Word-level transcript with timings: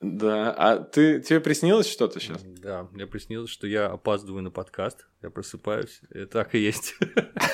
Да, 0.00 0.52
а 0.52 0.78
ты, 0.78 1.20
тебе 1.20 1.40
приснилось 1.40 1.90
что-то 1.90 2.20
сейчас? 2.20 2.42
Да, 2.42 2.88
мне 2.92 3.06
приснилось, 3.06 3.50
что 3.50 3.66
я 3.66 3.86
опаздываю 3.86 4.42
на 4.42 4.50
подкаст, 4.50 5.06
я 5.22 5.30
просыпаюсь, 5.30 6.00
и 6.14 6.26
так 6.26 6.54
и 6.54 6.58
есть. 6.58 6.96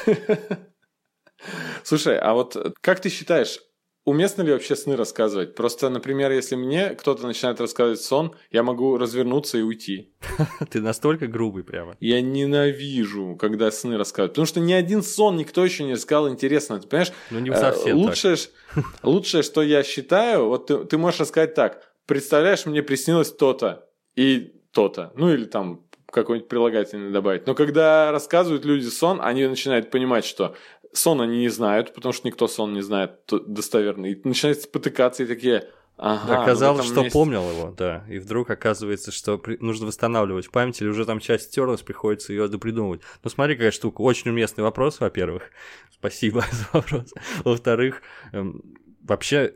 Слушай, 1.85 2.19
а 2.19 2.35
вот 2.35 2.75
как 2.81 3.01
ты 3.01 3.09
считаешь, 3.11 3.61
уместно 4.05 4.43
ли 4.43 4.53
вообще 4.53 4.75
сны 4.77 4.97
рассказывать? 4.97 5.55
Просто, 5.55 5.89
например, 5.89 6.31
если 6.33 6.57
мне 6.57 6.91
кто-то 6.91 7.27
начинает 7.27 7.61
рассказывать 7.61 8.01
сон, 8.01 8.35
я 8.51 8.63
могу 8.63 8.97
развернуться 8.97 9.59
и 9.59 9.63
уйти. 9.63 10.13
Ты 10.71 10.81
настолько 10.81 11.27
грубый 11.27 11.65
прямо. 11.65 11.97
Я 12.01 12.21
ненавижу, 12.21 13.37
когда 13.37 13.71
сны 13.71 13.97
рассказывают. 13.97 14.33
Потому 14.33 14.47
что 14.47 14.61
ни 14.61 14.73
один 14.73 15.03
сон 15.03 15.37
никто 15.37 15.65
еще 15.65 15.85
не 15.85 15.95
рассказал 15.95 16.29
интересно. 16.29 16.81
Ты 16.81 16.89
понимаешь? 16.89 17.13
Ну, 17.31 17.39
не 17.39 17.55
совсем 17.55 17.99
лучшее, 17.99 18.37
так. 18.75 18.85
лучшее, 19.03 19.43
что 19.43 19.63
я 19.63 19.83
считаю, 19.83 20.47
вот 20.47 20.67
ты, 20.67 20.85
ты 20.85 20.99
можешь 20.99 21.21
рассказать 21.21 21.55
так. 21.55 21.92
Представляешь, 22.07 22.67
мне 22.67 22.83
приснилось 22.83 23.33
то-то 23.33 23.89
и 24.17 24.55
то-то. 24.73 25.13
Ну, 25.15 25.33
или 25.33 25.45
там 25.45 25.85
какой-нибудь 26.11 26.49
прилагательный 26.49 27.11
добавить. 27.11 27.47
Но 27.47 27.55
когда 27.55 28.13
рассказывают 28.13 28.65
люди 28.65 28.87
сон, 28.87 29.21
они 29.23 29.47
начинают 29.47 29.91
понимать, 29.91 30.25
что 30.25 30.55
сон 30.93 31.21
они 31.23 31.39
не 31.39 31.49
знают, 31.49 31.95
потому 31.95 32.13
что 32.13 32.27
никто 32.27 32.49
сон 32.49 32.75
не 32.75 32.83
знает 32.83 33.21
достоверно. 33.29 34.07
И 34.07 34.21
начинают 34.25 34.61
спотыкаться 34.61 35.23
и 35.23 35.27
такие, 35.27 35.69
Ага, 35.99 36.43
Оказалось, 36.43 36.87
что 36.87 37.03
есть... 37.03 37.13
помнил 37.13 37.49
его, 37.49 37.71
да. 37.77 38.05
И 38.09 38.19
вдруг 38.19 38.51
оказывается, 38.51 39.13
что 39.13 39.39
при... 39.39 39.57
нужно 39.61 39.87
восстанавливать 39.87 40.51
память, 40.51 40.81
или 40.81 40.89
уже 40.89 41.05
там 41.05 41.21
часть 41.21 41.45
стерлась, 41.45 41.83
приходится 41.83 42.33
ее 42.33 42.49
допридумывать. 42.49 43.03
Ну 43.23 43.31
смотри, 43.31 43.55
какая 43.55 43.71
штука. 43.71 44.01
Очень 44.01 44.31
уместный 44.31 44.65
вопрос, 44.65 45.01
во-первых. 45.01 45.51
Спасибо 45.93 46.45
за 46.51 46.67
вопрос. 46.73 47.13
Во-вторых, 47.45 48.03
эм, 48.33 48.63
вообще, 49.03 49.53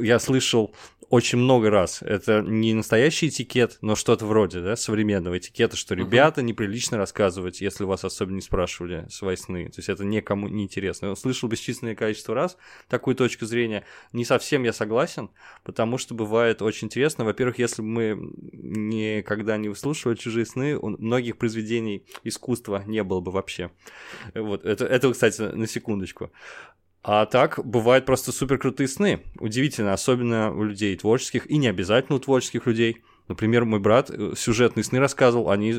я 0.00 0.18
слышал 0.18 0.74
очень 1.10 1.38
много 1.38 1.70
раз. 1.70 2.02
Это 2.02 2.42
не 2.42 2.74
настоящий 2.74 3.28
этикет, 3.28 3.78
но 3.80 3.96
что-то 3.96 4.26
вроде, 4.26 4.60
да, 4.60 4.76
современного 4.76 5.38
этикета, 5.38 5.76
что 5.76 5.94
ребята, 5.94 6.42
неприлично 6.42 6.98
рассказывать, 6.98 7.60
если 7.60 7.84
вас 7.84 8.04
особенно 8.04 8.36
не 8.36 8.42
спрашивали 8.42 9.06
свои 9.08 9.36
сны. 9.36 9.66
То 9.70 9.78
есть 9.78 9.88
это 9.88 10.04
никому 10.04 10.48
не 10.48 10.64
интересно. 10.64 11.06
Я 11.06 11.16
слышал 11.16 11.48
бесчисленное 11.48 11.94
количество 11.94 12.34
раз 12.34 12.58
такую 12.88 13.16
точку 13.16 13.46
зрения. 13.46 13.84
Не 14.12 14.24
совсем 14.24 14.64
я 14.64 14.72
согласен, 14.72 15.30
потому 15.64 15.96
что 15.96 16.14
бывает 16.14 16.60
очень 16.60 16.86
интересно. 16.86 17.24
Во-первых, 17.24 17.58
если 17.58 17.80
мы 17.80 18.18
никогда 18.52 19.56
не 19.56 19.68
выслушивали 19.68 20.16
чужие 20.16 20.44
сны, 20.44 20.76
у 20.76 20.90
многих 20.90 21.38
произведений 21.38 22.04
искусства 22.24 22.82
не 22.86 23.02
было 23.02 23.20
бы 23.20 23.30
вообще. 23.30 23.70
Вот, 24.34 24.64
это, 24.64 24.84
это 24.84 25.10
кстати, 25.10 25.40
на 25.40 25.66
секундочку. 25.66 26.30
А 27.10 27.24
так, 27.24 27.58
бывают 27.64 28.04
просто 28.04 28.32
супер 28.32 28.58
крутые 28.58 28.86
сны. 28.86 29.22
Удивительно, 29.40 29.94
особенно 29.94 30.52
у 30.52 30.62
людей 30.62 30.94
творческих 30.94 31.50
и 31.50 31.56
не 31.56 31.66
обязательно 31.66 32.16
у 32.16 32.18
творческих 32.18 32.66
людей. 32.66 32.98
Например, 33.28 33.64
мой 33.64 33.80
брат 33.80 34.10
э, 34.10 34.34
сюжетные 34.36 34.84
сны 34.84 34.98
рассказывал, 34.98 35.48
они 35.48 35.74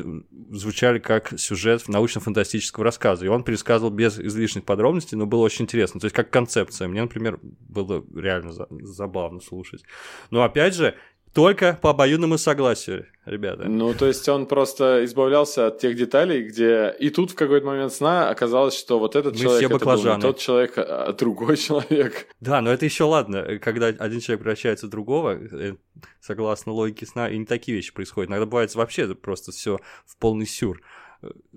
звучали 0.50 0.98
как 0.98 1.38
сюжет 1.38 1.86
научно-фантастического 1.86 2.84
рассказа. 2.84 3.26
И 3.26 3.28
он 3.28 3.44
пересказывал 3.44 3.92
без 3.92 4.18
излишних 4.18 4.64
подробностей, 4.64 5.16
но 5.16 5.24
было 5.26 5.42
очень 5.42 5.66
интересно. 5.66 6.00
То 6.00 6.06
есть 6.06 6.16
как 6.16 6.30
концепция. 6.30 6.88
Мне, 6.88 7.02
например, 7.02 7.38
было 7.42 8.04
реально 8.12 8.50
забавно 8.68 9.40
слушать. 9.40 9.84
Но 10.32 10.42
опять 10.42 10.74
же, 10.74 10.96
только 11.32 11.78
по 11.80 11.90
обоюдному 11.90 12.38
согласию, 12.38 13.06
ребята. 13.24 13.64
Ну, 13.68 13.94
то 13.94 14.06
есть 14.06 14.28
он 14.28 14.46
просто 14.46 15.04
избавлялся 15.04 15.68
от 15.68 15.78
тех 15.78 15.96
деталей, 15.96 16.42
где 16.42 16.94
и 16.98 17.10
тут 17.10 17.32
в 17.32 17.34
какой-то 17.34 17.66
момент 17.66 17.92
сна 17.92 18.30
оказалось, 18.30 18.76
что 18.76 18.98
вот 18.98 19.16
этот 19.16 19.34
Мы 19.34 19.40
человек 19.40 19.68
все 19.68 19.76
это 19.76 19.84
был 19.84 20.16
не 20.16 20.20
тот 20.20 20.38
человек, 20.38 20.72
а 20.76 21.12
другой 21.12 21.56
человек. 21.56 22.26
Да, 22.40 22.60
но 22.60 22.72
это 22.72 22.84
еще 22.84 23.04
ладно, 23.04 23.58
когда 23.60 23.86
один 23.86 24.20
человек 24.20 24.42
превращается 24.42 24.86
в 24.86 24.90
другого, 24.90 25.38
э, 25.38 25.74
согласно 26.20 26.72
логике 26.72 27.06
сна, 27.06 27.28
и 27.28 27.38
не 27.38 27.46
такие 27.46 27.76
вещи 27.76 27.92
происходят. 27.92 28.30
Иногда 28.30 28.46
бывает 28.46 28.74
вообще 28.74 29.14
просто 29.14 29.52
все 29.52 29.78
в 30.06 30.16
полный 30.16 30.46
сюр 30.46 30.80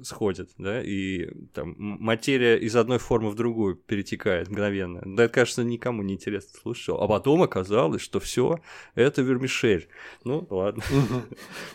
сходит, 0.01 0.49
да, 0.57 0.81
и 0.83 1.29
там 1.53 1.75
материя 1.77 2.57
из 2.57 2.75
одной 2.75 2.97
формы 2.97 3.29
в 3.29 3.35
другую 3.35 3.75
перетекает 3.75 4.49
мгновенно. 4.49 5.01
Да, 5.05 5.23
это, 5.23 5.33
кажется, 5.33 5.63
никому 5.63 6.03
не 6.03 6.15
интересно 6.15 6.59
слушать. 6.59 6.89
А 6.89 7.07
потом 7.07 7.41
оказалось, 7.41 8.01
что 8.01 8.19
все 8.19 8.59
это 8.95 9.21
вермишель. 9.21 9.87
Ну, 10.23 10.45
ладно. 10.49 10.83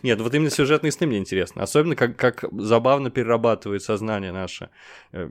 Нет, 0.03 0.21
вот 0.21 0.35
именно 0.35 0.51
сюжетные 0.51 0.93
сны 0.93 1.07
мне 1.07 1.19
интересно. 1.19 1.63
Особенно, 1.63 1.97
как, 1.97 2.17
как 2.17 2.45
забавно 2.53 3.11
перерабатывает 3.11 3.83
сознание 3.83 4.33
наше 4.33 4.71
э, 5.13 5.31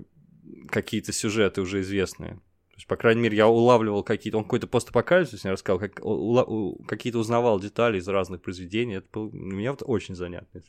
какие-то 0.69 1.13
сюжеты 1.13 1.61
уже 1.61 1.81
известные. 1.81 2.35
То 2.71 2.79
есть, 2.79 2.87
по 2.87 2.95
крайней 2.95 3.21
мере, 3.21 3.37
я 3.37 3.47
улавливал 3.47 4.03
какие-то... 4.03 4.37
Он 4.37 4.43
какой-то 4.43 4.67
постапокалипсис 4.67 5.43
мне 5.43 5.53
рассказал, 5.53 5.79
как, 5.79 5.95
какие-то 6.87 7.19
узнавал 7.19 7.59
детали 7.59 7.97
из 7.97 8.07
разных 8.07 8.41
произведений. 8.41 8.95
Это 8.95 9.07
было 9.11 9.27
у 9.27 9.31
меня 9.31 9.71
вот 9.71 9.83
очень 9.85 10.15
занятно. 10.15 10.61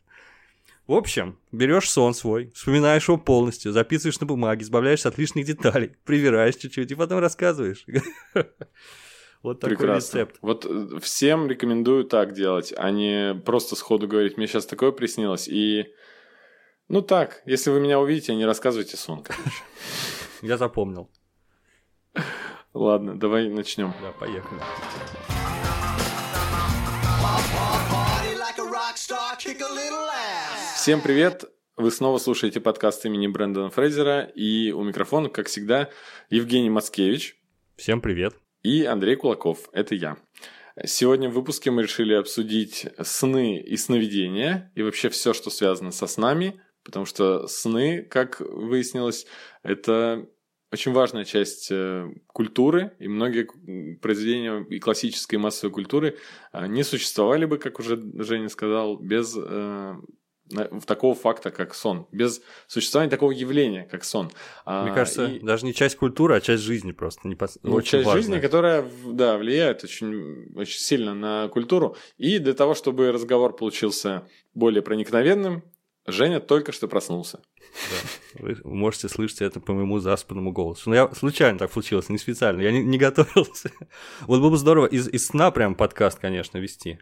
В 0.88 0.94
общем, 0.94 1.38
берешь 1.52 1.90
сон 1.90 2.14
свой, 2.14 2.50
вспоминаешь 2.54 3.08
его 3.08 3.18
полностью, 3.18 3.72
записываешь 3.72 4.20
на 4.20 4.26
бумаге, 4.26 4.62
избавляешься 4.62 5.10
от 5.10 5.18
лишних 5.18 5.44
деталей, 5.44 5.92
привираешь 6.04 6.56
чуть-чуть 6.56 6.90
и 6.90 6.94
потом 6.94 7.20
рассказываешь. 7.20 7.84
Вот 9.40 9.60
такой 9.60 9.76
Прекрасно. 9.76 10.16
рецепт. 10.16 10.36
Вот 10.42 10.66
э, 10.68 10.98
всем 11.00 11.46
рекомендую 11.46 12.02
так 12.06 12.34
делать, 12.34 12.74
а 12.76 12.90
не 12.90 13.36
просто 13.36 13.76
сходу 13.76 14.08
говорить, 14.08 14.36
мне 14.36 14.48
сейчас 14.48 14.66
такое 14.66 14.90
приснилось. 14.90 15.46
И, 15.46 15.94
ну 16.88 17.02
так, 17.02 17.40
если 17.46 17.70
вы 17.70 17.78
меня 17.78 18.00
увидите, 18.00 18.34
не 18.34 18.44
рассказывайте 18.44 18.96
сон, 18.96 19.22
короче. 19.22 19.62
Я 20.42 20.56
запомнил. 20.58 21.08
Ладно, 22.74 23.16
давай 23.16 23.48
начнем. 23.48 23.94
Да, 24.02 24.10
поехали. 24.10 24.60
Всем 30.88 31.02
привет! 31.02 31.44
Вы 31.76 31.90
снова 31.90 32.16
слушаете 32.16 32.62
подкаст 32.62 33.04
имени 33.04 33.26
Брэндона 33.26 33.68
Фрейзера, 33.68 34.22
и 34.22 34.72
у 34.72 34.82
микрофона, 34.82 35.28
как 35.28 35.48
всегда, 35.48 35.90
Евгений 36.30 36.70
Мацкевич. 36.70 37.36
Всем 37.76 38.00
привет! 38.00 38.34
И 38.62 38.86
Андрей 38.86 39.14
Кулаков, 39.16 39.68
это 39.74 39.94
я. 39.94 40.16
Сегодня 40.86 41.28
в 41.28 41.34
выпуске 41.34 41.70
мы 41.70 41.82
решили 41.82 42.14
обсудить 42.14 42.86
сны 43.02 43.60
и 43.60 43.76
сновидения, 43.76 44.72
и 44.76 44.82
вообще 44.82 45.10
все, 45.10 45.34
что 45.34 45.50
связано 45.50 45.90
со 45.90 46.06
снами, 46.06 46.58
потому 46.84 47.04
что 47.04 47.46
сны, 47.48 48.02
как 48.02 48.40
выяснилось, 48.40 49.26
это 49.62 50.26
очень 50.72 50.92
важная 50.92 51.26
часть 51.26 51.68
э, 51.70 52.08
культуры, 52.28 52.96
и 52.98 53.08
многие 53.08 53.46
произведения 54.00 54.64
и 54.70 54.78
классической 54.78 55.34
и 55.34 55.38
массовой 55.38 55.70
культуры 55.70 56.16
э, 56.54 56.66
не 56.66 56.82
существовали 56.82 57.44
бы, 57.44 57.58
как 57.58 57.78
уже 57.78 58.00
Женя 58.22 58.48
сказал, 58.48 58.98
без 58.98 59.36
э, 59.36 59.94
в 60.50 60.84
такого 60.86 61.14
факта, 61.14 61.50
как 61.50 61.74
сон, 61.74 62.06
без 62.12 62.40
существования 62.66 63.10
такого 63.10 63.32
явления, 63.32 63.86
как 63.90 64.04
сон. 64.04 64.30
А, 64.64 64.84
Мне 64.84 64.94
кажется, 64.94 65.26
и... 65.26 65.40
даже 65.40 65.66
не 65.66 65.74
часть 65.74 65.96
культуры, 65.96 66.36
а 66.36 66.40
часть 66.40 66.62
жизни 66.62 66.92
просто. 66.92 67.28
Не 67.28 67.34
пос... 67.34 67.58
ну, 67.62 67.74
очень 67.74 67.90
часть 67.90 68.06
важная. 68.06 68.22
жизни, 68.22 68.40
которая 68.40 68.84
да, 69.06 69.36
влияет 69.36 69.84
очень, 69.84 70.52
очень 70.54 70.80
сильно 70.80 71.14
на 71.14 71.48
культуру. 71.48 71.96
И 72.16 72.38
для 72.38 72.54
того, 72.54 72.74
чтобы 72.74 73.12
разговор 73.12 73.54
получился 73.54 74.26
более 74.54 74.82
проникновенным, 74.82 75.62
Женя 76.12 76.40
только 76.40 76.72
что 76.72 76.88
проснулся. 76.88 77.40
Да. 77.58 78.40
Вы 78.42 78.56
можете 78.64 79.08
слышать 79.08 79.42
это 79.42 79.60
по 79.60 79.72
моему 79.72 79.98
заспанному 79.98 80.52
голосу. 80.52 80.90
Но 80.90 80.96
я 80.96 81.08
случайно 81.14 81.58
так 81.58 81.72
случилось, 81.72 82.08
не 82.08 82.18
специально. 82.18 82.60
Я 82.60 82.72
не, 82.72 82.82
не 82.82 82.98
готовился. 82.98 83.70
Вот 84.22 84.40
было 84.40 84.50
бы 84.50 84.56
здорово 84.56 84.86
из, 84.86 85.08
из 85.08 85.26
сна 85.26 85.50
прям 85.50 85.74
подкаст, 85.74 86.18
конечно, 86.18 86.58
вести. 86.58 86.98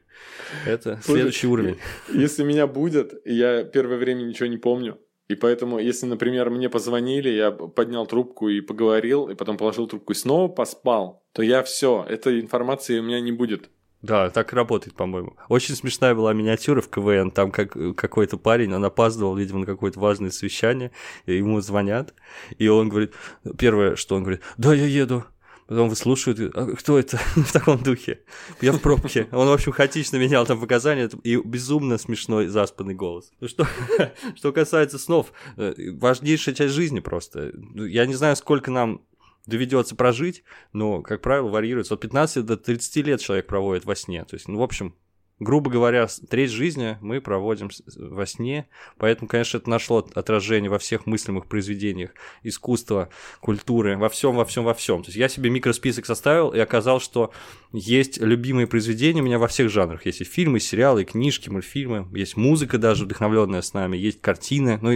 Это 0.66 1.00
Слушай, 1.02 1.20
следующий 1.20 1.46
уровень. 1.46 1.78
Если 2.12 2.42
меня 2.42 2.66
будет, 2.66 3.14
я 3.24 3.64
первое 3.64 3.98
время 3.98 4.22
ничего 4.22 4.46
не 4.46 4.58
помню. 4.58 4.98
И 5.28 5.34
поэтому, 5.34 5.78
если, 5.78 6.06
например, 6.06 6.50
мне 6.50 6.70
позвонили, 6.70 7.30
я 7.30 7.50
поднял 7.50 8.06
трубку 8.06 8.48
и 8.48 8.60
поговорил, 8.60 9.28
и 9.28 9.34
потом 9.34 9.56
положил 9.56 9.88
трубку 9.88 10.12
и 10.12 10.16
снова 10.16 10.48
поспал, 10.48 11.24
то 11.32 11.42
я 11.42 11.62
все, 11.64 12.06
этой 12.08 12.40
информации 12.40 13.00
у 13.00 13.02
меня 13.02 13.20
не 13.20 13.32
будет. 13.32 13.70
Да, 14.02 14.30
так 14.30 14.52
работает, 14.52 14.94
по-моему. 14.94 15.36
Очень 15.48 15.74
смешная 15.74 16.14
была 16.14 16.32
миниатюра 16.32 16.80
в 16.80 16.88
КВН. 16.88 17.30
Там 17.30 17.50
как, 17.50 17.76
какой-то 17.96 18.36
парень, 18.36 18.72
он 18.74 18.84
опаздывал, 18.84 19.34
видимо, 19.36 19.60
на 19.60 19.66
какое-то 19.66 19.98
важное 19.98 20.30
совещание, 20.30 20.92
и 21.24 21.36
ему 21.36 21.60
звонят, 21.60 22.14
и 22.58 22.68
он 22.68 22.88
говорит, 22.88 23.14
первое, 23.58 23.96
что 23.96 24.16
он 24.16 24.22
говорит, 24.22 24.42
да, 24.58 24.74
я 24.74 24.86
еду. 24.86 25.24
Потом 25.66 25.88
выслушивают, 25.88 26.54
а 26.54 26.76
кто 26.76 26.96
это 26.98 27.16
в 27.34 27.52
таком 27.52 27.82
духе? 27.82 28.20
Я 28.60 28.72
в 28.72 28.80
пробке. 28.80 29.26
Он, 29.32 29.48
в 29.48 29.52
общем, 29.52 29.72
хаотично 29.72 30.16
менял 30.16 30.46
там 30.46 30.60
показания, 30.60 31.10
и 31.24 31.36
безумно 31.36 31.98
смешной 31.98 32.46
заспанный 32.46 32.94
голос. 32.94 33.32
Ну 33.40 33.48
что, 33.48 33.66
что 34.36 34.52
касается 34.52 34.98
снов, 34.98 35.32
э, 35.56 35.74
важнейшая 35.94 36.54
часть 36.54 36.74
жизни 36.74 37.00
просто. 37.00 37.52
Я 37.74 38.06
не 38.06 38.14
знаю, 38.14 38.36
сколько 38.36 38.70
нам 38.70 39.02
доведется 39.46 39.96
прожить, 39.96 40.44
но, 40.72 41.02
как 41.02 41.22
правило, 41.22 41.48
варьируется. 41.48 41.94
От 41.94 42.00
15 42.00 42.44
до 42.44 42.56
30 42.56 43.06
лет 43.06 43.20
человек 43.20 43.46
проводит 43.46 43.84
во 43.84 43.94
сне. 43.94 44.24
То 44.24 44.34
есть, 44.34 44.48
ну, 44.48 44.58
в 44.58 44.62
общем, 44.62 44.94
грубо 45.38 45.70
говоря, 45.70 46.06
треть 46.30 46.50
жизни 46.50 46.96
мы 47.00 47.20
проводим 47.20 47.70
во 47.96 48.26
сне, 48.26 48.68
поэтому, 48.96 49.28
конечно, 49.28 49.58
это 49.58 49.68
нашло 49.68 50.06
отражение 50.14 50.70
во 50.70 50.78
всех 50.78 51.06
мыслимых 51.06 51.46
произведениях 51.46 52.12
искусства, 52.42 53.10
культуры, 53.40 53.98
во 53.98 54.08
всем, 54.08 54.36
во 54.36 54.44
всем, 54.44 54.64
во 54.64 54.74
всем. 54.74 55.02
То 55.02 55.08
есть 55.08 55.18
я 55.18 55.28
себе 55.28 55.50
микросписок 55.50 56.06
составил 56.06 56.50
и 56.50 56.58
оказал, 56.58 57.00
что 57.00 57.32
есть 57.72 58.18
любимые 58.18 58.66
произведения 58.66 59.20
у 59.20 59.24
меня 59.24 59.38
во 59.38 59.48
всех 59.48 59.68
жанрах. 59.68 60.06
Есть 60.06 60.22
и 60.22 60.24
фильмы, 60.24 60.58
и 60.58 60.60
сериалы, 60.60 61.02
и 61.02 61.04
книжки, 61.04 61.50
мультфильмы, 61.50 62.08
есть 62.16 62.36
музыка 62.36 62.78
даже 62.78 63.04
вдохновленная 63.04 63.60
с 63.60 63.74
нами, 63.74 63.96
есть 63.96 64.20
картины. 64.20 64.78
Ну, 64.80 64.90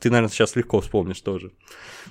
ты, 0.00 0.10
наверное, 0.10 0.30
сейчас 0.30 0.56
легко 0.56 0.80
вспомнишь 0.80 1.20
тоже. 1.20 1.52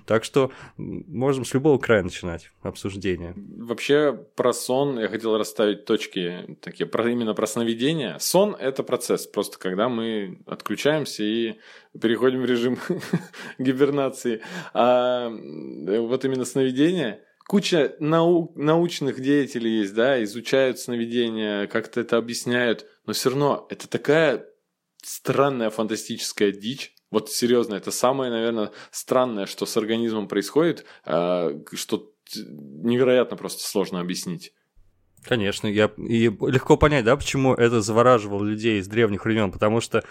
Так 0.05 0.23
что 0.23 0.51
можем 0.77 1.45
с 1.45 1.53
любого 1.53 1.77
края 1.77 2.03
начинать 2.03 2.51
обсуждение. 2.61 3.33
Вообще 3.35 4.13
про 4.35 4.53
сон 4.53 4.99
я 4.99 5.07
хотел 5.07 5.37
расставить 5.37 5.85
точки 5.85 6.57
такие, 6.61 6.85
про, 6.85 7.09
именно 7.09 7.33
про 7.33 7.47
сновидение. 7.65 8.17
Сон– 8.19 8.55
это 8.59 8.83
процесс, 8.83 9.25
просто 9.25 9.57
когда 9.57 9.89
мы 9.89 10.39
отключаемся 10.45 11.23
и 11.23 11.55
переходим 11.99 12.41
в 12.41 12.45
режим 12.45 12.77
гибернации. 13.59 14.41
А 14.73 15.29
вот 15.29 16.25
именно 16.25 16.45
сновидение– 16.45 17.21
куча 17.47 17.95
нау- 17.99 18.51
научных 18.55 19.19
деятелей 19.19 19.79
есть, 19.79 19.93
да, 19.93 20.23
изучают 20.23 20.79
сновидения, 20.79 21.67
как-то 21.67 22.01
это 22.01 22.17
объясняют, 22.17 22.85
но 23.05 23.13
все 23.13 23.29
равно 23.29 23.67
это 23.69 23.87
такая 23.87 24.45
странная 25.03 25.69
фантастическая 25.69 26.51
дичь. 26.51 26.93
Вот 27.11 27.31
серьезно, 27.31 27.75
это 27.75 27.91
самое, 27.91 28.31
наверное, 28.31 28.71
странное, 28.91 29.45
что 29.45 29.65
с 29.65 29.77
организмом 29.77 30.27
происходит, 30.27 30.85
э, 31.05 31.59
что 31.73 32.11
невероятно 32.35 33.37
просто 33.37 33.63
сложно 33.63 33.99
объяснить. 33.99 34.53
Конечно, 35.27 35.67
я 35.67 35.91
и 35.97 36.25
легко 36.25 36.77
понять, 36.77 37.03
да, 37.03 37.15
почему 37.15 37.55
это 37.55 37.81
завораживало 37.81 38.43
людей 38.43 38.79
из 38.79 38.87
древних 38.87 39.25
времен, 39.25 39.51
потому 39.51 39.81
что 39.81 40.03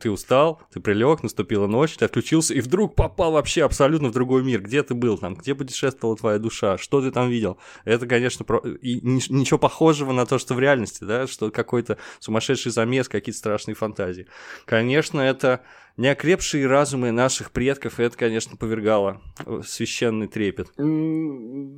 ты 0.00 0.10
устал, 0.10 0.62
ты 0.72 0.78
прилег, 0.78 1.24
наступила 1.24 1.66
ночь, 1.66 1.96
ты 1.96 2.04
отключился 2.04 2.54
и 2.54 2.60
вдруг 2.60 2.94
попал 2.94 3.32
вообще 3.32 3.64
абсолютно 3.64 4.08
в 4.08 4.12
другой 4.12 4.44
мир. 4.44 4.62
Где 4.62 4.82
ты 4.84 4.94
был 4.94 5.18
там, 5.18 5.34
где 5.34 5.56
путешествовала 5.56 6.16
твоя 6.16 6.38
душа, 6.38 6.78
что 6.78 7.00
ты 7.00 7.10
там 7.10 7.28
видел? 7.28 7.58
Это, 7.84 8.06
конечно, 8.06 8.44
про... 8.44 8.58
и 8.58 9.00
ничего 9.02 9.58
похожего 9.58 10.12
на 10.12 10.24
то, 10.24 10.38
что 10.38 10.54
в 10.54 10.60
реальности, 10.60 11.02
да, 11.02 11.26
что 11.26 11.50
какой-то 11.50 11.98
сумасшедший 12.20 12.70
замес, 12.70 13.08
какие-то 13.08 13.38
страшные 13.38 13.74
фантазии. 13.74 14.28
Конечно, 14.66 15.20
это 15.20 15.62
неокрепшие 16.00 16.66
разумы 16.66 17.12
наших 17.12 17.50
предков, 17.52 18.00
и 18.00 18.02
это, 18.02 18.16
конечно, 18.16 18.56
повергало 18.56 19.20
священный 19.66 20.28
трепет. 20.28 20.68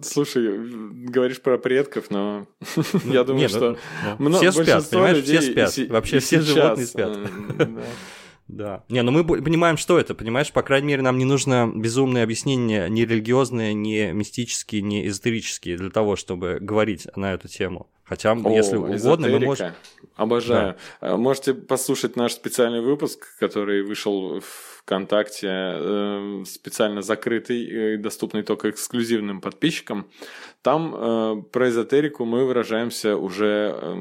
Слушай, 0.04 0.58
говоришь 1.08 1.42
про 1.42 1.58
предков, 1.58 2.10
но 2.10 2.46
я 3.04 3.24
думаю, 3.24 3.48
что... 3.48 3.76
Ну, 4.19 4.30
все 4.30 4.52
спят, 4.52 4.88
понимаешь, 4.88 5.24
все 5.24 5.42
спят. 5.42 5.76
Вообще 5.90 6.20
все 6.20 6.40
животные 6.40 6.86
спят. 6.86 7.19
Да. 8.48 8.84
Не, 8.90 9.02
ну 9.02 9.12
мы 9.12 9.24
понимаем, 9.24 9.78
что 9.78 9.98
это, 9.98 10.14
понимаешь? 10.14 10.52
По 10.52 10.62
крайней 10.62 10.88
мере, 10.88 11.00
нам 11.00 11.16
не 11.16 11.24
нужно 11.24 11.72
безумное 11.74 12.22
объяснение 12.22 12.90
ни 12.90 13.00
религиозное, 13.02 13.72
ни 13.72 14.10
мистические, 14.12 14.82
ни 14.82 15.06
эзотерические 15.06 15.78
для 15.78 15.88
того, 15.88 16.16
чтобы 16.16 16.58
говорить 16.60 17.06
на 17.16 17.32
эту 17.32 17.48
тему. 17.48 17.88
Хотя, 18.12 18.32
О, 18.32 18.50
если 18.50 18.76
угодно, 18.76 19.29
мы 19.29 19.41
можем... 19.41 19.73
Обожаю. 20.17 20.76
Да. 21.00 21.17
Можете 21.17 21.55
послушать 21.55 22.14
наш 22.14 22.35
специальный 22.35 22.82
выпуск, 22.82 23.26
который 23.38 23.82
вышел 23.82 24.38
в 24.38 24.44
ВКонтакте, 24.82 25.49
э, 25.49 26.44
специально 26.47 27.00
закрытый 27.00 27.94
и 27.94 27.97
доступный 27.97 28.43
только 28.43 28.69
эксклюзивным 28.69 29.41
подписчикам. 29.41 30.11
Там 30.61 30.94
э, 30.94 31.43
про 31.50 31.70
эзотерику 31.70 32.26
мы 32.26 32.44
выражаемся 32.44 33.17
уже 33.17 33.75
э, 33.81 33.94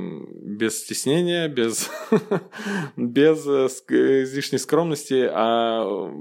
без 0.44 0.78
стеснения, 0.81 1.48
без, 1.48 1.90
без 2.98 3.48
э, 3.48 3.68
излишней 4.24 4.60
скромности, 4.60 5.30
а 5.31 6.12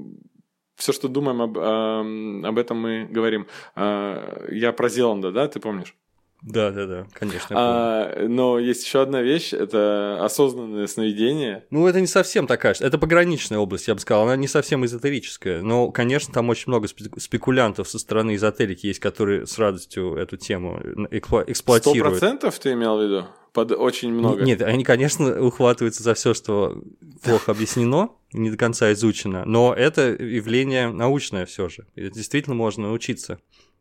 все, 0.76 0.92
что 0.92 1.08
думаем 1.08 1.42
об, 1.42 1.58
об 1.58 2.56
этом 2.56 2.78
мы 2.78 3.08
говорим. 3.10 3.48
Э, 3.74 4.46
я 4.52 4.72
про 4.72 4.88
Зеланда, 4.88 5.32
да, 5.32 5.48
ты 5.48 5.58
помнишь? 5.58 5.96
Да, 6.42 6.70
да, 6.70 6.86
да, 6.86 7.06
конечно. 7.12 7.48
А, 7.50 8.26
но 8.26 8.58
есть 8.58 8.84
еще 8.84 9.02
одна 9.02 9.20
вещь, 9.20 9.52
это 9.52 10.24
осознанное 10.24 10.86
сновидение. 10.86 11.64
Ну, 11.70 11.86
это 11.86 12.00
не 12.00 12.06
совсем 12.06 12.46
такая, 12.46 12.74
это 12.78 12.98
пограничная 12.98 13.58
область, 13.58 13.88
я 13.88 13.94
бы 13.94 14.00
сказал, 14.00 14.22
она 14.24 14.36
не 14.36 14.48
совсем 14.48 14.84
эзотерическая. 14.84 15.62
Но, 15.62 15.90
конечно, 15.90 16.32
там 16.32 16.48
очень 16.48 16.64
много 16.68 16.88
спекулянтов 16.88 17.88
со 17.88 17.98
стороны 17.98 18.36
эзотерики 18.36 18.86
есть, 18.86 19.00
которые 19.00 19.46
с 19.46 19.58
радостью 19.58 20.14
эту 20.14 20.36
тему 20.36 20.80
эксплуатируют. 21.10 22.16
Сто 22.16 22.18
процентов 22.18 22.58
ты 22.58 22.72
имел 22.72 22.98
в 22.98 23.02
виду? 23.02 23.26
Под 23.52 23.72
очень 23.72 24.12
много. 24.12 24.42
Нет, 24.42 24.62
они, 24.62 24.84
конечно, 24.84 25.42
ухватываются 25.42 26.02
за 26.02 26.14
все, 26.14 26.34
что 26.34 26.82
плохо 27.22 27.50
объяснено, 27.50 28.10
не 28.32 28.50
до 28.50 28.56
конца 28.56 28.92
изучено, 28.92 29.44
но 29.44 29.74
это 29.74 30.10
явление 30.12 30.90
научное 30.90 31.46
все 31.46 31.68
же. 31.68 31.86
И 31.96 32.08
действительно 32.10 32.54
можно 32.54 32.84
научиться. 32.84 33.40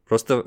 Просто 0.09 0.43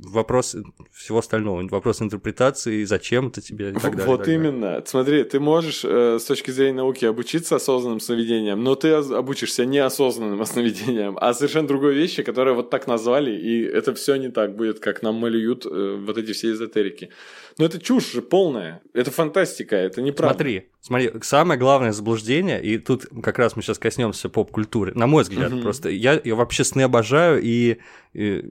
вопрос 0.00 0.56
всего 0.92 1.18
остального, 1.18 1.64
вопрос 1.68 2.02
интерпретации, 2.02 2.82
зачем 2.82 3.28
это 3.28 3.40
тебе 3.40 3.70
и 3.70 3.72
так 3.74 3.92
далее. 3.92 4.06
Вот 4.06 4.18
так 4.24 4.28
именно. 4.28 4.60
Далее. 4.60 4.82
Смотри, 4.86 5.22
ты 5.22 5.38
можешь 5.38 5.84
э, 5.84 6.18
с 6.18 6.24
точки 6.24 6.50
зрения 6.50 6.78
науки 6.78 7.04
обучиться 7.04 7.54
осознанным 7.54 8.00
сновидениям, 8.00 8.64
но 8.64 8.74
ты 8.74 8.90
обучишься 8.90 9.66
неосознанным 9.66 10.44
сновидениям, 10.46 11.16
а 11.20 11.32
совершенно 11.32 11.68
другой 11.68 11.94
вещи, 11.94 12.24
которые 12.24 12.54
вот 12.56 12.70
так 12.70 12.88
назвали, 12.88 13.30
и 13.30 13.62
это 13.62 13.94
все 13.94 14.16
не 14.16 14.30
так 14.30 14.56
будет, 14.56 14.80
как 14.80 15.02
нам 15.02 15.14
малюют 15.14 15.64
э, 15.64 15.96
вот 16.04 16.18
эти 16.18 16.32
все 16.32 16.50
эзотерики. 16.50 17.10
Но 17.56 17.66
это 17.66 17.78
чушь 17.80 18.12
же 18.12 18.20
полная. 18.20 18.82
Это 18.94 19.12
фантастика, 19.12 19.76
это 19.76 20.02
неправда. 20.02 20.34
Смотри, 20.34 20.68
смотри, 20.80 21.12
самое 21.22 21.60
главное 21.60 21.92
заблуждение, 21.92 22.60
и 22.60 22.78
тут 22.78 23.06
как 23.22 23.38
раз 23.38 23.54
мы 23.54 23.62
сейчас 23.62 23.78
коснемся 23.78 24.28
поп-культуры, 24.28 24.92
на 24.96 25.06
мой 25.06 25.22
взгляд, 25.22 25.52
угу. 25.52 25.62
просто 25.62 25.88
я, 25.88 26.20
я 26.24 26.34
вообще 26.34 26.64
сны 26.64 26.82
обожаю, 26.82 27.40
и, 27.40 27.78
и 28.12 28.44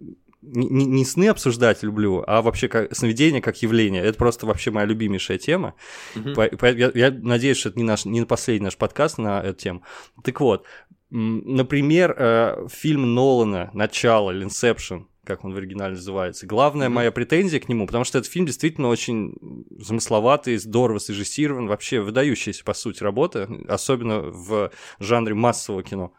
не, 0.43 0.85
не 0.85 1.05
сны 1.05 1.27
обсуждать 1.29 1.83
люблю, 1.83 2.23
а 2.27 2.41
вообще 2.41 2.67
как 2.67 2.95
сновидение 2.95 3.41
как 3.41 3.61
явление. 3.61 4.03
Это 4.03 4.17
просто 4.17 4.45
вообще 4.45 4.71
моя 4.71 4.85
любимейшая 4.85 5.37
тема. 5.37 5.75
Mm-hmm. 6.15 6.33
По, 6.33 6.57
по, 6.57 6.65
я, 6.71 6.91
я 6.93 7.11
надеюсь, 7.11 7.57
что 7.57 7.69
это 7.69 7.79
не, 7.79 7.85
наш, 7.85 8.05
не 8.05 8.25
последний 8.25 8.65
наш 8.65 8.77
подкаст 8.77 9.17
на 9.17 9.41
эту 9.41 9.59
тему. 9.59 9.83
Так 10.23 10.39
вот, 10.41 10.65
например, 11.09 12.15
э, 12.17 12.67
фильм 12.71 13.15
Нолана 13.15 13.69
«Начало» 13.73 14.31
или 14.31 14.43
«Инсепшн», 14.43 15.07
как 15.23 15.45
он 15.45 15.53
в 15.53 15.57
оригинале 15.57 15.95
называется. 15.95 16.45
Главная 16.45 16.87
mm-hmm. 16.87 16.91
моя 16.91 17.11
претензия 17.11 17.59
к 17.59 17.69
нему, 17.69 17.87
потому 17.87 18.03
что 18.03 18.17
этот 18.17 18.29
фильм 18.29 18.45
действительно 18.45 18.89
очень 18.89 19.35
замысловатый, 19.79 20.57
здорово 20.57 20.99
срежиссирован, 20.99 21.67
вообще 21.67 22.01
выдающаяся, 22.01 22.63
по 22.63 22.73
сути, 22.73 23.01
работа, 23.03 23.49
особенно 23.67 24.19
в 24.19 24.71
жанре 24.99 25.33
массового 25.33 25.83
кино. 25.83 26.13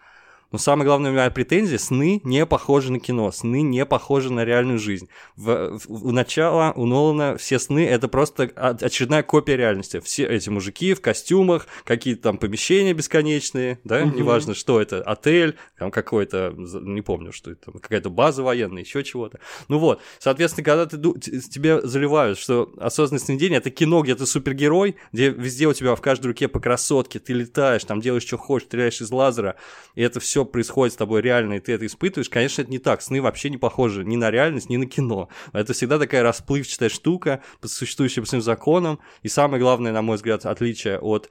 Но 0.54 0.58
самая 0.58 0.86
главная 0.86 1.10
моя 1.10 1.30
претензия, 1.32 1.78
сны 1.78 2.20
не 2.22 2.46
похожи 2.46 2.92
на 2.92 3.00
кино, 3.00 3.32
сны 3.32 3.62
не 3.62 3.84
похожи 3.84 4.32
на 4.32 4.44
реальную 4.44 4.78
жизнь. 4.78 5.08
В, 5.34 5.80
в, 5.80 6.06
у 6.06 6.12
начала 6.12 6.72
у 6.76 6.86
Нолана 6.86 7.36
все 7.38 7.58
сны 7.58 7.84
это 7.84 8.06
просто 8.06 8.44
очередная 8.44 9.24
копия 9.24 9.56
реальности. 9.56 9.98
Все 9.98 10.24
эти 10.24 10.50
мужики 10.50 10.94
в 10.94 11.00
костюмах, 11.00 11.66
какие-то 11.82 12.22
там 12.22 12.38
помещения 12.38 12.92
бесконечные, 12.92 13.80
да, 13.82 14.04
угу. 14.04 14.16
неважно, 14.16 14.54
что 14.54 14.80
это, 14.80 15.02
отель, 15.02 15.56
там 15.76 15.90
какой-то, 15.90 16.54
не 16.56 17.02
помню, 17.02 17.32
что 17.32 17.50
это, 17.50 17.72
какая-то 17.72 18.10
база 18.10 18.44
военная, 18.44 18.84
еще 18.84 19.02
чего-то. 19.02 19.40
Ну 19.66 19.78
вот, 19.78 20.02
соответственно, 20.20 20.64
когда 20.64 20.86
ты, 20.86 20.98
тебе 21.18 21.80
заливают, 21.84 22.38
что 22.38 22.72
осознанное 22.78 23.24
сновидение 23.24 23.58
это 23.58 23.70
кино, 23.70 24.02
где 24.02 24.14
ты 24.14 24.24
супергерой, 24.24 24.94
где 25.12 25.30
везде 25.30 25.66
у 25.66 25.72
тебя 25.72 25.96
в 25.96 26.00
каждой 26.00 26.28
руке 26.28 26.46
по 26.46 26.60
красотке, 26.60 27.18
ты 27.18 27.32
летаешь, 27.32 27.82
там 27.82 28.00
делаешь, 28.00 28.22
что 28.22 28.38
хочешь, 28.38 28.68
стреляешь 28.68 29.00
из 29.00 29.10
лазера, 29.10 29.56
и 29.96 30.02
это 30.02 30.20
все 30.20 30.43
происходит 30.44 30.94
с 30.94 30.96
тобой 30.96 31.22
реально, 31.22 31.54
и 31.54 31.60
ты 31.60 31.72
это 31.72 31.86
испытываешь, 31.86 32.28
конечно, 32.28 32.62
это 32.62 32.70
не 32.70 32.78
так. 32.78 33.02
Сны 33.02 33.20
вообще 33.22 33.50
не 33.50 33.56
похожи 33.56 34.04
ни 34.04 34.16
на 34.16 34.30
реальность, 34.30 34.68
ни 34.68 34.76
на 34.76 34.86
кино. 34.86 35.28
Это 35.52 35.72
всегда 35.72 35.98
такая 35.98 36.22
расплывчатая 36.22 36.88
штука 36.88 37.42
по 37.60 37.68
существующим 37.68 38.26
своим 38.26 38.42
законам. 38.42 39.00
И 39.22 39.28
самое 39.28 39.60
главное, 39.60 39.92
на 39.92 40.02
мой 40.02 40.16
взгляд, 40.16 40.46
отличие 40.46 40.98
от 40.98 41.28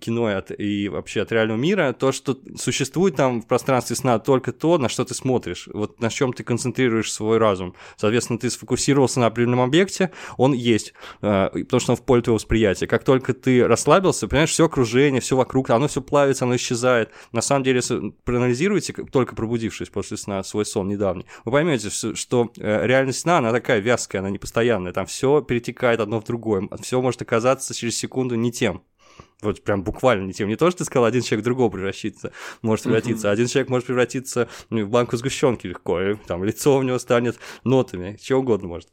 кино 0.00 0.30
и, 0.30 0.34
от, 0.34 0.50
и 0.58 0.88
вообще 0.88 1.22
от 1.22 1.32
реального 1.32 1.58
мира, 1.58 1.92
то, 1.92 2.12
что 2.12 2.38
существует 2.56 3.16
там 3.16 3.42
в 3.42 3.46
пространстве 3.46 3.96
сна 3.96 4.18
только 4.18 4.52
то, 4.52 4.78
на 4.78 4.88
что 4.88 5.04
ты 5.04 5.14
смотришь, 5.14 5.68
вот 5.72 6.00
на 6.00 6.10
чем 6.10 6.32
ты 6.32 6.44
концентрируешь 6.44 7.12
свой 7.12 7.38
разум. 7.38 7.74
Соответственно, 7.96 8.38
ты 8.38 8.50
сфокусировался 8.50 9.20
на 9.20 9.26
определенном 9.26 9.60
объекте, 9.60 10.10
он 10.36 10.52
есть, 10.52 10.94
э, 11.22 11.48
потому 11.52 11.80
что 11.80 11.92
он 11.92 11.96
в 11.96 12.02
поле 12.02 12.22
твоего 12.22 12.36
восприятия. 12.36 12.86
Как 12.86 13.04
только 13.04 13.34
ты 13.34 13.66
расслабился, 13.66 14.28
понимаешь, 14.28 14.50
все 14.50 14.66
окружение, 14.66 15.20
все 15.20 15.36
вокруг, 15.36 15.70
оно 15.70 15.88
все 15.88 16.00
плавится, 16.00 16.44
оно 16.44 16.56
исчезает. 16.56 17.10
На 17.32 17.42
самом 17.42 17.64
деле, 17.64 17.80
проанализируете, 18.44 18.92
только 18.92 19.34
пробудившись 19.34 19.88
после 19.88 20.16
сна, 20.16 20.42
свой 20.42 20.66
сон 20.66 20.88
недавний, 20.88 21.26
вы 21.44 21.52
поймете, 21.52 21.90
что 21.90 22.52
э, 22.56 22.86
реальность 22.86 23.20
сна, 23.20 23.38
она 23.38 23.52
такая 23.52 23.80
вязкая, 23.80 24.20
она 24.20 24.30
непостоянная, 24.30 24.92
там 24.92 25.06
все 25.06 25.40
перетекает 25.40 26.00
одно 26.00 26.20
в 26.20 26.24
другое, 26.24 26.68
все 26.82 27.00
может 27.00 27.22
оказаться 27.22 27.74
через 27.74 27.96
секунду 27.96 28.34
не 28.34 28.52
тем. 28.52 28.82
Вот 29.42 29.62
прям 29.62 29.82
буквально 29.84 30.26
не 30.26 30.32
тем. 30.32 30.48
Не 30.48 30.56
то, 30.56 30.70
что 30.70 30.78
ты 30.78 30.84
сказал, 30.84 31.04
один 31.04 31.22
человек 31.22 31.42
в 31.42 31.44
другого 31.44 31.70
превратится, 31.70 32.32
может 32.62 32.84
превратиться. 32.84 33.30
Один 33.30 33.46
человек 33.46 33.68
может 33.68 33.86
превратиться 33.86 34.48
ну, 34.70 34.84
в 34.84 34.88
банку 34.88 35.16
сгущенки 35.16 35.66
легко, 35.66 36.00
и 36.00 36.14
там 36.14 36.42
лицо 36.42 36.76
у 36.76 36.82
него 36.82 36.98
станет 36.98 37.38
нотами, 37.62 38.18
чего 38.20 38.40
угодно 38.40 38.68
может. 38.68 38.88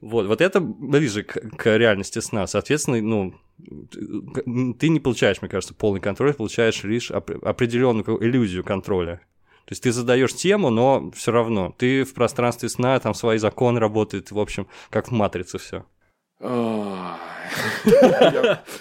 Вот, 0.00 0.26
вот 0.26 0.40
это 0.40 0.60
ближе 0.60 1.24
к, 1.24 1.56
к 1.56 1.76
реальности 1.76 2.20
сна. 2.20 2.46
Соответственно, 2.46 3.02
ну, 3.02 3.34
ты 4.74 4.88
не 4.88 5.00
получаешь, 5.00 5.42
мне 5.42 5.48
кажется, 5.48 5.74
полный 5.74 6.00
контроль, 6.00 6.34
получаешь 6.34 6.84
лишь 6.84 7.10
определенную 7.10 8.04
иллюзию 8.24 8.62
контроля. 8.62 9.20
То 9.64 9.72
есть 9.72 9.82
ты 9.82 9.92
задаешь 9.92 10.34
тему, 10.34 10.70
но 10.70 11.10
все 11.10 11.30
равно 11.30 11.74
ты 11.76 12.04
в 12.04 12.14
пространстве 12.14 12.68
сна, 12.70 12.98
там 13.00 13.12
свои 13.12 13.36
законы 13.38 13.80
работают, 13.80 14.30
в 14.30 14.38
общем, 14.38 14.66
как 14.88 15.08
в 15.08 15.10
матрице 15.10 15.58
все. 15.58 15.84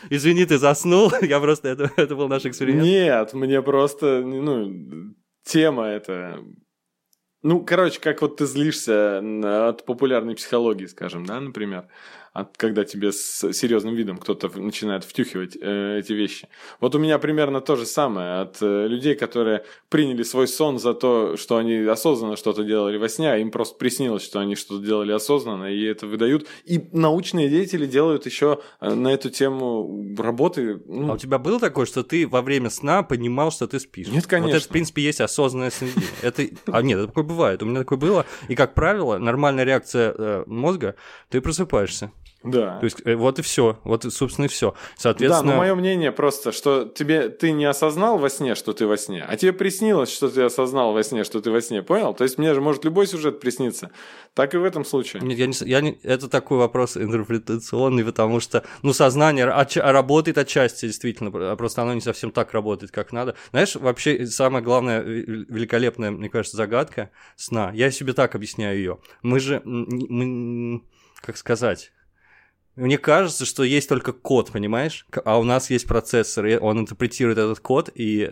Извини, 0.10 0.46
ты 0.46 0.58
заснул, 0.58 1.12
я 1.22 1.40
просто, 1.40 1.70
это, 1.70 1.92
это 1.98 2.16
был 2.16 2.28
наш 2.28 2.46
эксперимент. 2.46 2.84
Нет, 2.84 3.34
мне 3.34 3.62
просто, 3.62 4.22
ну, 4.22 5.14
тема 5.44 5.88
это... 5.88 6.40
Ну, 7.44 7.64
короче, 7.64 8.00
как 8.00 8.22
вот 8.22 8.38
ты 8.38 8.46
злишься 8.46 9.20
от 9.70 9.86
популярной 9.86 10.36
психологии, 10.36 10.86
скажем, 10.86 11.26
да, 11.26 11.40
например 11.40 11.88
от, 12.38 12.56
когда 12.56 12.84
тебе 12.84 13.12
с 13.12 13.52
серьезным 13.52 13.96
видом 13.96 14.18
кто-то 14.18 14.50
начинает 14.60 15.04
втюхивать 15.04 15.58
э, 15.60 16.00
эти 16.00 16.14
вещи. 16.14 16.48
Вот 16.80 16.94
у 16.94 17.00
меня 17.00 17.18
примерно 17.18 17.62
то 17.62 17.76
же 17.76 17.88
самое 17.88 18.42
от 18.42 18.62
э, 18.62 18.88
людей, 18.88 19.16
которые 19.16 19.66
приняли 19.90 20.22
свой 20.22 20.48
сон 20.48 20.78
за 20.78 20.94
то, 20.94 21.36
что 21.36 21.58
они 21.58 21.78
осознанно 21.78 22.36
что-то 22.36 22.64
делали 22.64 22.98
во 22.98 23.10
сне, 23.10 23.32
а 23.32 23.38
им 23.38 23.50
просто 23.50 23.78
приснилось, 23.78 24.24
что 24.24 24.40
они 24.40 24.56
что-то 24.56 24.86
делали 24.86 25.14
осознанно, 25.14 25.74
и 25.74 25.84
это 25.84 26.06
выдают. 26.06 26.48
И 26.66 26.90
научные 26.92 27.50
деятели 27.50 27.88
делают 27.88 28.28
еще 28.28 28.62
э, 28.82 28.94
на 28.94 29.08
эту 29.08 29.32
тему 29.32 30.16
работы. 30.16 30.80
Ну... 30.86 31.10
А 31.10 31.16
у 31.16 31.18
тебя 31.18 31.40
было 31.40 31.60
такое, 31.60 31.88
что 31.88 32.04
ты 32.04 32.28
во 32.28 32.44
время 32.44 32.70
сна 32.70 33.02
понимал, 33.02 33.52
что 33.52 33.68
ты 33.68 33.80
спишь? 33.80 34.10
Нет, 34.10 34.28
конечно. 34.28 34.52
Вот 34.52 34.58
это, 34.58 34.66
в 34.66 34.70
принципе, 34.70 35.02
есть 35.02 35.22
осознанное 35.22 35.72
сновидение. 35.72 36.08
Это... 36.22 36.44
А 36.68 36.84
нет, 36.84 37.00
это 37.00 37.08
такое 37.08 37.24
бывает. 37.24 37.64
У 37.64 37.66
меня 37.66 37.80
такое 37.80 37.98
было. 37.98 38.28
И, 38.48 38.54
как 38.54 38.76
правило, 38.76 39.18
нормальная 39.18 39.64
реакция 39.64 40.14
э, 40.16 40.44
мозга, 40.46 40.94
ты 41.30 41.42
просыпаешься. 41.42 42.12
Да. 42.44 42.80
То 42.80 42.86
есть 42.86 43.02
э, 43.06 43.16
вот 43.16 43.40
и 43.40 43.42
все, 43.42 43.80
вот 43.84 44.04
собственно 44.14 44.46
и 44.46 44.48
все. 44.48 44.76
Соответственно. 44.96 45.44
Да, 45.44 45.56
но 45.56 45.58
мое 45.58 45.76
мнение 45.76 46.12
просто, 46.12 46.52
что 46.52 46.86
тебе 46.86 47.30
ты 47.30 47.52
не 47.52 47.66
осознал 47.66 48.18
во 48.20 48.30
сне, 48.30 48.56
что 48.56 48.74
ты 48.74 48.86
во 48.86 48.96
сне, 48.96 49.26
а 49.28 49.36
тебе 49.36 49.54
приснилось, 49.54 50.14
что 50.14 50.30
ты 50.30 50.44
осознал 50.44 50.94
во 50.94 51.04
сне, 51.04 51.24
что 51.24 51.42
ты 51.42 51.52
во 51.52 51.62
сне, 51.62 51.82
понял? 51.82 52.14
То 52.14 52.24
есть 52.24 52.38
мне 52.38 52.54
же 52.54 52.62
может 52.62 52.86
любой 52.86 53.08
сюжет 53.08 53.40
присниться, 53.40 53.92
так 54.34 54.54
и 54.54 54.58
в 54.58 54.64
этом 54.64 54.86
случае. 54.86 55.24
Нет, 55.24 55.38
я 55.38 55.48
не, 55.48 55.54
я 55.66 55.82
не, 55.82 56.00
это 56.04 56.30
такой 56.30 56.60
вопрос 56.60 56.96
интерпретационный, 56.96 58.06
потому 58.06 58.40
что, 58.40 58.64
ну, 58.84 58.94
сознание 58.94 59.46
работает 59.46 60.38
отчасти 60.38 60.86
действительно, 60.86 61.32
а 61.52 61.56
просто 61.56 61.82
оно 61.82 61.94
не 61.94 62.02
совсем 62.02 62.32
так 62.32 62.54
работает, 62.54 62.92
как 62.92 63.12
надо. 63.12 63.36
Знаешь, 63.50 63.76
вообще 63.76 64.26
самая 64.28 64.62
главная 64.62 65.02
великолепная, 65.02 66.12
мне 66.12 66.30
кажется, 66.30 66.56
загадка 66.56 67.10
сна. 67.36 67.72
Я 67.74 67.90
себе 67.90 68.14
так 68.14 68.36
объясняю 68.36 68.78
ее. 68.78 69.00
Мы 69.24 69.40
же, 69.40 69.62
мы, 69.66 70.84
как 71.22 71.38
сказать 71.38 71.92
мне 72.78 72.98
кажется, 72.98 73.46
что 73.46 73.64
есть 73.64 73.90
только 73.90 74.14
код, 74.14 74.52
понимаешь? 74.52 75.06
А 75.26 75.40
у 75.40 75.44
нас 75.44 75.70
есть 75.70 75.88
процессор, 75.88 76.46
и 76.46 76.58
он 76.58 76.80
интерпретирует 76.80 77.38
этот 77.38 77.60
код, 77.60 77.90
и 77.94 78.32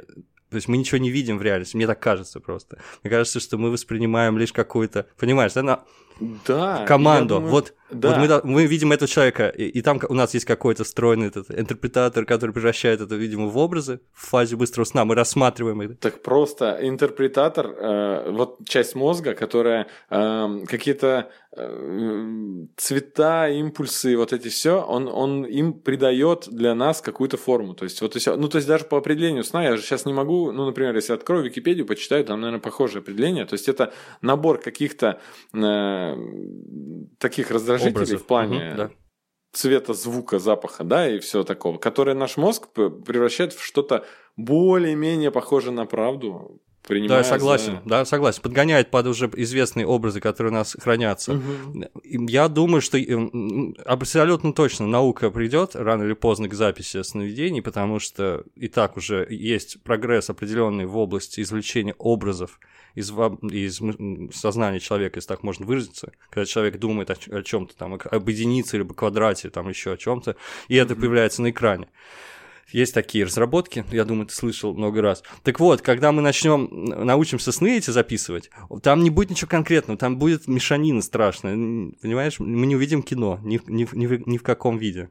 то 0.49 0.55
есть 0.55 0.67
мы 0.67 0.77
ничего 0.77 0.99
не 0.99 1.09
видим 1.09 1.37
в 1.37 1.41
реальности, 1.41 1.75
мне 1.75 1.87
так 1.87 1.99
кажется 1.99 2.39
просто. 2.39 2.77
Мне 3.03 3.11
кажется, 3.11 3.39
что 3.39 3.57
мы 3.57 3.71
воспринимаем 3.71 4.37
лишь 4.37 4.53
какую-то, 4.53 5.07
понимаешь, 5.17 5.53
да, 5.53 5.63
на 5.63 5.83
да, 6.19 6.85
команду. 6.85 7.35
Думаю, 7.35 7.51
вот, 7.51 7.73
да. 7.89 8.19
вот 8.19 8.43
мы, 8.45 8.53
мы 8.53 8.65
видим 8.65 8.91
этого 8.91 9.07
человека, 9.07 9.49
и, 9.49 9.65
и 9.65 9.81
там 9.81 9.99
у 10.07 10.13
нас 10.13 10.33
есть 10.33 10.45
какой-то 10.45 10.83
встроенный 10.83 11.27
этот 11.27 11.51
интерпретатор, 11.51 12.25
который 12.25 12.51
превращает 12.51 13.01
это, 13.01 13.15
видимо, 13.15 13.47
в 13.47 13.57
образы 13.57 13.99
в 14.13 14.27
фазе 14.29 14.55
быстрого 14.55 14.85
сна. 14.85 15.05
Мы 15.05 15.15
рассматриваем 15.15 15.81
это. 15.81 15.95
Так 15.95 16.21
просто 16.21 16.79
интерпретатор, 16.81 17.67
э, 17.67 18.31
вот 18.31 18.59
часть 18.67 18.95
мозга, 18.95 19.33
которая 19.33 19.87
э, 20.09 20.59
какие-то 20.67 21.29
э, 21.55 22.65
цвета, 22.77 23.49
импульсы, 23.49 24.15
вот 24.15 24.33
эти 24.33 24.47
все, 24.47 24.81
он, 24.81 25.07
он 25.07 25.45
им 25.45 25.73
придает 25.73 26.47
для 26.49 26.75
нас 26.75 27.01
какую-то 27.01 27.37
форму. 27.37 27.73
То 27.73 27.83
есть, 27.83 28.01
вот 28.01 28.15
и 28.15 28.19
все. 28.19 28.35
Ну, 28.35 28.47
то 28.47 28.57
есть, 28.57 28.67
даже 28.67 28.85
по 28.85 28.97
определению 28.97 29.43
сна, 29.43 29.63
я 29.63 29.75
же 29.75 29.83
сейчас 29.83 30.05
не 30.05 30.13
могу, 30.13 30.51
ну, 30.51 30.65
например, 30.65 30.95
если 30.95 31.13
открою 31.13 31.43
Википедию, 31.43 31.85
почитаю, 31.85 32.23
там, 32.23 32.41
наверное, 32.41 32.61
похожее 32.61 33.01
определение. 33.01 33.45
То 33.45 33.53
есть, 33.53 33.67
это 33.67 33.93
набор 34.21 34.59
каких-то 34.59 35.19
э, 35.53 36.04
таких 37.19 37.51
раздражителей 37.51 37.93
Образов. 37.93 38.21
в 38.21 38.25
плане 38.25 38.69
угу, 38.69 38.77
да. 38.77 38.91
цвета, 39.53 39.93
звука, 39.93 40.39
запаха, 40.39 40.83
да, 40.83 41.09
и 41.09 41.19
все 41.19 41.43
такого, 41.43 41.77
которые 41.77 42.15
наш 42.15 42.37
мозг 42.37 42.67
превращает 42.73 43.53
в 43.53 43.63
что-то 43.63 44.05
более-менее 44.37 45.31
похожее 45.31 45.73
на 45.73 45.85
правду, 45.85 46.61
да, 46.87 47.23
согласен, 47.23 47.79
да, 47.85 48.05
согласен. 48.05 48.41
Подгоняет 48.41 48.91
под 48.91 49.07
уже 49.07 49.29
известные 49.35 49.87
образы, 49.87 50.19
которые 50.19 50.51
у 50.51 50.55
нас 50.55 50.75
хранятся. 50.79 51.33
Угу. 51.33 51.85
Я 52.03 52.47
думаю, 52.47 52.81
что 52.81 52.97
абсолютно 53.85 54.53
точно 54.53 54.87
наука 54.87 55.31
придет 55.31 55.75
рано 55.75 56.03
или 56.03 56.13
поздно 56.13 56.47
к 56.47 56.53
записи 56.53 57.01
сновидений, 57.01 57.61
потому 57.61 57.99
что 57.99 58.43
и 58.55 58.67
так 58.67 58.97
уже 58.97 59.25
есть 59.29 59.81
прогресс 59.83 60.29
определенный 60.29 60.85
в 60.85 60.97
области 60.97 61.41
извлечения 61.41 61.95
образов 61.97 62.59
из, 62.93 63.11
из 63.11 63.81
сознания 64.35 64.79
человека, 64.79 65.17
если 65.17 65.27
так 65.27 65.43
можно 65.43 65.65
выразиться, 65.65 66.11
когда 66.29 66.45
человек 66.45 66.77
думает 66.77 67.09
о, 67.09 67.15
о 67.37 67.43
чем-то 67.43 67.75
там, 67.75 67.93
об 67.93 68.29
единице 68.29 68.77
либо 68.77 68.93
квадрате, 68.93 69.49
там 69.49 69.69
еще 69.69 69.93
о 69.93 69.97
чем-то, 69.97 70.35
и 70.67 70.75
это 70.75 70.95
появляется 70.95 71.41
на 71.41 71.49
экране. 71.49 71.87
Есть 72.71 72.93
такие 72.93 73.25
разработки, 73.25 73.85
я 73.91 74.05
думаю, 74.05 74.25
ты 74.25 74.33
слышал 74.33 74.73
много 74.73 75.01
раз. 75.01 75.23
Так 75.43 75.59
вот, 75.59 75.81
когда 75.81 76.11
мы 76.11 76.21
начнем, 76.21 76.67
научимся 77.05 77.51
сны 77.51 77.77
эти 77.77 77.91
записывать, 77.91 78.49
там 78.81 79.03
не 79.03 79.09
будет 79.09 79.29
ничего 79.29 79.49
конкретного, 79.49 79.99
там 79.99 80.17
будет 80.17 80.47
мешанина 80.47 81.01
страшная. 81.01 81.53
Понимаешь, 82.01 82.39
мы 82.39 82.65
не 82.65 82.75
увидим 82.75 83.03
кино 83.03 83.39
ни, 83.43 83.61
ни, 83.67 83.87
ни, 83.93 84.29
ни 84.29 84.37
в 84.37 84.43
каком 84.43 84.77
виде. 84.77 85.09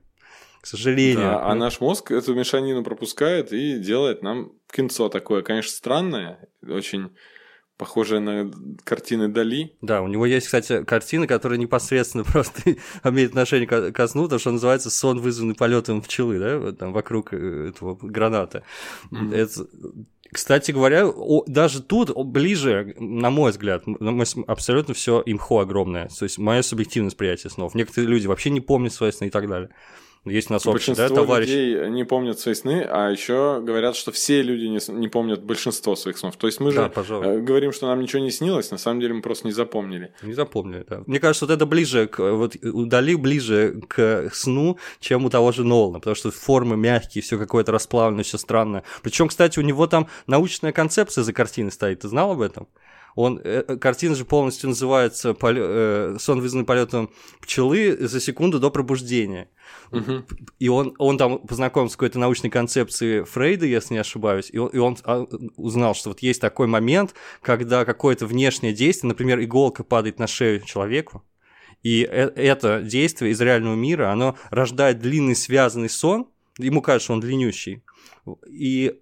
К 0.61 0.67
сожалению. 0.67 1.25
Да, 1.25 1.47
а 1.47 1.55
наш 1.55 1.79
мозг 1.81 2.11
эту 2.11 2.35
мешанину 2.35 2.83
пропускает 2.83 3.53
и 3.53 3.79
делает 3.79 4.23
нам 4.23 4.53
кинцо 4.73 5.11
такое, 5.11 5.43
конечно, 5.43 5.71
странное, 5.71 6.49
очень 6.67 7.11
похожая 7.77 8.21
на 8.21 8.51
картины 8.85 9.29
Дали. 9.29 9.73
Да, 9.81 10.03
у 10.03 10.09
него 10.09 10.27
есть, 10.27 10.47
кстати, 10.47 10.85
картина, 10.85 11.27
которая 11.27 11.59
непосредственно 11.59 12.25
просто 12.33 12.77
имеет 13.05 13.31
отношение 13.31 13.67
к 13.67 14.09
сну, 14.09 14.29
то, 14.29 14.39
что 14.39 14.51
называется 14.51 14.91
«Сон, 14.91 15.21
вызванный 15.21 15.55
полетом 15.55 16.03
пчелы», 16.03 16.39
да, 16.39 16.73
там 16.73 16.93
вокруг 16.93 17.33
э, 17.33 17.71
этого 17.71 17.99
граната. 18.01 18.63
Mm-hmm. 19.11 19.35
Это, 19.35 19.67
кстати 20.33 20.73
говоря, 20.73 21.07
даже 21.47 21.83
тут 21.83 22.11
ближе, 22.27 22.95
на 22.99 23.31
мой 23.31 23.53
взгляд, 23.53 23.85
абсолютно 24.47 24.95
все 24.95 25.23
имхо 25.25 25.61
огромное. 25.61 26.09
То 26.09 26.25
есть 26.25 26.39
мое 26.39 26.63
субъективное 26.63 27.11
восприятие 27.11 27.51
снов. 27.51 27.75
Некоторые 27.75 28.09
люди 28.09 28.27
вообще 28.27 28.51
не 28.51 28.61
помнят 28.61 28.93
свои 28.93 29.13
сны 29.13 29.27
и 29.27 29.31
так 29.31 29.49
далее. 29.49 29.71
Есть 30.25 30.51
у 30.51 30.55
нас 30.55 30.67
общий, 30.67 30.95
да, 30.95 31.09
товарищ? 31.11 31.49
людей 31.49 31.91
не 31.91 32.05
помнят 32.05 32.39
свои 32.39 32.55
сны, 32.55 32.87
а 32.89 33.11
еще 33.11 33.61
говорят, 33.63 33.95
что 33.95 34.11
все 34.11 34.43
люди 34.43 34.65
не, 34.65 34.79
не 34.93 35.09
помнят 35.09 35.43
большинство 35.43 35.97
своих 35.97 36.17
снов. 36.17 36.37
То 36.37 36.47
есть 36.47 36.61
мы 36.61 36.73
да, 36.73 36.85
же 36.85 36.91
пожалуй. 36.91 37.27
Э, 37.27 37.41
говорим, 37.41 37.73
что 37.73 37.89
нам 37.89 38.01
ничего 38.01 38.23
не 38.23 38.31
снилось, 38.31 38.71
на 38.71 38.79
самом 38.79 39.01
деле 39.01 39.15
мы 39.15 39.23
просто 39.23 39.47
не 39.47 39.53
запомнили. 39.53 40.15
Не 40.23 40.33
запомнили, 40.33 40.87
да. 40.89 41.03
Мне 41.07 41.21
кажется, 41.21 41.45
вот 41.45 41.53
это 41.53 41.67
ближе, 41.67 42.07
к, 42.07 42.19
вот 42.21 42.57
удали 42.63 43.15
ближе 43.17 43.83
к 43.87 44.31
сну, 44.33 44.79
чем 44.99 45.27
у 45.27 45.31
того 45.31 45.53
же 45.53 45.63
Нолана, 45.63 45.99
потому 45.99 46.15
что 46.15 46.31
формы 46.31 46.77
мягкие, 46.77 47.23
все 47.23 47.39
какое-то 47.39 47.73
расплавленное, 47.73 48.25
все 48.25 48.39
странное. 48.39 48.83
Причем, 49.03 49.29
кстати, 49.29 49.59
у 49.59 49.63
него 49.63 49.87
там 49.87 50.09
научная 50.27 50.73
концепция 50.73 51.23
за 51.23 51.35
картиной 51.35 51.71
стоит. 51.71 52.01
Ты 52.01 52.09
знал 52.09 52.33
об 52.33 52.41
этом? 52.41 52.67
Он, 53.15 53.41
э, 53.43 53.65
э, 53.67 53.77
картина 53.77 54.15
же 54.15 54.25
полностью 54.25 54.69
называется 54.71 55.35
поле, 55.35 55.63
э, 55.65 56.17
«Сон, 56.19 56.41
вызванный 56.41 56.67
полетом 56.67 57.11
пчелы 57.41 57.97
за 58.09 58.21
секунду 58.21 58.59
до 58.59 58.71
пробуждения». 58.71 59.49
Угу. 59.93 60.25
И 60.59 60.69
он, 60.69 60.95
он 60.99 61.19
там 61.19 61.39
познакомился 61.39 61.95
с 61.95 61.97
какой-то 61.97 62.19
научной 62.19 62.51
концепцией 62.51 63.25
Фрейда, 63.25 63.67
если 63.67 63.95
не 63.95 64.01
ошибаюсь, 64.01 64.51
и 64.53 64.59
он, 64.59 64.69
и 64.69 64.79
он 64.79 64.97
а, 65.05 65.27
узнал, 65.57 65.95
что 65.95 66.11
вот 66.11 66.21
есть 66.21 66.41
такой 66.41 66.67
момент, 66.67 67.15
когда 67.41 67.85
какое-то 67.85 68.27
внешнее 68.27 68.73
действие, 68.73 69.09
например, 69.09 69.41
иголка 69.41 69.85
падает 69.85 70.19
на 70.19 70.27
шею 70.27 70.61
человеку, 70.61 71.23
и 71.83 72.09
э, 72.11 72.31
это 72.35 72.81
действие 72.83 73.33
из 73.33 73.41
реального 73.41 73.75
мира, 73.75 74.11
оно 74.11 74.37
рождает 74.51 74.99
длинный 74.99 75.37
связанный 75.37 75.91
сон, 75.91 76.29
ему 76.59 76.83
кажется, 76.83 77.13
он 77.13 77.21
длиннющий, 77.21 77.83
и 78.49 78.99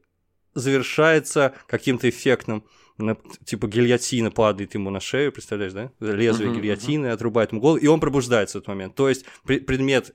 завершается 0.55 1.55
каким-то 1.67 2.09
эффектным 2.09 2.65
на, 3.03 3.17
типа 3.45 3.67
гильотина 3.67 4.31
падает 4.31 4.75
ему 4.75 4.91
на 4.91 5.01
шею, 5.01 5.33
представляешь, 5.33 5.73
да? 5.73 5.93
Лезвие 6.01 6.51
uh-huh, 6.51 6.61
гильотины 6.61 7.07
uh-huh. 7.07 7.13
отрубает 7.13 7.53
ему 7.53 7.61
голову, 7.61 7.79
и 7.79 7.87
он 7.87 8.01
пробуждается 8.01 8.59
в 8.59 8.61
этот 8.63 8.69
момент. 8.69 8.95
То 8.95 9.09
есть 9.09 9.25
предмет 9.45 10.11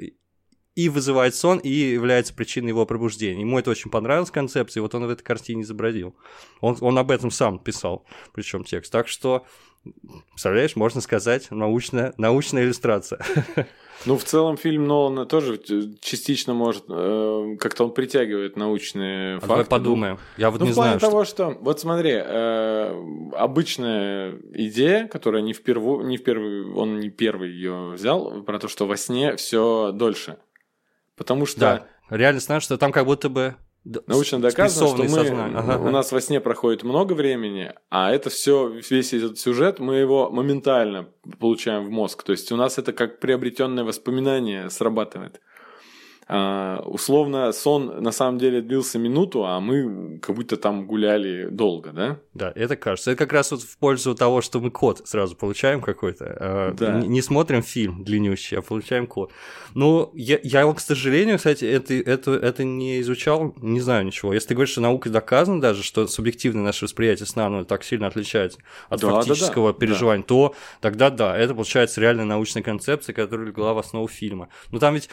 и 0.78 0.90
вызывает 0.90 1.34
сон, 1.34 1.58
и 1.58 1.70
является 1.70 2.36
причиной 2.36 2.70
его 2.70 2.86
пробуждения. 2.86 3.42
Ему 3.42 3.58
это 3.58 3.72
очень 3.72 3.90
понравилась 3.90 4.30
концепция, 4.30 4.80
и 4.80 4.84
вот 4.84 4.94
он 4.94 5.08
в 5.08 5.10
этой 5.10 5.24
картине 5.24 5.64
изобразил. 5.64 6.16
Он, 6.62 6.78
он 6.82 7.00
об 7.00 7.10
этом 7.10 7.32
сам 7.32 7.58
писал, 7.58 8.06
причем 8.32 8.64
текст. 8.64 8.92
Так 8.92 9.08
что, 9.08 9.48
представляешь, 10.30 10.76
можно 10.76 11.02
сказать, 11.02 11.50
научная, 11.52 12.14
научная 12.18 12.64
иллюстрация. 12.64 13.20
Ну, 14.06 14.18
в 14.18 14.24
целом 14.24 14.58
фильм 14.58 14.86
Нолана 14.86 15.26
тоже 15.26 15.58
частично 16.02 16.54
может, 16.54 16.84
э, 16.88 17.56
как-то 17.60 17.86
он 17.86 17.94
притягивает 17.94 18.56
научные 18.56 19.38
а 19.38 19.40
факты. 19.40 19.48
Давай 19.48 19.66
подумаем. 19.66 20.14
Ну, 20.16 20.42
Я 20.42 20.52
вот 20.52 20.60
ну, 20.60 20.68
не 20.68 20.72
в 20.72 20.76
плане 20.76 21.00
знаю. 21.00 21.00
того, 21.00 21.26
что... 21.26 21.52
что, 21.52 21.60
вот 21.62 21.80
смотри, 21.80 22.14
э, 22.14 23.32
обычная 23.34 24.36
идея, 24.54 25.08
которая 25.08 25.42
не 25.42 25.54
в 25.54 25.64
первую, 25.64 26.06
не 26.06 26.18
в 26.18 26.24
первый, 26.24 26.72
он 26.74 27.00
не 27.00 27.10
первый 27.10 27.50
ее 27.50 27.92
взял, 27.94 28.44
про 28.44 28.60
то, 28.60 28.68
что 28.68 28.86
во 28.86 28.98
сне 28.98 29.36
все 29.36 29.92
дольше. 29.92 30.38
Потому 31.16 31.46
что 31.48 31.60
да. 31.60 32.16
реально 32.16 32.40
знаю, 32.40 32.62
что 32.62 32.78
там 32.78 32.92
как 32.92 33.06
будто 33.06 33.30
бы 33.30 33.56
Научно 34.06 34.42
доказано, 34.42 34.88
что 34.90 35.04
мы, 35.04 35.30
ага. 35.56 35.80
у 35.80 35.90
нас 35.90 36.12
во 36.12 36.20
сне 36.20 36.42
проходит 36.42 36.84
много 36.84 37.14
времени, 37.14 37.72
а 37.90 38.12
это 38.12 38.30
все, 38.30 38.68
весь 38.90 39.14
этот 39.14 39.40
сюжет, 39.40 39.80
мы 39.80 39.96
его 39.96 40.30
моментально 40.30 41.08
получаем 41.40 41.86
в 41.86 41.90
мозг. 41.90 42.24
То 42.24 42.34
есть 42.34 42.52
у 42.52 42.58
нас 42.58 42.78
это 42.78 42.92
как 42.92 43.20
приобретенное 43.20 43.84
воспоминание 43.84 44.70
срабатывает. 44.70 45.42
А, 46.30 46.82
условно, 46.86 47.52
сон 47.54 48.04
на 48.04 48.12
самом 48.12 48.38
деле 48.38 48.62
длился 48.62 49.00
минуту, 49.00 49.46
а 49.46 49.60
мы 49.62 50.20
как 50.20 50.36
будто 50.36 50.58
там 50.58 50.86
гуляли 50.86 51.48
долго, 51.50 51.92
да? 51.92 52.20
Да, 52.34 52.52
это 52.54 52.76
кажется. 52.76 53.12
Это 53.12 53.20
как 53.20 53.32
раз 53.32 53.52
вот 53.52 53.62
в 53.62 53.78
пользу 53.78 54.14
того, 54.14 54.42
что 54.42 54.60
мы 54.60 54.70
код 54.70 55.02
сразу 55.06 55.36
получаем 55.38 55.82
какой-то. 55.82 56.38
А, 56.40 56.74
да. 56.74 57.00
Не, 57.00 57.08
не 57.08 57.22
смотрим 57.22 57.62
фильм 57.62 58.04
длиннющий, 58.04 58.58
а 58.58 58.62
получаем 58.62 59.08
код. 59.08 59.32
Ну, 59.74 60.12
я, 60.16 60.40
я 60.44 60.68
к 60.74 60.80
сожалению, 60.82 61.38
кстати, 61.38 61.64
это, 61.64 61.94
это, 61.94 62.32
это 62.32 62.64
не 62.66 63.00
изучал, 63.02 63.56
не 63.62 63.80
знаю 63.80 64.06
ничего. 64.06 64.34
Если 64.34 64.50
ты 64.50 64.54
говоришь, 64.56 64.72
что 64.72 64.82
наукой 64.82 65.12
доказано 65.12 65.62
даже, 65.62 65.82
что 65.82 66.08
субъективное 66.08 66.64
наше 66.64 66.86
восприятие 66.86 67.26
сна 67.26 67.48
ну, 67.50 67.64
так 67.64 67.86
сильно 67.86 68.08
отличается 68.08 68.60
от 68.90 69.00
да, 69.00 69.10
фактического 69.10 69.72
да, 69.72 69.74
да. 69.74 69.80
переживания, 69.80 70.24
да. 70.24 70.28
то 70.28 70.56
тогда 70.82 71.10
да, 71.10 71.38
это 71.38 71.54
получается 71.54 72.02
реальная 72.02 72.26
научная 72.26 72.64
концепция, 72.64 73.14
которая 73.14 73.48
легла 73.48 73.74
в 73.74 73.78
основу 73.78 74.08
фильма. 74.10 74.50
Но 74.72 74.80
там 74.80 74.96
ведь, 74.96 75.10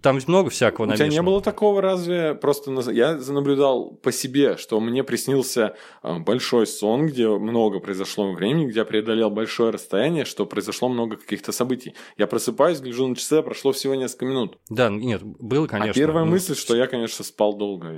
там 0.00 0.16
ведь 0.16 0.26
много 0.26 0.37
много 0.38 0.50
всякого 0.50 0.90
У 0.90 0.94
тебя 0.94 1.08
не 1.08 1.22
было 1.22 1.40
такого 1.40 1.82
разве? 1.82 2.34
Просто 2.34 2.70
я 2.90 3.14
наблюдал 3.14 3.90
по 3.90 4.12
себе, 4.12 4.56
что 4.56 4.80
мне 4.80 5.04
приснился 5.04 5.76
а, 6.02 6.18
большой 6.18 6.66
сон, 6.66 7.06
где 7.06 7.28
много 7.28 7.80
произошло 7.80 8.32
времени, 8.32 8.66
где 8.66 8.80
я 8.80 8.84
преодолел 8.84 9.30
большое 9.30 9.70
расстояние, 9.70 10.24
что 10.24 10.46
произошло 10.46 10.88
много 10.88 11.16
каких-то 11.16 11.52
событий. 11.52 11.94
Я 12.16 12.26
просыпаюсь, 12.26 12.80
гляжу 12.80 13.06
на 13.06 13.16
часы, 13.16 13.34
а 13.34 13.42
прошло 13.42 13.72
всего 13.72 13.94
несколько 13.94 14.26
минут. 14.26 14.58
Да, 14.68 14.88
нет, 14.88 15.22
было, 15.22 15.66
а 15.66 15.68
конечно. 15.68 15.90
А 15.90 15.94
первая 15.94 16.24
ну, 16.24 16.32
мысль, 16.32 16.54
что 16.54 16.76
я, 16.76 16.86
конечно, 16.86 17.24
спал 17.24 17.56
долго. 17.56 17.94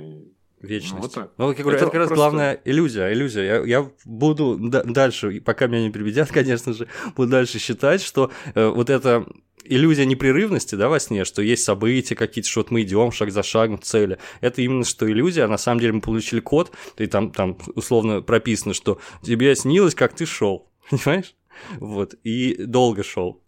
Вечность. 0.61 0.93
Ну, 0.93 1.01
вот 1.01 1.13
так. 1.13 1.31
Ну, 1.37 1.47
как 1.47 1.57
говорю, 1.57 1.77
это, 1.77 1.85
это 1.85 1.91
как 1.91 1.99
раз 1.99 2.07
просто... 2.07 2.15
главная 2.15 2.61
иллюзия. 2.65 3.11
Иллюзия. 3.11 3.43
Я, 3.43 3.65
я 3.65 3.91
буду 4.05 4.57
дальше, 4.59 5.41
пока 5.41 5.67
меня 5.67 5.81
не 5.81 5.91
перебедят, 5.91 6.29
конечно 6.31 6.73
же, 6.73 6.87
буду 7.15 7.31
дальше 7.31 7.59
считать, 7.59 8.01
что 8.01 8.31
э, 8.53 8.67
вот 8.67 8.89
это 8.89 9.25
иллюзия 9.63 10.05
непрерывности, 10.05 10.75
да, 10.75 10.89
во 10.89 10.99
сне, 10.99 11.25
что 11.25 11.41
есть 11.41 11.63
события 11.63 12.15
какие-то, 12.15 12.49
что 12.49 12.61
вот 12.61 12.71
мы 12.71 12.81
идем 12.81 13.11
шаг 13.11 13.31
за 13.31 13.43
шагом 13.43 13.77
к 13.77 13.83
цели. 13.83 14.17
Это 14.41 14.61
именно 14.61 14.85
что 14.85 15.09
иллюзия, 15.09 15.43
а 15.43 15.47
на 15.47 15.57
самом 15.57 15.79
деле 15.79 15.93
мы 15.93 16.01
получили 16.01 16.39
код, 16.39 16.71
и 16.97 17.07
там, 17.07 17.31
там 17.31 17.57
условно 17.75 18.21
прописано, 18.21 18.73
что 18.73 18.99
тебе 19.21 19.55
снилось, 19.55 19.95
как 19.95 20.13
ты 20.13 20.25
шел, 20.25 20.71
понимаешь? 20.89 21.35
Вот, 21.79 22.15
и 22.23 22.55
долго 22.65 23.03
шел. 23.03 23.40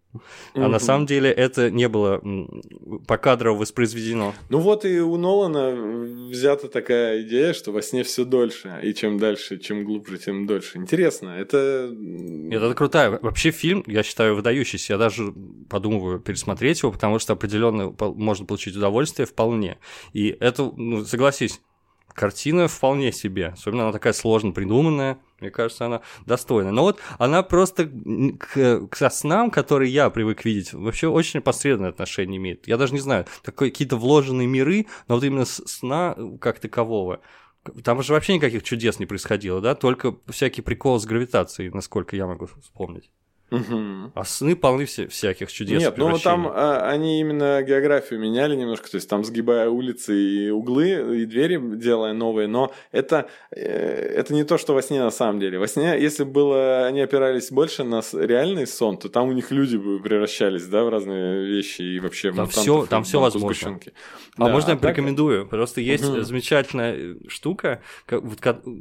А 0.53 0.67
на 0.67 0.79
самом 0.79 1.05
деле 1.05 1.31
это 1.31 1.71
не 1.71 1.87
было 1.87 2.21
покадрово 3.07 3.59
воспроизведено. 3.59 4.33
Ну 4.49 4.59
вот 4.59 4.85
и 4.85 4.99
у 4.99 5.17
Нолана 5.17 5.71
взята 6.29 6.67
такая 6.67 7.21
идея, 7.23 7.53
что 7.53 7.71
во 7.71 7.81
сне 7.81 8.03
все 8.03 8.25
дольше, 8.25 8.79
и 8.83 8.93
чем 8.93 9.17
дальше, 9.17 9.57
чем 9.57 9.85
глубже, 9.85 10.17
тем 10.17 10.47
дольше. 10.47 10.77
Интересно, 10.77 11.29
это... 11.29 11.89
Нет, 11.91 12.61
это 12.61 12.73
крутая. 12.73 13.19
Вообще 13.21 13.51
фильм, 13.51 13.83
я 13.87 14.03
считаю, 14.03 14.35
выдающийся. 14.35 14.93
Я 14.93 14.99
даже 14.99 15.33
подумываю 15.69 16.19
пересмотреть 16.19 16.81
его, 16.81 16.91
потому 16.91 17.19
что 17.19 17.33
определенно 17.33 17.93
можно 17.99 18.45
получить 18.45 18.75
удовольствие 18.75 19.25
вполне. 19.25 19.77
И 20.13 20.35
это, 20.39 20.71
ну, 20.75 21.05
согласись, 21.05 21.61
картина 22.13 22.67
вполне 22.67 23.11
себе. 23.11 23.47
Особенно 23.47 23.83
она 23.83 23.91
такая 23.91 24.13
сложно 24.13 24.51
придуманная. 24.51 25.19
Мне 25.39 25.51
кажется, 25.51 25.85
она 25.85 26.01
достойна. 26.25 26.71
Но 26.71 26.83
вот 26.83 26.99
она 27.17 27.43
просто 27.43 27.85
к, 27.85 28.87
к 28.87 29.09
снам, 29.09 29.51
которые 29.51 29.91
я 29.91 30.09
привык 30.09 30.45
видеть, 30.45 30.73
вообще 30.73 31.07
очень 31.07 31.41
посредственное 31.41 31.89
отношение 31.89 32.37
имеет. 32.37 32.67
Я 32.67 32.77
даже 32.77 32.93
не 32.93 32.99
знаю, 32.99 33.25
какие-то 33.43 33.97
вложенные 33.97 34.47
миры, 34.47 34.85
но 35.07 35.15
вот 35.15 35.23
именно 35.23 35.45
сна 35.45 36.15
как 36.39 36.59
такового. 36.59 37.19
Там 37.83 38.01
же 38.03 38.13
вообще 38.13 38.35
никаких 38.35 38.63
чудес 38.63 38.99
не 38.99 39.05
происходило, 39.05 39.61
да? 39.61 39.75
Только 39.75 40.15
всякий 40.29 40.61
прикол 40.61 40.99
с 40.99 41.05
гравитацией, 41.05 41.71
насколько 41.71 42.15
я 42.15 42.27
могу 42.27 42.47
вспомнить. 42.61 43.09
Угу. 43.53 44.11
А 44.15 44.25
сны 44.25 44.55
полны 44.55 44.85
все, 44.85 45.07
всяких 45.07 45.51
чудес. 45.51 45.79
Нет, 45.79 45.97
ну 45.97 46.17
там 46.17 46.47
а, 46.47 46.89
они 46.89 47.19
именно 47.19 47.61
географию 47.61 48.19
меняли 48.19 48.55
немножко, 48.55 48.89
то 48.89 48.95
есть 48.95 49.07
там 49.07 49.23
сгибая 49.23 49.69
улицы 49.69 50.19
и 50.19 50.49
углы, 50.49 51.19
и 51.21 51.25
двери 51.25 51.59
делая 51.77 52.13
новые, 52.13 52.47
но 52.47 52.73
это, 52.91 53.29
э, 53.51 53.61
это 53.61 54.33
не 54.33 54.43
то, 54.43 54.57
что 54.57 54.73
во 54.73 54.81
сне 54.81 54.99
на 55.01 55.11
самом 55.11 55.39
деле. 55.39 55.59
Во 55.59 55.67
сне, 55.67 55.95
если 55.99 56.23
было, 56.23 56.87
они 56.87 57.01
опирались 57.01 57.51
больше 57.51 57.83
на 57.83 58.01
реальный 58.13 58.65
сон, 58.65 58.97
то 58.97 59.07
там 59.07 59.29
у 59.29 59.33
них 59.33 59.51
люди 59.51 59.77
бы 59.77 59.99
превращались, 59.99 60.65
да, 60.65 60.83
в 60.83 60.89
разные 60.89 61.45
вещи 61.45 61.81
и 61.83 61.99
вообще 61.99 62.33
там 62.33 62.47
все, 62.47 62.87
там 62.87 63.03
все 63.03 63.19
возможно. 63.19 63.79
А 64.37 64.45
да, 64.45 64.51
можно 64.51 64.71
я 64.71 64.77
порекомендую? 64.77 65.47
Просто 65.47 65.79
есть 65.79 66.05
угу. 66.05 66.21
замечательная 66.21 67.17
штука, 67.27 67.81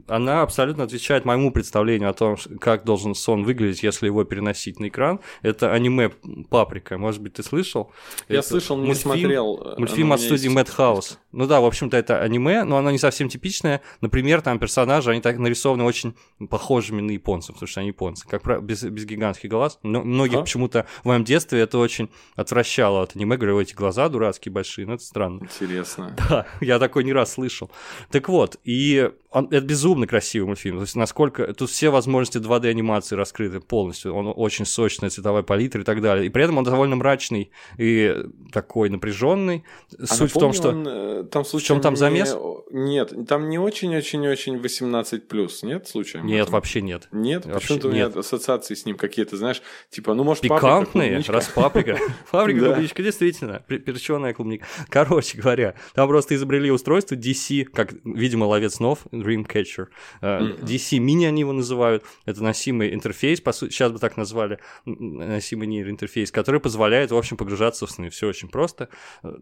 она 0.09 0.43
абсолютно 0.43 0.85
отвечает 0.85 1.27
моему 1.27 1.53
представлению 1.53 2.09
о 2.09 2.15
том, 2.15 2.37
как 2.59 2.85
должен 2.85 3.15
сон 3.15 3.45
выглядеть, 3.45 3.83
если 3.83 4.07
его 4.07 4.25
переносить 4.25 4.62
выносить 4.63 4.81
на 4.81 4.89
экран. 4.89 5.21
Это 5.43 5.73
аниме 5.73 6.11
«Паприка». 6.51 6.99
Может 6.99 7.23
быть, 7.23 7.35
ты 7.35 7.43
слышал? 7.43 7.93
Я 8.29 8.39
это 8.39 8.49
слышал, 8.49 8.77
не 8.77 8.87
мультфильм, 8.87 9.15
смотрел. 9.15 9.75
Мультфильм 9.79 10.13
от 10.13 10.21
студии 10.21 10.51
Madhouse. 10.51 11.19
Ну 11.33 11.47
да, 11.47 11.61
в 11.61 11.65
общем-то, 11.65 11.97
это 11.97 12.21
аниме, 12.21 12.65
но 12.65 12.77
оно 12.77 12.91
не 12.91 12.99
совсем 12.99 13.29
типичное. 13.29 13.81
Например, 14.01 14.43
там 14.43 14.59
персонажи, 14.59 15.11
они 15.11 15.21
так 15.21 15.39
нарисованы 15.39 15.85
очень 15.85 16.15
похожими 16.51 17.01
на 17.01 17.13
японцев, 17.13 17.55
потому 17.55 17.69
что 17.69 17.81
они 17.81 17.89
японцы, 17.89 18.27
как 18.29 18.43
правило, 18.43 18.63
без, 18.63 18.83
без 18.83 19.05
гигантских 19.05 19.51
глаз. 19.51 19.79
Но 19.83 20.03
многих 20.03 20.39
а? 20.39 20.43
почему-то 20.43 20.87
в 21.03 21.07
моем 21.07 21.25
детстве 21.25 21.61
это 21.61 21.79
очень 21.79 22.11
отвращало 22.37 23.03
от 23.03 23.17
аниме. 23.17 23.37
Говорю, 23.37 23.61
эти 23.61 23.75
глаза 23.75 24.09
дурацкие 24.09 24.53
большие, 24.53 24.87
ну 24.87 24.95
это 24.95 25.05
странно. 25.05 25.41
Интересно. 25.43 26.17
Да, 26.29 26.47
я 26.61 26.79
такой 26.79 27.05
не 27.05 27.13
раз 27.13 27.33
слышал. 27.33 27.71
Так 28.11 28.29
вот, 28.29 28.57
и 28.65 29.11
он, 29.33 29.47
это 29.47 29.61
безумно 29.61 30.07
красивый 30.07 30.47
мультфильм. 30.47 30.77
То 30.77 30.83
есть 30.83 30.97
насколько... 30.97 31.53
Тут 31.55 31.71
все 31.71 31.91
возможности 31.91 32.39
2D-анимации 32.39 33.17
раскрыты 33.17 33.61
полностью. 33.61 34.15
Он 34.15 34.33
очень 34.35 34.67
сочная 34.67 35.11
цветовая 35.11 35.43
палитра 35.43 35.81
и 35.81 35.85
так 35.85 36.01
далее. 36.03 36.27
И 36.27 36.29
при 36.29 36.45
этом 36.45 36.59
он 36.59 36.65
довольно 36.65 36.97
мрачный 36.97 37.51
и 37.79 38.15
такой 38.53 38.91
напряженный. 38.91 39.65
А 39.99 40.07
Суть 40.07 40.31
в 40.31 40.39
том, 40.39 40.53
что... 40.53 40.69
Он, 40.69 40.87
э, 40.87 41.25
там. 41.25 41.45
В 41.45 41.63
чем 41.63 41.81
там 41.81 41.97
замес? 41.97 42.37
Нет, 42.71 43.13
там 43.29 43.51
не 43.51 43.59
очень-очень-очень 43.59 44.57
18+, 44.57 45.67
нет 45.67 45.89
случаем? 45.89 46.27
Нет, 46.27 46.49
вообще 46.49 46.81
нет. 46.81 47.09
Нет? 47.13 47.45
Почему-то 47.45 47.89
у 47.89 47.93
меня 47.93 48.07
ассоциации 48.07 48.75
с 48.75 48.87
ним 48.87 48.97
какие-то, 48.97 49.37
знаешь, 49.37 49.61
типа, 49.91 50.15
ну, 50.15 50.25
может, 50.25 50.43
Пикантные, 50.43 51.17
паприка, 51.17 51.33
раз 51.33 51.49
паприка. 51.49 51.99
Паприка, 52.31 52.65
клубничка, 52.65 53.03
действительно, 53.03 53.63
перченая 53.69 54.33
клубника. 54.33 54.67
Короче 54.89 55.39
говоря, 55.39 55.75
там 55.95 56.09
просто 56.09 56.35
изобрели 56.35 56.71
устройство 56.71 57.15
DC, 57.15 57.65
как, 57.65 57.93
видимо, 58.05 58.45
ловец 58.45 58.77
снов, 58.77 59.01
Dreamcatcher. 59.23 59.89
DC 60.21 60.99
Mini 60.99 61.27
они 61.27 61.41
его 61.41 61.53
называют. 61.53 62.05
Это 62.25 62.43
носимый 62.43 62.95
интерфейс, 62.95 63.41
по 63.41 63.53
сути, 63.53 63.73
сейчас 63.73 63.93
бы 63.93 63.99
так 63.99 64.17
назвали, 64.17 64.59
носимый 64.85 65.67
нейроинтерфейс, 65.67 66.31
который 66.31 66.61
позволяет, 66.61 67.11
в 67.11 67.17
общем, 67.17 67.37
погружаться 67.37 67.87
в 67.87 67.91
сны. 67.91 68.11
Все 68.11 68.29
очень 68.29 68.49
просто. 68.49 68.89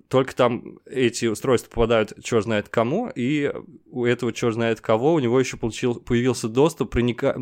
Только 0.08 0.34
там 0.34 0.78
эти 0.86 1.26
устройства 1.26 1.70
попадают 1.70 2.12
черт 2.22 2.44
знает 2.44 2.68
кому, 2.68 3.10
и 3.14 3.52
у 3.90 4.04
этого 4.04 4.32
черт 4.32 4.54
знает 4.54 4.80
кого 4.80 5.14
у 5.14 5.18
него 5.18 5.38
еще 5.38 5.56
получил, 5.56 5.94
появился 5.94 6.48
доступ 6.48 6.90
проника... 6.90 7.38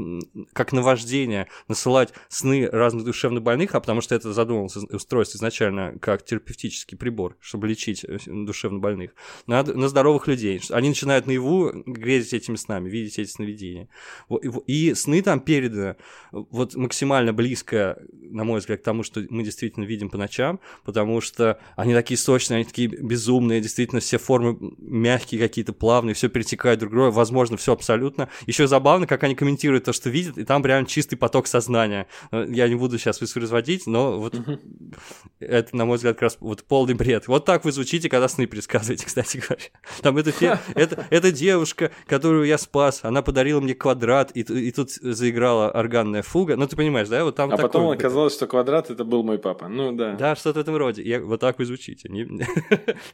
как 0.53 0.72
наваждение, 0.72 1.48
насылать 1.68 2.12
сны 2.29 2.68
разных 2.70 3.05
душевно 3.05 3.40
больных, 3.40 3.74
а 3.74 3.81
потому 3.81 4.01
что 4.01 4.14
это 4.14 4.33
задумывалось 4.33 4.77
устройство 4.77 5.38
изначально 5.38 5.98
как 6.01 6.24
терапевтический 6.24 6.96
прибор, 6.96 7.37
чтобы 7.40 7.68
лечить 7.68 8.05
э, 8.05 8.18
душевно 8.27 8.79
больных, 8.79 9.12
на, 9.46 9.62
на 9.62 9.88
здоровых 9.88 10.27
людей. 10.27 10.61
Они 10.70 10.88
начинают 10.88 11.27
наяву 11.27 11.72
грезить 11.87 12.27
этими 12.32 12.56
снами, 12.56 12.88
видеть 12.88 13.18
эти 13.18 13.30
сновидения. 13.30 13.88
И 14.66 14.94
сны 14.94 15.22
там 15.22 15.40
переданы 15.40 15.96
вот 16.32 16.74
максимально 16.74 17.32
близко, 17.32 17.98
на 18.12 18.44
мой 18.44 18.60
взгляд, 18.60 18.80
к 18.80 18.84
тому, 18.84 19.02
что 19.02 19.24
мы 19.30 19.42
действительно 19.42 19.84
видим 19.84 20.10
по 20.10 20.18
ночам, 20.18 20.60
потому 20.84 21.20
что 21.20 21.58
они 21.76 21.94
такие 21.94 22.18
сочные, 22.18 22.56
они 22.56 22.64
такие 22.64 22.88
безумные, 22.88 23.60
действительно 23.60 24.00
все 24.00 24.18
формы 24.18 24.58
мягкие 24.78 25.40
какие-то, 25.40 25.72
плавные, 25.72 26.14
все 26.14 26.28
перетекает 26.28 26.78
друг 26.78 26.92
друга, 26.92 27.10
возможно, 27.10 27.56
все 27.56 27.72
абсолютно. 27.72 28.28
Еще 28.46 28.66
забавно, 28.66 29.06
как 29.06 29.22
они 29.24 29.34
комментируют 29.34 29.84
то, 29.84 29.92
что 29.92 30.10
видят, 30.10 30.38
и 30.38 30.44
там 30.44 30.62
прям 30.62 30.86
чистый 30.86 31.16
поток 31.16 31.46
сознания. 31.46 32.06
Э, 32.30 32.46
я 32.48 32.68
не 32.68 32.74
буду 32.74 32.98
сейчас 32.98 33.20
воспроизводить, 33.20 33.86
но 33.86 34.18
вот 34.18 34.34
это, 35.40 35.76
на 35.76 35.84
мой 35.84 35.96
взгляд, 35.96 36.16
как 36.16 36.22
раз 36.22 36.36
вот 36.40 36.64
полный 36.64 36.94
бред. 36.94 37.28
Вот 37.28 37.44
так 37.44 37.64
вы 37.64 37.72
звучите, 37.72 38.08
когда 38.08 38.28
сны 38.28 38.46
предсказываете, 38.46 39.06
кстати 39.06 39.38
говоря. 39.38 39.64
Там 40.02 40.16
это, 40.16 40.60
это, 40.74 41.06
это 41.10 41.32
девушка, 41.32 41.90
которую 42.18 42.46
я 42.46 42.59
спас, 42.59 43.00
она 43.04 43.22
подарила 43.22 43.61
мне 43.61 43.74
квадрат, 43.74 44.33
и, 44.35 44.40
и 44.40 44.72
тут 44.72 44.90
заиграла 44.90 45.70
органная 45.70 46.22
фуга. 46.22 46.57
Ну, 46.57 46.66
ты 46.66 46.74
понимаешь, 46.74 47.09
да? 47.09 47.24
Вот 47.24 47.37
там 47.37 47.48
а 47.50 47.57
такой... 47.57 47.68
потом 47.68 47.90
оказалось, 47.90 48.35
что 48.35 48.48
квадрат 48.48 48.90
это 48.90 49.04
был 49.04 49.22
мой 49.22 49.38
папа. 49.38 49.68
Ну, 49.68 49.92
да. 49.92 50.14
Да, 50.14 50.35
что-то 50.35 50.59
в 50.59 50.62
этом 50.62 50.76
роде. 50.76 51.02
Я, 51.02 51.20
вот 51.20 51.40
так 51.40 51.61
вы 51.61 51.64
звучите. 51.64 52.09
Не... 52.09 52.22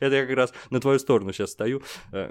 это 0.01 0.15
я 0.15 0.27
как 0.27 0.35
раз 0.35 0.55
на 0.71 0.81
твою 0.81 0.99
сторону 0.99 1.35
сейчас 1.35 1.51
стою. 1.51 1.83
Э, 2.13 2.31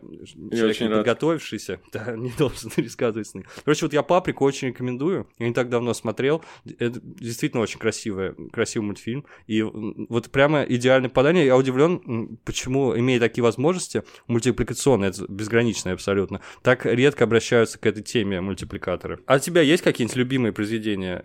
человек 0.52 0.72
очень 0.72 0.90
подготовившийся, 0.90 1.80
да, 1.92 2.12
не 2.18 2.32
должен 2.32 2.72
пересказывать 2.72 3.28
сны. 3.28 3.46
Короче, 3.64 3.86
вот 3.86 3.94
я 3.94 4.02
«Паприку» 4.02 4.44
очень 4.46 4.70
рекомендую. 4.70 5.28
Я 5.38 5.48
не 5.48 5.54
так 5.54 5.70
давно 5.70 5.94
смотрел. 5.94 6.44
Это 6.80 7.00
действительно 7.04 7.62
очень 7.62 7.78
красивый, 7.78 8.34
красивый 8.52 8.88
мультфильм. 8.88 9.26
И 9.46 9.62
вот 9.62 10.32
прямо 10.32 10.64
идеальное 10.64 11.10
попадание. 11.10 11.46
Я 11.46 11.56
удивлен, 11.56 12.40
почему, 12.46 12.98
имея 12.98 13.20
такие 13.20 13.44
возможности, 13.44 14.02
мультипликационные, 14.26 15.12
это 15.12 15.26
безграничные 15.28 15.94
абсолютно, 15.94 16.42
так 16.64 16.86
редко 16.86 17.26
обращаются 17.26 17.78
к 17.78 17.86
этой 17.86 18.02
теме 18.02 18.42
мультипликаторы. 18.42 19.20
А 19.28 19.36
у 19.36 19.40
тебя 19.40 19.62
есть 19.62 19.84
какие-нибудь 19.84 20.16
любимые 20.16 20.54
произведения 20.54 21.24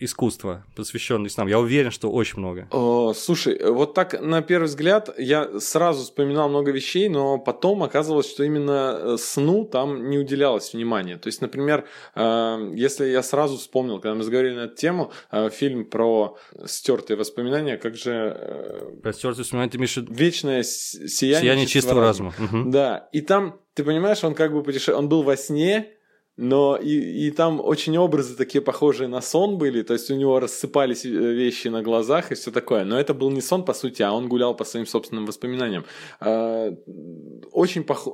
искусства, 0.00 0.64
посвященные 0.76 1.30
снам? 1.30 1.48
Я 1.48 1.58
уверен, 1.58 1.90
что 1.90 2.10
очень 2.10 2.38
много. 2.38 2.68
О, 2.70 3.12
слушай, 3.14 3.60
вот 3.70 3.94
так 3.94 4.20
на 4.20 4.42
первый 4.42 4.66
взгляд 4.66 5.10
я 5.18 5.60
сразу 5.60 6.04
вспоминал 6.04 6.48
много 6.48 6.70
вещей, 6.70 7.08
но 7.08 7.38
потом 7.38 7.82
оказывалось, 7.82 8.30
что 8.30 8.44
именно 8.44 8.96
э, 8.98 9.16
сну 9.18 9.64
там 9.64 10.08
не 10.08 10.18
уделялось 10.18 10.72
внимания. 10.72 11.16
То 11.16 11.28
есть, 11.28 11.42
например, 11.42 11.86
э, 12.14 12.72
если 12.74 13.06
я 13.06 13.22
сразу 13.22 13.56
вспомнил, 13.56 14.00
когда 14.00 14.14
мы 14.14 14.22
заговорили 14.22 14.54
на 14.54 14.64
эту 14.66 14.76
тему, 14.76 15.12
э, 15.30 15.50
фильм 15.50 15.84
про 15.84 16.36
стертые 16.64 17.16
воспоминания, 17.16 17.76
как 17.76 17.96
же 17.96 18.36
э, 18.38 19.00
Простерты 19.02 19.42
вспоминать, 19.42 19.72
ты 19.72 19.78
имеешь 19.78 19.96
вечное 19.96 20.62
сияние, 20.62 21.40
«Сияние 21.40 21.66
чистого 21.66 22.00
разума». 22.00 22.32
Мгм. 22.38 22.70
Да, 22.70 23.08
и 23.12 23.20
там, 23.20 23.60
ты 23.78 23.84
понимаешь, 23.84 24.24
он 24.24 24.34
как 24.34 24.52
бы 24.52 24.64
путеше... 24.64 24.92
он 24.92 25.08
был 25.08 25.22
во 25.22 25.36
сне, 25.36 25.86
но 26.36 26.76
и, 26.76 27.26
и 27.26 27.30
там 27.30 27.60
очень 27.60 27.96
образы 27.96 28.36
такие 28.36 28.60
похожие 28.60 29.08
на 29.08 29.20
сон 29.20 29.56
были, 29.56 29.82
то 29.82 29.92
есть 29.92 30.10
у 30.10 30.16
него 30.16 30.40
рассыпались 30.40 31.04
э, 31.04 31.08
вещи 31.08 31.68
на 31.68 31.80
глазах 31.80 32.32
и 32.32 32.34
все 32.34 32.50
такое. 32.50 32.84
Но 32.84 32.98
это 32.98 33.14
был 33.14 33.30
не 33.30 33.40
сон, 33.40 33.64
по 33.64 33.74
сути, 33.74 34.02
а 34.02 34.12
он 34.12 34.28
гулял 34.28 34.56
по 34.56 34.64
своим 34.64 34.86
собственным 34.86 35.26
воспоминаниям. 35.26 35.84
А, 36.20 36.72
Очень 37.52 37.84
пох... 37.84 38.08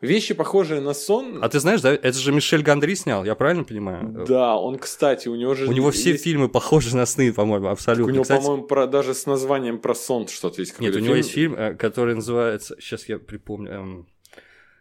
вещи, 0.00 0.34
похожие 0.34 0.80
на 0.80 0.94
сон. 0.94 1.38
А 1.42 1.48
ты 1.48 1.58
знаешь, 1.58 1.80
да, 1.80 1.92
это 1.92 2.12
же 2.18 2.30
Мишель 2.30 2.62
Гандри 2.62 2.94
снял, 2.94 3.24
я 3.24 3.34
правильно 3.34 3.64
понимаю? 3.64 4.24
Да, 4.28 4.56
он, 4.56 4.78
кстати, 4.78 5.26
у 5.26 5.34
него 5.34 5.54
же... 5.54 5.66
У 5.66 5.72
него 5.72 5.90
все 5.90 6.10
есть- 6.12 6.22
фильмы 6.22 6.48
похожи 6.48 6.96
на 6.96 7.06
сны, 7.06 7.32
по-моему, 7.32 7.68
абсолютно. 7.68 8.12
У 8.12 8.14
него, 8.14 8.22
Кстати, 8.22 8.40
по-моему, 8.40 8.66
про... 8.68 8.86
даже 8.86 9.14
с 9.14 9.26
названием 9.26 9.78
про 9.78 9.96
сон 9.96 10.28
что-то 10.28 10.60
есть. 10.60 10.78
Нет, 10.78 10.94
у 10.94 11.00
него 11.00 11.16
есть 11.16 11.30
фильм, 11.30 11.56
э, 11.56 11.74
который 11.74 12.14
называется, 12.14 12.76
сейчас 12.80 13.08
я 13.08 13.18
припомню, 13.18 13.72
эм, 13.72 14.06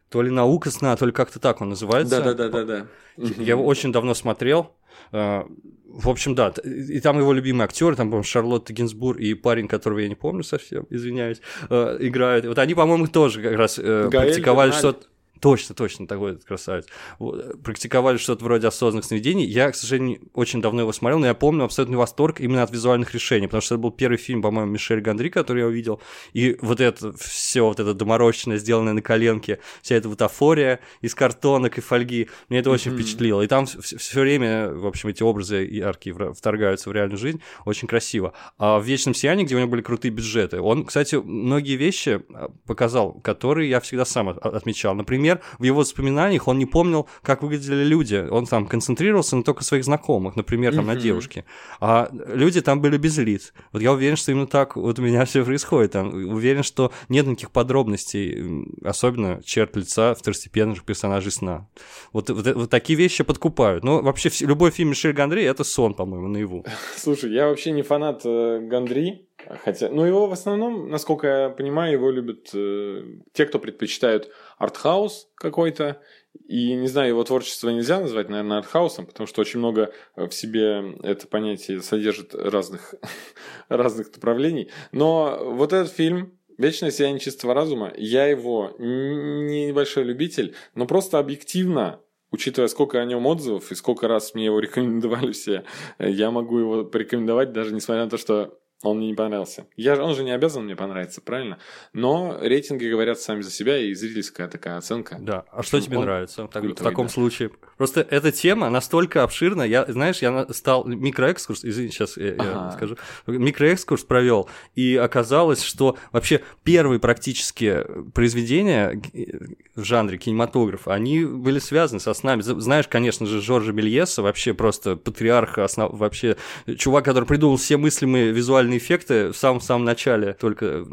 то 0.10 0.22
ли 0.22 0.30
«Наука 0.30 0.72
сна», 0.72 0.96
то 0.96 1.06
ли 1.06 1.12
как-то 1.12 1.40
так 1.40 1.62
он 1.62 1.70
называется. 1.70 2.22
Да-да-да-да-да. 2.22 2.88
Я 3.18 3.54
его 3.54 3.66
очень 3.66 3.92
давно 3.92 4.14
смотрел. 4.14 4.76
Э, 5.12 5.44
В 5.90 6.10
общем, 6.10 6.36
да, 6.36 6.54
и 6.64 7.00
там 7.00 7.18
его 7.18 7.34
любимый 7.34 7.64
актер, 7.64 7.96
там, 7.96 8.08
по-моему, 8.08 8.24
Шарлотта 8.24 8.74
Гинзбург 8.74 9.20
и 9.20 9.34
парень, 9.34 9.68
которого 9.68 10.00
я 10.00 10.10
не 10.10 10.16
помню 10.16 10.44
совсем, 10.44 10.86
извиняюсь, 10.90 11.42
э, 11.70 11.98
играют. 12.02 12.46
Вот 12.46 12.60
они, 12.60 12.74
по-моему, 12.76 13.08
тоже 13.08 13.42
как 13.42 13.56
раз 13.58 13.80
э, 13.80 14.10
Гаэль 14.10 14.26
практиковали 14.26 14.72
что-то. 14.72 15.08
Точно, 15.40 15.76
точно, 15.76 16.08
такой 16.08 16.34
вот 16.34 16.44
красавец. 16.44 16.86
Вот, 17.20 17.40
э, 17.40 17.54
Практиковали 17.64 18.18
что-то 18.18 18.44
вроде 18.44 18.68
осознанных 18.68 19.06
сновидений. 19.06 19.46
Я, 19.46 19.72
к 19.72 19.76
сожалению, 19.76 20.20
очень 20.34 20.62
давно 20.62 20.82
его 20.82 20.92
смотрел, 20.92 21.20
но 21.20 21.28
я 21.28 21.34
помню 21.34 21.64
абсолютный 21.66 21.98
восторг 21.98 22.40
именно 22.40 22.64
от 22.64 22.72
визуальных 22.72 23.14
решений, 23.14 23.48
потому 23.48 23.62
что 23.62 23.76
это 23.76 23.82
был 23.82 23.92
первый 23.92 24.18
фильм, 24.18 24.42
по-моему, 24.42 24.72
Мишель 24.72 25.02
Гандри, 25.02 25.30
который 25.30 25.60
я 25.60 25.68
увидел. 25.68 26.02
И 26.34 26.58
вот 26.62 26.82
это 26.82 27.14
все, 27.18 27.62
вот 27.62 27.80
это 27.80 27.94
доморощенное, 27.94 28.58
сделанное 28.58 28.94
на 28.94 29.02
коленке, 29.02 29.60
вся 29.82 29.96
эта 29.96 30.10
бутафория 30.10 30.80
из 31.02 31.14
картонок 31.16 31.78
и 31.78 31.82
фольги, 31.82 32.30
мне 32.50 32.60
это 32.60 32.70
очень 32.70 32.92
впечатлило. 32.94 33.42
И 33.42 33.48
там 33.48 33.66
все 33.66 34.22
время, 34.22 34.72
в 34.72 34.86
общем, 34.86 35.10
эти 35.10 35.24
образы 35.24 35.66
яркие 35.66 36.16
вторгаются 36.34 36.90
в 36.90 36.94
реальную 36.94 37.18
жизнь, 37.18 37.42
очень 37.66 37.88
красиво. 37.88 38.34
А 38.58 38.80
в 38.80 38.86
«Вечном 38.86 39.14
сиянии», 39.14 39.44
где 39.44 39.56
у 39.56 39.60
него 39.60 39.70
были 39.70 39.82
крутые 39.82 40.12
бюджеты, 40.12 40.62
он, 40.62 40.86
кстати, 40.86 41.16
многие 41.16 41.76
вещи 41.76 42.22
а, 42.34 42.50
показал, 42.66 43.14
которые 43.14 43.70
я 43.70 43.80
всегда 43.80 44.06
сам 44.06 44.30
от- 44.30 44.38
отмечал. 44.46 44.96
Например, 44.96 45.27
в 45.60 45.64
его 45.64 45.80
воспоминаниях 45.80 46.48
он 46.48 46.58
не 46.58 46.66
помнил, 46.66 47.08
как 47.22 47.44
выглядели 47.44 47.84
люди. 47.84 48.28
Он 48.30 48.46
там 48.46 48.68
концентрировался 48.68 49.36
на 49.36 49.44
только 49.44 49.64
своих 49.64 49.84
знакомых, 49.84 50.36
например, 50.36 50.76
там 50.76 50.88
на 50.88 50.96
девушке. 50.96 51.46
А 51.80 52.10
люди 52.12 52.62
там 52.62 52.82
были 52.82 52.98
без 52.98 53.18
лиц. 53.18 53.54
Вот 53.72 53.82
я 53.82 53.92
уверен, 53.92 54.16
что 54.16 54.32
именно 54.32 54.48
так 54.48 54.76
вот 54.76 55.00
у 55.00 55.02
меня 55.02 55.26
все 55.26 55.44
происходит. 55.44 55.92
Там, 55.92 56.14
уверен, 56.14 56.64
что 56.64 56.92
нет 57.10 57.28
никаких 57.28 57.52
подробностей, 57.52 58.66
особенно 58.84 59.42
черт 59.44 59.76
лица 59.76 60.16
второстепенных 60.16 60.84
персонажей 60.84 61.32
сна. 61.32 61.68
Вот, 62.14 62.30
вот, 62.30 62.46
вот 62.56 62.70
такие 62.70 62.98
вещи 62.98 63.24
подкупают. 63.24 63.84
Но 63.84 64.02
вообще 64.02 64.30
любой 64.46 64.72
фильм 64.72 64.90
Мишель 64.90 65.14
Гандри 65.14 65.44
это 65.44 65.64
сон, 65.64 65.94
по-моему, 65.94 66.28
наяву. 66.28 66.66
Слушай, 66.96 67.34
я 67.34 67.48
вообще 67.48 67.72
не 67.72 67.82
фанат 67.82 68.22
э, 68.26 68.60
Гандри, 68.62 69.28
хотя, 69.64 69.90
ну 69.90 70.06
его 70.06 70.28
в 70.28 70.32
основном, 70.32 70.90
насколько 70.90 71.28
я 71.28 71.50
понимаю, 71.50 71.94
его 71.94 72.12
любят 72.12 72.50
э, 72.54 73.04
те, 73.34 73.46
кто 73.46 73.60
предпочитают 73.60 74.30
артхаус 74.58 75.30
какой-то. 75.36 76.02
И 76.48 76.76
не 76.76 76.88
знаю, 76.88 77.10
его 77.10 77.24
творчество 77.24 77.70
нельзя 77.70 78.00
назвать, 78.00 78.30
наверное, 78.30 78.60
артхаусом, 78.60 79.06
потому 79.06 79.28
что 79.28 79.42
очень 79.42 79.60
много 79.60 79.92
э, 80.16 80.28
в 80.28 80.34
себе 80.34 80.96
это 81.04 81.28
понятие 81.28 81.82
содержит 81.82 82.36
разных, 82.36 82.94
разных 83.70 84.14
направлений. 84.14 84.70
Но 84.92 85.40
вот 85.44 85.74
этот 85.74 85.92
фильм 85.92 86.34
Вечное 86.58 86.90
сияние 86.90 87.20
чистого 87.20 87.54
разума, 87.54 87.94
я 87.98 88.26
его 88.26 88.74
не 88.80 89.68
небольшой 89.68 90.04
любитель, 90.04 90.56
но 90.74 90.88
просто 90.88 91.20
объективно 91.20 92.02
учитывая, 92.32 92.68
сколько 92.68 93.00
о 93.00 93.06
нем 93.06 93.26
отзывов 93.26 93.72
и 93.72 93.76
сколько 93.76 94.08
раз 94.08 94.34
мне 94.34 94.46
его 94.46 94.60
рекомендовали 94.60 95.32
все, 95.32 95.64
я 96.00 96.32
могу 96.32 96.58
его 96.58 96.86
порекомендовать, 96.86 97.54
даже 97.54 97.74
несмотря 97.74 98.06
на 98.06 98.10
то, 98.10 98.18
что 98.18 98.60
он 98.84 98.98
мне 98.98 99.08
не 99.08 99.14
понравился. 99.16 99.66
Я, 99.76 100.02
он 100.02 100.14
же 100.16 100.24
не 100.24 100.32
обязан 100.32 100.66
мне 100.66 100.76
понравиться, 100.76 101.20
правильно? 101.20 101.58
Но 101.94 102.38
рейтинги 102.40 102.86
говорят 102.88 103.20
сами 103.20 103.42
за 103.42 103.50
себя, 103.50 103.78
и 103.80 103.92
зрительская 103.96 104.48
такая 104.48 104.78
оценка. 104.78 105.18
Да. 105.20 105.46
А 105.52 105.64
что 105.64 105.82
тебе 105.82 105.98
нравится 105.98 106.48
так- 106.48 106.64
в 106.64 106.76
таком 106.76 107.08
да. 107.08 107.12
случае? 107.14 107.50
Просто 107.78 108.02
эта 108.02 108.32
тема 108.32 108.70
настолько 108.70 109.24
обширна. 109.24 109.64
Я, 109.64 109.86
знаешь, 109.88 110.20
я 110.22 110.46
стал 110.52 110.86
микроэкскурс, 110.86 111.66
извини, 111.66 111.90
сейчас 111.90 112.18
я, 112.18 112.28
я 112.28 112.36
Ага. 112.38 112.72
скажу, 112.72 112.98
микроэкскурс 113.26 114.04
провел, 114.04 114.48
и 114.76 114.96
оказалось, 114.96 115.64
что 115.64 115.98
вообще 116.12 116.42
первые 116.64 117.00
практически 117.00 117.84
произведения 118.14 118.92
г- 118.94 119.58
в 119.76 119.84
жанре 119.84 120.18
кинематографа, 120.20 120.94
они 120.94 121.26
были 121.26 121.58
связаны 121.60 122.00
со 122.00 122.14
снами. 122.14 122.42
Знаешь, 122.42 122.88
конечно 122.88 123.26
же, 123.26 123.42
Жоржа 123.42 123.72
Мельеса, 123.74 124.22
вообще 124.22 124.54
просто 124.54 124.96
патриарх, 124.96 125.58
основ... 125.58 125.92
вообще 125.98 126.38
чувак, 126.78 127.06
который 127.06 127.26
придумал 127.26 127.58
все 127.58 127.78
мыслимые 127.78 128.32
визуальные 128.32 128.67
эффекты 128.76 129.32
в 129.32 129.38
самом-самом 129.38 129.86
начале, 129.86 130.34
только 130.34 130.84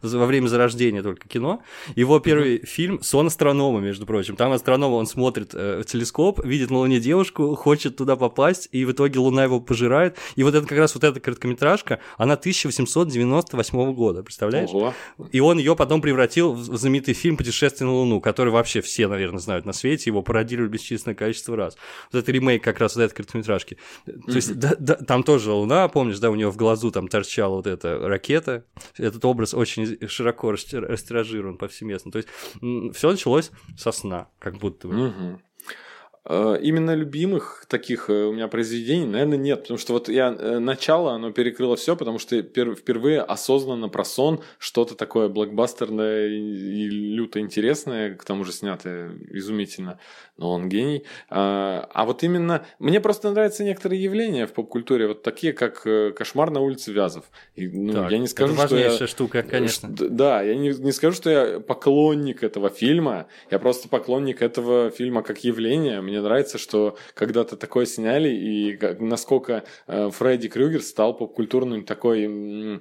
во 0.00 0.26
время 0.26 0.46
зарождения 0.46 1.02
только 1.02 1.28
кино. 1.28 1.62
Его 1.96 2.18
первый 2.20 2.64
фильм 2.64 3.02
«Сон 3.02 3.26
астронома», 3.26 3.80
между 3.80 4.06
прочим. 4.06 4.36
Там 4.36 4.52
астроном, 4.52 4.92
он 4.92 5.06
смотрит 5.06 5.50
э, 5.54 5.82
в 5.82 5.84
телескоп, 5.84 6.44
видит 6.44 6.70
на 6.70 6.78
Луне 6.78 7.00
девушку, 7.00 7.54
хочет 7.56 7.96
туда 7.96 8.16
попасть, 8.16 8.68
и 8.72 8.84
в 8.84 8.92
итоге 8.92 9.18
Луна 9.18 9.44
его 9.44 9.60
пожирает. 9.60 10.16
И 10.36 10.42
вот 10.42 10.54
это 10.54 10.66
как 10.66 10.78
раз 10.78 10.94
вот 10.94 11.04
эта 11.04 11.20
короткометражка, 11.20 11.98
она 12.16 12.34
1898 12.34 13.92
года, 13.92 14.22
представляешь? 14.22 14.70
Ого. 14.72 14.94
И 15.32 15.40
он 15.40 15.58
ее 15.58 15.76
потом 15.76 16.00
превратил 16.00 16.52
в 16.52 16.76
знаменитый 16.76 17.14
фильм 17.14 17.36
«Путешествие 17.36 17.88
на 17.88 17.94
Луну», 17.94 18.20
который 18.20 18.52
вообще 18.52 18.80
все, 18.80 19.08
наверное, 19.08 19.40
знают 19.40 19.66
на 19.66 19.72
свете, 19.72 20.10
его 20.10 20.22
пародировали 20.22 20.68
бесчисленное 20.68 21.14
количество 21.14 21.56
раз. 21.56 21.76
Вот 22.12 22.22
это 22.22 22.32
ремейк 22.32 22.62
как 22.62 22.78
раз 22.80 22.96
вот 22.96 23.02
этой 23.02 23.14
короткометражки. 23.14 23.76
То 24.06 24.32
есть 24.32 24.54
да- 24.58 24.76
да, 24.78 24.94
там 24.94 25.22
тоже 25.22 25.52
Луна, 25.52 25.88
помнишь, 25.88 26.18
да, 26.18 26.30
у 26.30 26.34
него 26.34 26.50
в 26.50 26.56
глазу 26.56 26.90
там 26.90 27.08
торчала 27.10 27.56
вот 27.56 27.66
эта 27.66 27.98
ракета. 27.98 28.64
Этот 28.96 29.24
образ 29.24 29.52
очень 29.54 30.08
широко 30.08 30.50
растир- 30.52 30.86
растиражирован 30.86 31.58
повсеместно. 31.58 32.10
То 32.10 32.18
есть 32.18 32.28
все 32.96 33.10
началось 33.10 33.50
со 33.76 33.92
сна, 33.92 34.28
как 34.38 34.56
будто 34.56 34.88
бы. 34.88 34.94
Мгм. 34.94 35.42
Э, 36.24 36.58
Именно 36.60 36.94
любимых 36.94 37.64
таких 37.68 38.10
э, 38.10 38.24
у 38.26 38.32
меня 38.32 38.46
произведений, 38.48 39.06
наверное, 39.06 39.38
нет. 39.38 39.62
Потому 39.62 39.78
что 39.78 39.94
вот 39.94 40.08
я 40.08 40.28
э, 40.28 40.58
начало, 40.58 41.12
оно 41.12 41.32
перекрыло 41.32 41.76
все, 41.76 41.96
потому 41.96 42.18
что 42.18 42.36
пер- 42.40 42.74
впервые 42.74 43.22
осознанно 43.22 43.88
про 43.88 44.04
сон 44.04 44.40
что-то 44.58 44.94
такое 44.94 45.28
блокбастерное 45.28 46.28
и, 46.28 46.88
люто 46.88 47.40
интересное, 47.40 48.14
к 48.14 48.24
тому 48.24 48.44
же 48.44 48.52
снятое 48.52 49.12
изумительно. 49.30 49.98
Но 50.36 50.50
он 50.52 50.68
гений. 50.68 51.04
А, 51.28 51.88
а 51.92 52.04
вот 52.04 52.22
именно 52.22 52.66
мне 52.78 53.00
просто 53.00 53.30
нравятся 53.30 53.64
некоторые 53.64 54.02
явления 54.02 54.46
в 54.46 54.52
поп-культуре, 54.52 55.06
вот 55.06 55.22
такие, 55.22 55.52
как 55.52 55.86
кошмар 56.16 56.50
на 56.50 56.60
улице 56.60 56.92
Вязов. 56.92 57.24
И, 57.54 57.68
ну, 57.68 57.92
Так, 57.92 58.10
я 58.10 58.18
не 58.18 58.26
скажу, 58.26 58.54
это 58.54 58.66
что 58.66 58.76
я... 58.76 58.84
важнейшая 58.84 59.08
штука, 59.08 59.42
конечно. 59.42 59.88
Да, 59.90 60.42
я 60.42 60.54
не, 60.54 60.70
не 60.70 60.92
скажу, 60.92 61.14
что 61.16 61.30
я 61.30 61.60
поклонник 61.60 62.42
этого 62.42 62.68
фильма, 62.70 63.26
я 63.50 63.58
просто 63.58 63.88
поклонник 63.88 64.42
этого 64.42 64.90
фильма 64.90 65.22
как 65.22 65.44
явления. 65.44 66.00
Мне 66.10 66.20
нравится, 66.20 66.58
что 66.58 66.98
когда-то 67.14 67.56
такое 67.56 67.86
сняли, 67.86 68.30
и 68.30 68.78
насколько 68.98 69.64
э, 69.86 70.10
Фредди 70.10 70.48
Крюгер 70.48 70.82
стал 70.82 71.16
попкультурным 71.16 71.84
такой, 71.84 72.80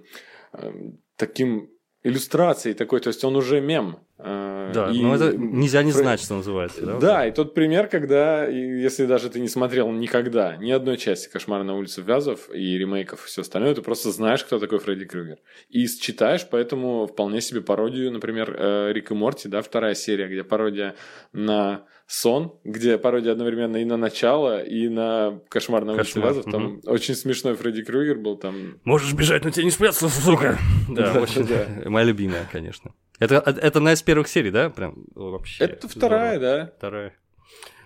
э, 0.53 0.71
таким 1.15 1.69
иллюстрацией 2.01 2.73
такой, 2.73 3.01
то 3.01 3.09
есть 3.09 3.23
он 3.23 3.35
уже 3.35 3.61
мем. 3.61 3.99
Э, 4.21 4.71
Да, 4.73 4.91
и... 4.91 5.01
но 5.01 5.15
это 5.15 5.35
нельзя 5.37 5.81
не 5.81 5.91
знать, 5.91 6.21
что 6.21 6.35
называется. 6.35 6.85
Да, 6.85 6.99
да 6.99 7.27
и 7.27 7.31
тот 7.31 7.53
пример, 7.53 7.87
когда, 7.87 8.45
если 8.45 9.05
даже 9.05 9.29
ты 9.29 9.39
не 9.39 9.47
смотрел 9.47 9.89
никогда 9.91 10.57
ни 10.57 10.71
одной 10.71 10.97
части 10.97 11.29
«Кошмара 11.29 11.63
на 11.63 11.75
улице 11.75 12.01
Вязов» 12.01 12.49
и 12.53 12.77
ремейков 12.77 13.23
и 13.23 13.27
все 13.27 13.41
остальное, 13.41 13.73
ты 13.75 13.81
просто 13.81 14.11
знаешь, 14.11 14.43
кто 14.43 14.59
такой 14.59 14.79
Фредди 14.79 15.05
Крюгер. 15.05 15.37
И 15.69 15.87
читаешь, 15.87 16.45
поэтому 16.49 17.07
вполне 17.07 17.39
себе 17.39 17.61
пародию, 17.61 18.11
например, 18.11 18.53
э, 18.57 18.91
Рик 18.91 19.11
и 19.11 19.13
Морти, 19.13 19.47
да, 19.47 19.61
вторая 19.61 19.95
серия, 19.95 20.27
где 20.27 20.43
пародия 20.43 20.95
на 21.31 21.85
сон, 22.05 22.59
где 22.65 22.97
пародия 22.97 23.31
одновременно 23.31 23.77
и 23.77 23.85
на 23.85 23.95
начало, 23.95 24.61
и 24.61 24.89
на 24.89 25.39
кошмар 25.47 25.85
на 25.85 25.93
улице 25.93 26.19
Вязов. 26.19 26.43
Там 26.45 26.65
угу. 26.65 26.81
очень 26.91 27.15
смешной 27.15 27.55
Фредди 27.55 27.83
Крюгер 27.83 28.17
был 28.17 28.35
там. 28.35 28.79
Можешь 28.83 29.13
бежать, 29.13 29.45
но 29.45 29.51
тебе 29.51 29.63
не 29.65 29.71
спрятаться, 29.71 30.09
сука. 30.09 30.57
Да, 30.89 31.21
очень. 31.21 31.47
Моя 31.89 32.07
любимая, 32.07 32.49
конечно. 32.51 32.93
Это, 33.19 33.35
это 33.35 33.79
одна 33.79 33.93
из 33.93 34.01
первых 34.01 34.27
серий, 34.27 34.51
да? 34.51 34.69
Прям 34.69 34.95
вообще. 35.13 35.65
Это 35.65 35.87
вторая, 35.87 36.39
да. 36.39 36.73
Вторая. 36.77 37.13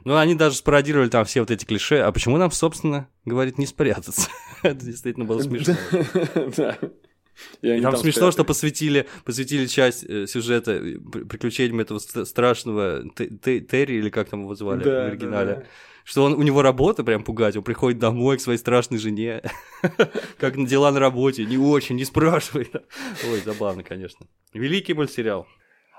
Ну, 0.06 0.18
они 0.18 0.36
даже 0.36 0.58
спародировали 0.58 1.10
там 1.10 1.26
все 1.26 1.40
вот 1.40 1.52
эти 1.52 1.66
клише. 1.66 2.00
А 2.00 2.12
почему 2.12 2.38
нам, 2.38 2.52
собственно, 2.52 3.08
говорит, 3.26 3.58
не 3.58 3.66
спрятаться? 3.66 4.30
Это 4.64 4.86
действительно 4.86 5.26
было 5.26 5.40
смешно. 5.40 5.76
Да. 6.58 6.78
И, 7.64 7.68
и 7.68 7.82
там, 7.82 7.94
там 7.94 8.02
смешно, 8.02 8.32
что 8.32 8.44
посвятили, 8.46 9.08
посвятили 9.26 9.66
часть 9.66 10.04
э, 10.04 10.28
сюжета 10.28 10.74
э, 10.74 11.00
приключениям 11.00 11.80
этого 11.80 11.98
страшного 11.98 13.04
Терри, 13.16 13.96
или 13.96 14.10
как 14.10 14.30
там 14.30 14.44
его 14.44 14.54
звали 14.54 14.84
да, 14.84 15.06
в 15.06 15.08
оригинале. 15.08 15.54
Да, 15.56 15.60
да. 15.62 15.66
Что 16.04 16.24
он, 16.26 16.34
у 16.34 16.42
него 16.42 16.62
работа 16.62 17.04
прям 17.04 17.24
пугать, 17.24 17.56
он 17.56 17.64
приходит 17.64 18.00
домой 18.00 18.38
к 18.38 18.42
своей 18.42 18.60
страшной 18.60 19.00
жене, 19.00 19.42
как 20.38 20.64
дела 20.66 20.92
на 20.92 21.00
работе, 21.00 21.46
не 21.46 21.58
очень, 21.58 21.96
не 21.96 22.06
спрашивай. 22.06 22.70
Ой, 23.32 23.42
забавно, 23.44 23.84
конечно. 23.84 24.28
Великий 24.54 24.94
мультсериал. 24.94 25.48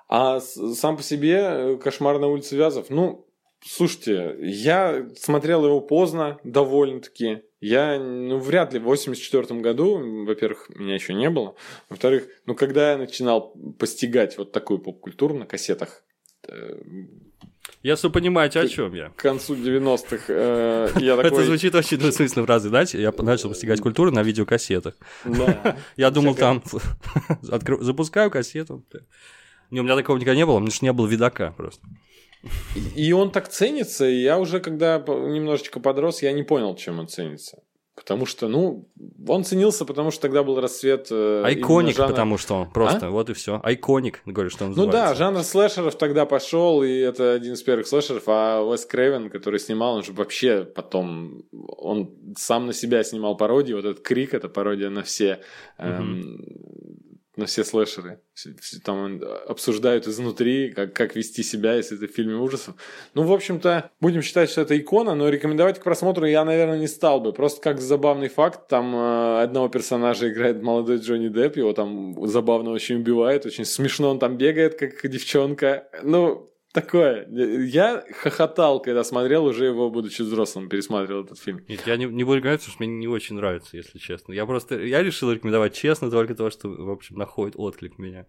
А 0.09 0.41
сам 0.41 0.97
по 0.97 1.03
себе 1.03 1.39
э, 1.41 1.77
«Кошмар 1.77 2.19
на 2.19 2.27
улице 2.27 2.57
Вязов», 2.57 2.91
ну, 2.91 3.27
слушайте, 3.65 4.37
я 4.41 5.09
смотрел 5.17 5.65
его 5.65 5.81
поздно 5.81 6.39
довольно-таки. 6.45 7.43
Я, 7.61 7.99
ну, 7.99 8.39
вряд 8.39 8.75
ли 8.75 8.79
в 8.79 8.83
84 8.83 9.61
году, 9.61 10.27
во-первых, 10.27 10.69
меня 10.69 10.95
еще 10.95 11.15
не 11.15 11.31
было. 11.31 11.55
Во-вторых, 11.89 12.29
ну, 12.45 12.55
когда 12.55 12.93
я 12.93 12.99
начинал 12.99 13.55
постигать 13.79 14.37
вот 14.37 14.53
такую 14.53 14.81
поп-культуру 14.81 15.35
на 15.35 15.47
кассетах, 15.47 16.05
я 17.85 17.97
все 17.97 18.11
понимаете, 18.11 18.61
о 18.61 18.67
чем 18.67 18.95
я. 18.95 19.11
К 19.11 19.17
концу 19.17 19.55
90-х 19.55 20.25
э, 20.29 20.89
я 21.01 21.17
такой... 21.23 21.31
Это 21.31 21.45
звучит 21.45 21.75
очень 21.75 21.99
двусмысленно 21.99 22.47
фразы, 22.47 22.71
знаете? 22.71 23.01
Я 23.01 23.13
начал 23.19 23.51
постигать 23.51 23.83
культуру 23.83 24.11
на 24.11 24.23
видеокассетах. 24.23 24.95
Да. 25.25 25.77
Я 25.97 26.11
думал, 26.11 26.35
там 26.35 26.63
запускаю 27.43 28.31
кассету. 28.31 28.83
Не, 29.71 29.81
у 29.81 29.83
меня 29.83 29.97
такого 29.97 30.17
никогда 30.17 30.35
не 30.35 30.47
было, 30.47 30.57
у 30.57 30.61
меня 30.61 30.71
же 30.71 30.79
не 30.81 30.93
было 30.95 31.07
видака 31.07 31.53
просто. 31.53 31.87
И 32.97 33.13
он 33.13 33.31
так 33.31 33.49
ценится, 33.49 34.09
и 34.09 34.17
я 34.17 34.39
уже, 34.39 34.61
когда 34.61 34.99
немножечко 34.99 35.81
подрос, 35.81 36.23
я 36.23 36.33
не 36.33 36.43
понял, 36.43 36.77
чем 36.77 37.01
он 37.01 37.09
ценится. 37.09 37.63
Потому 38.05 38.27
что, 38.27 38.49
ну, 38.49 38.87
он 39.27 39.45
ценился, 39.45 39.87
потому 39.87 40.11
что 40.11 40.21
тогда 40.21 40.43
был 40.43 40.61
расцвет... 40.61 41.09
Э, 41.11 41.43
Айконик, 41.43 41.97
жанра... 41.97 42.11
потому 42.11 42.37
что 42.37 42.57
он 42.57 42.71
просто, 42.71 43.07
а? 43.07 43.11
вот 43.11 43.31
и 43.31 43.33
все. 43.33 43.61
Айконик, 43.63 44.21
говорю, 44.27 44.51
что 44.51 44.65
он 44.65 44.71
называется. 44.73 44.99
Ну 44.99 45.07
да, 45.07 45.15
жанр 45.15 45.43
слэшеров 45.43 45.97
тогда 45.97 46.27
пошел, 46.27 46.83
и 46.83 46.91
это 46.99 47.33
один 47.33 47.55
из 47.55 47.63
первых 47.63 47.87
слэшеров, 47.87 48.25
а 48.27 48.61
Уэс 48.61 48.85
Крейвен, 48.85 49.31
который 49.31 49.59
снимал, 49.59 49.95
он 49.95 50.03
же 50.03 50.13
вообще 50.13 50.65
потом, 50.65 51.45
он 51.51 52.11
сам 52.37 52.67
на 52.67 52.75
себя 52.75 53.03
снимал 53.05 53.39
пародии, 53.39 53.73
вот 53.73 53.87
этот 53.87 54.03
Крик, 54.03 54.35
это 54.35 54.51
пародия 54.51 54.91
на 54.91 55.03
все 55.03 55.41
эм, 55.79 56.94
на 57.37 57.47
все 57.47 57.65
слэшеры. 57.65 58.21
Там 58.85 59.21
обсуждают 59.49 60.07
изнутри, 60.07 60.71
как, 60.71 60.93
как 60.93 61.17
вести 61.17 61.43
себя, 61.43 61.75
если 61.75 61.97
это 61.97 62.07
в 62.07 62.15
фильме 62.15 62.37
ужасов. 62.37 62.75
Ну, 63.15 63.25
в 63.25 63.33
общем-то, 63.33 63.91
будем 64.01 64.23
считать, 64.23 64.51
что 64.51 64.61
это 64.61 64.79
икона, 64.79 65.15
но 65.15 65.29
рекомендовать 65.29 65.79
к 65.79 65.85
просмотру 65.85 66.27
я, 66.27 66.45
наверное, 66.45 66.79
не 66.79 66.89
стал 66.89 67.21
бы. 67.21 67.33
Просто 67.33 67.61
как 67.61 67.81
забавный 67.81 68.29
факт, 68.29 68.69
там 68.69 68.95
э, 68.95 69.43
одного 69.43 69.69
персонажа 69.69 70.31
играет 70.31 70.63
молодой 70.63 70.99
Джонни 70.99 71.29
Депп, 71.29 71.57
его 71.57 71.73
там 71.73 72.27
забавно 72.27 72.71
очень 72.71 72.97
убивает, 72.97 73.47
очень 73.47 73.65
смешно 73.65 74.11
он 74.11 74.19
там 74.19 74.37
бегает, 74.37 74.77
как 74.79 75.09
девчонка. 75.09 75.89
Ну, 76.03 76.51
такое. 76.75 77.27
Я 77.31 78.05
хохотал, 78.11 78.83
когда 78.83 79.05
смотрел, 79.05 79.47
уже 79.47 79.67
его, 79.67 79.91
будучи 79.91 80.21
взрослым, 80.23 80.69
пересматривал 80.69 81.25
этот 81.25 81.39
фильм. 81.39 81.65
Нет, 81.69 81.87
я 81.87 81.97
не, 81.97 82.05
не 82.07 82.25
буду 82.25 82.43
говорить, 82.43 82.63
что 82.63 82.73
мне 82.81 82.89
не 82.89 83.09
очень 83.09 83.37
нравится, 83.37 83.77
если 83.77 83.99
честно. 83.99 84.33
Я 84.33 84.45
просто, 84.45 84.79
я 84.81 85.03
решил 85.03 85.33
рекомендовать 85.33 85.75
честно 85.75 86.11
только 86.11 86.35
то, 86.35 86.51
что, 86.51 86.69
в 86.69 86.91
общем, 86.91 87.17
находит 87.17 87.55
отклик 87.57 87.99
меня. 87.99 88.27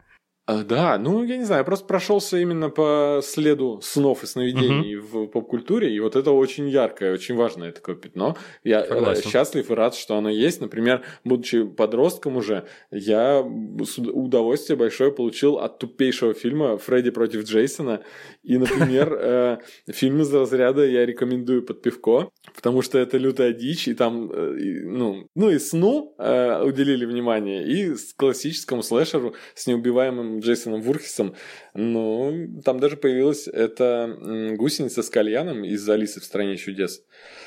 А, 0.48 0.64
да, 0.64 1.00
ну 1.00 1.24
я 1.24 1.38
не 1.38 1.44
знаю, 1.44 1.62
я 1.62 1.64
просто 1.64 1.88
прошелся 1.88 2.38
именно 2.38 2.70
по 2.70 3.20
следу 3.24 3.80
снов 3.82 4.24
и 4.24 4.28
сновидений 4.28 4.96
uh-huh. 4.96 5.02
в 5.02 5.28
поп-культуре, 5.28 5.92
и 5.92 6.00
вот 6.00 6.16
это 6.16 6.30
очень 6.30 6.70
яркое, 6.70 7.14
очень 7.14 7.36
важное 7.36 7.72
такое 7.72 7.96
пятно. 7.96 8.38
Я 8.64 8.82
э, 8.82 8.88
Согласен. 8.88 9.30
счастлив 9.32 9.72
и 9.72 9.74
рад, 9.74 9.96
что 9.96 10.18
оно 10.18 10.30
есть. 10.30 10.62
Например, 10.62 11.04
будучи 11.24 11.64
подростком 11.64 12.38
уже, 12.38 12.68
я 12.92 13.42
удовольствие 13.42 14.78
большое 14.78 15.12
получил 15.12 15.58
от 15.58 15.80
тупейшего 15.80 16.36
фильма 16.36 16.78
Фредди 16.78 17.10
против 17.10 17.46
Джейсона. 17.46 18.04
И, 18.44 18.60
например, 18.60 19.14
э, 19.20 19.58
фильм 19.88 20.22
из 20.22 20.32
разряда 20.32 20.86
я 20.86 21.08
рекомендую 21.08 21.64
под 21.64 21.82
пивко, 21.82 22.30
потому 22.54 22.84
что 22.84 23.00
это 23.00 23.18
лютая 23.18 23.52
дичь, 23.52 23.88
и 23.88 23.96
там, 23.96 24.32
э, 24.32 24.54
ну, 24.84 25.28
ну 25.34 25.50
и 25.50 25.58
сну 25.58 26.14
уделили 26.20 27.06
внимание, 27.06 27.66
и 27.68 27.96
классическому 28.16 28.84
слэшеру 28.84 29.34
с 29.56 29.66
неубиваемым 29.66 30.35
Джейсоном 30.40 30.82
Вурхисом. 30.82 31.36
Ну, 31.74 32.62
там 32.64 32.80
даже 32.80 32.98
появилась 32.98 33.48
эта 33.48 34.54
гусеница 34.58 35.04
с 35.04 35.10
кальяном 35.10 35.64
из 35.64 35.88
Алисы 35.90 36.20
в 36.20 36.24
стране 36.24 36.58
чудес. 36.58 37.04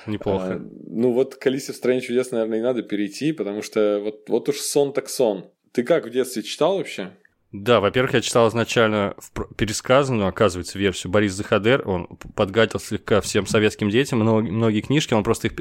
Неплохо. 0.07 0.55
А, 0.55 0.61
ну 0.87 1.13
вот 1.13 1.37
к 1.37 1.47
Алисе 1.47 1.73
в 1.73 1.77
стране 1.77 2.01
чудес, 2.01 2.31
наверное, 2.31 2.59
и 2.59 2.63
надо 2.63 2.83
перейти, 2.83 3.33
потому 3.33 3.63
что 3.63 4.01
вот, 4.03 4.29
вот 4.29 4.49
уж 4.49 4.57
сон 4.57 4.93
так 4.93 5.09
сон. 5.09 5.51
Ты 5.73 5.83
как 5.83 6.07
в 6.07 6.11
детстве 6.11 6.43
читал 6.43 6.79
вообще? 6.79 7.13
Да, 7.51 7.81
во-первых, 7.81 8.13
я 8.13 8.21
читал 8.21 8.47
изначально 8.51 9.15
пересказанную, 9.57 10.29
оказывается, 10.29 10.79
версию 10.79 11.11
Борис 11.11 11.33
Захадер. 11.33 11.89
Он 11.89 12.07
подгадил 12.35 12.79
слегка 12.79 13.23
всем 13.23 13.47
советским 13.47 13.89
детям 13.89 14.19
многие, 14.19 14.51
многие 14.51 14.83
книжки, 14.83 15.15
он 15.15 15.25
просто 15.25 15.49
их 15.49 15.55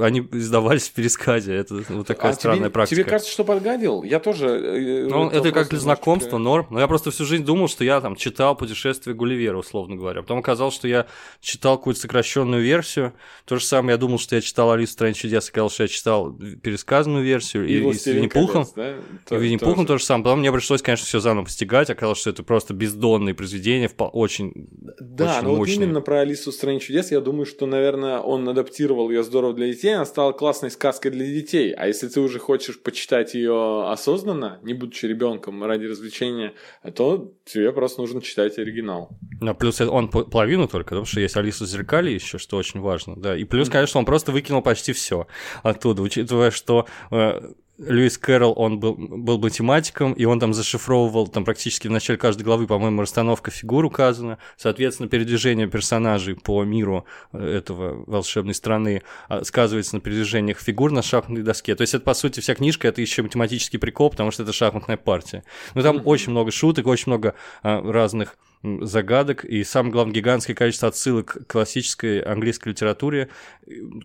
они 0.00 0.20
издавались 0.32 0.88
в 0.88 0.92
пересказе. 0.92 1.54
Это 1.54 1.82
вот 1.90 2.06
такая 2.06 2.32
а 2.32 2.34
странная 2.34 2.60
тебе, 2.60 2.70
практика. 2.70 3.02
Тебе 3.02 3.10
кажется, 3.10 3.30
что 3.30 3.44
подгадил? 3.44 4.02
Я 4.04 4.20
тоже. 4.20 4.46
Э, 4.46 5.06
ну, 5.10 5.28
это 5.28 5.52
как 5.52 5.68
для 5.68 5.80
знакомства, 5.80 6.38
норм. 6.38 6.66
Но 6.70 6.80
я 6.80 6.88
просто 6.88 7.10
всю 7.10 7.26
жизнь 7.26 7.44
думал, 7.44 7.68
что 7.68 7.84
я 7.84 8.00
там 8.00 8.16
читал 8.16 8.56
путешествие 8.56 9.14
Гулливера, 9.14 9.58
условно 9.58 9.96
говоря. 9.96 10.22
Потом 10.22 10.38
оказалось, 10.38 10.74
что 10.74 10.88
я 10.88 11.06
читал 11.42 11.76
какую-то 11.76 12.00
сокращенную 12.00 12.62
версию. 12.62 13.12
То 13.44 13.56
же 13.56 13.64
самое 13.66 13.92
я 13.92 13.98
думал, 13.98 14.18
что 14.18 14.34
я 14.34 14.40
читал 14.40 14.70
Алису 14.70 14.92
стране 14.92 15.12
чудес, 15.12 15.50
оказалось, 15.50 15.74
что 15.74 15.82
я 15.82 15.88
читал 15.88 16.32
пересказанную 16.32 17.22
версию. 17.22 17.66
И, 17.68 17.74
и, 17.74 17.90
и 17.90 17.92
с 17.92 18.06
Винни-Пухом. 18.06 18.66
Да? 18.74 18.94
И 19.30 19.36
Винни-Пухом 19.36 19.84
то 19.84 19.98
же 19.98 20.04
самое. 20.04 20.24
Потом 20.24 20.40
мне 20.40 20.50
пришлось, 20.50 20.80
конечно, 20.80 21.01
конечно, 21.02 21.06
все 21.06 21.20
заново 21.20 21.44
постигать, 21.44 21.90
оказалось, 21.90 22.18
что 22.18 22.30
это 22.30 22.42
просто 22.42 22.74
бездонные 22.74 23.34
произведения, 23.34 23.90
очень 23.98 24.68
Да, 25.00 25.38
очень 25.38 25.48
но 25.48 25.54
вот 25.54 25.68
именно 25.68 26.00
про 26.00 26.20
Алису 26.20 26.50
в 26.50 26.54
стране 26.54 26.80
чудес, 26.80 27.10
я 27.10 27.20
думаю, 27.20 27.46
что, 27.46 27.66
наверное, 27.66 28.18
он 28.18 28.48
адаптировал 28.48 29.10
ее 29.10 29.22
здорово 29.22 29.54
для 29.54 29.68
детей, 29.68 29.94
она 29.94 30.04
стала 30.04 30.32
классной 30.32 30.70
сказкой 30.70 31.10
для 31.10 31.26
детей. 31.26 31.72
А 31.72 31.86
если 31.86 32.08
ты 32.08 32.20
уже 32.20 32.38
хочешь 32.38 32.80
почитать 32.80 33.34
ее 33.34 33.90
осознанно, 33.90 34.58
не 34.62 34.74
будучи 34.74 35.06
ребенком 35.06 35.64
ради 35.64 35.86
развлечения, 35.86 36.52
то 36.94 37.32
тебе 37.44 37.72
просто 37.72 38.00
нужно 38.00 38.20
читать 38.20 38.58
оригинал. 38.58 39.10
Ну, 39.40 39.54
плюс 39.54 39.80
он 39.80 40.08
половину 40.08 40.68
только, 40.68 40.90
потому 40.90 41.06
что 41.06 41.20
есть 41.20 41.36
Алиса 41.36 41.64
в 41.64 41.68
зеркале 41.68 42.14
еще, 42.14 42.38
что 42.38 42.56
очень 42.56 42.80
важно, 42.80 43.16
да. 43.16 43.36
И 43.36 43.44
плюс, 43.44 43.68
конечно, 43.68 43.98
он 43.98 44.06
просто 44.06 44.32
выкинул 44.32 44.62
почти 44.62 44.92
все 44.92 45.26
оттуда, 45.62 46.02
учитывая, 46.02 46.50
что 46.50 46.86
э, 47.10 47.40
Льюис 47.86 48.16
Кэрролл, 48.16 48.54
он 48.56 48.78
был, 48.78 48.94
был 48.94 49.38
математиком, 49.38 50.12
и 50.12 50.24
он 50.24 50.38
там 50.38 50.54
зашифровывал, 50.54 51.26
там 51.26 51.44
практически 51.44 51.88
в 51.88 51.90
начале 51.90 52.18
каждой 52.18 52.42
главы, 52.42 52.66
по-моему, 52.66 53.02
расстановка 53.02 53.50
фигур 53.50 53.84
указана, 53.84 54.38
соответственно, 54.56 55.08
передвижение 55.08 55.66
персонажей 55.66 56.36
по 56.36 56.62
миру 56.62 57.04
э, 57.32 57.56
этого 57.58 58.04
волшебной 58.06 58.54
страны 58.54 59.02
а, 59.28 59.44
сказывается 59.44 59.96
на 59.96 60.00
передвижениях 60.00 60.60
фигур 60.60 60.92
на 60.92 61.02
шахматной 61.02 61.42
доске. 61.42 61.74
То 61.74 61.82
есть 61.82 61.94
это, 61.94 62.04
по 62.04 62.14
сути, 62.14 62.40
вся 62.40 62.54
книжка, 62.54 62.88
это 62.88 63.00
еще 63.00 63.22
математический 63.22 63.78
прикол, 63.78 64.10
потому 64.10 64.30
что 64.30 64.44
это 64.44 64.52
шахматная 64.52 64.96
партия. 64.96 65.42
Но 65.74 65.82
там 65.82 65.98
mm-hmm. 65.98 66.04
очень 66.04 66.30
много 66.30 66.52
шуток, 66.52 66.86
очень 66.86 67.10
много 67.10 67.34
а, 67.62 67.80
разных 67.82 68.36
загадок 68.62 69.44
и, 69.44 69.64
самое 69.64 69.92
главное, 69.92 70.14
гигантское 70.14 70.54
количество 70.54 70.88
отсылок 70.88 71.26
к 71.46 71.52
классической 71.52 72.20
английской 72.20 72.70
литературе. 72.70 73.28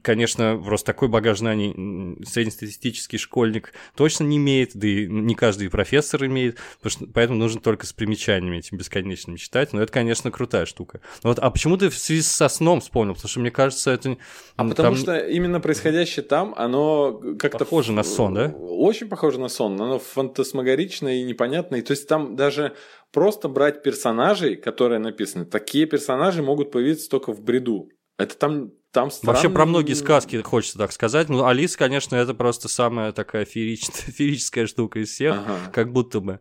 Конечно, 0.01 0.61
просто 0.63 0.87
такой 0.87 1.07
багаж 1.07 1.39
знаний 1.39 2.17
среднестатистический 2.25 3.17
школьник 3.17 3.73
точно 3.95 4.23
не 4.23 4.37
имеет, 4.37 4.71
да 4.75 4.87
и 4.87 5.07
не 5.07 5.35
каждый 5.35 5.69
профессор 5.69 6.25
имеет, 6.25 6.57
что, 6.85 7.05
поэтому 7.13 7.39
нужно 7.39 7.61
только 7.61 7.85
с 7.85 7.93
примечаниями 7.93 8.57
этим 8.57 8.77
бесконечными 8.77 9.37
читать. 9.37 9.73
Но 9.73 9.81
это, 9.81 9.91
конечно, 9.91 10.31
крутая 10.31 10.65
штука. 10.65 11.01
Но 11.23 11.29
вот, 11.29 11.39
а 11.39 11.49
почему 11.49 11.77
ты 11.77 11.89
в 11.89 11.97
связи 11.97 12.21
со 12.21 12.49
сном 12.49 12.81
вспомнил? 12.81 13.13
Потому 13.13 13.29
что, 13.29 13.39
мне 13.39 13.51
кажется, 13.51 13.91
это... 13.91 14.17
А 14.55 14.57
там... 14.57 14.69
потому 14.69 14.95
что 14.95 15.17
именно 15.17 15.59
происходящее 15.59 16.23
там, 16.23 16.53
оно 16.57 17.21
как-то... 17.37 17.59
Похоже 17.59 17.91
на 17.91 18.03
сон, 18.03 18.33
да? 18.33 18.47
Очень 18.57 19.07
похоже 19.07 19.39
на 19.39 19.49
сон. 19.49 19.79
Оно 19.79 19.99
фантасмагоричное 19.99 21.15
и 21.15 21.23
непонятное. 21.23 21.81
То 21.81 21.91
есть 21.91 22.07
там 22.07 22.35
даже 22.35 22.75
просто 23.11 23.49
брать 23.49 23.83
персонажей, 23.83 24.55
которые 24.55 24.99
написаны. 24.99 25.45
Такие 25.45 25.85
персонажи 25.85 26.41
могут 26.41 26.71
появиться 26.71 27.09
только 27.09 27.33
в 27.33 27.41
бреду. 27.41 27.89
Это 28.17 28.37
там 28.37 28.71
там 28.91 29.11
странный... 29.11 29.35
Вообще 29.35 29.49
про 29.49 29.65
многие 29.65 29.93
сказки 29.93 30.41
хочется 30.41 30.77
так 30.77 30.91
сказать. 30.91 31.29
Ну, 31.29 31.45
Алис, 31.45 31.77
конечно, 31.77 32.15
это 32.15 32.33
просто 32.33 32.67
самая 32.67 33.11
такая 33.11 33.45
феерическая, 33.45 34.11
феерическая 34.13 34.65
штука 34.65 34.99
из 34.99 35.09
всех, 35.09 35.35
ага. 35.35 35.71
как 35.71 35.91
будто 35.91 36.19
бы. 36.19 36.39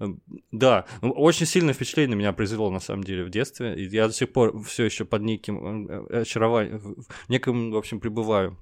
Эм, 0.00 0.22
да, 0.52 0.86
ну, 1.02 1.10
очень 1.10 1.46
сильное 1.46 1.74
впечатление 1.74 2.16
меня 2.16 2.32
произвело 2.32 2.70
на 2.70 2.80
самом 2.80 3.04
деле 3.04 3.24
в 3.24 3.30
детстве. 3.30 3.74
И 3.74 3.88
я 3.88 4.06
до 4.06 4.14
сих 4.14 4.32
пор 4.32 4.62
все 4.62 4.84
еще 4.84 5.04
под 5.04 5.22
неким 5.22 5.88
э, 5.88 6.20
очарованием, 6.20 6.78
в 6.78 7.28
неком, 7.28 7.72
в 7.72 7.76
общем, 7.76 8.00
пребываю. 8.00 8.56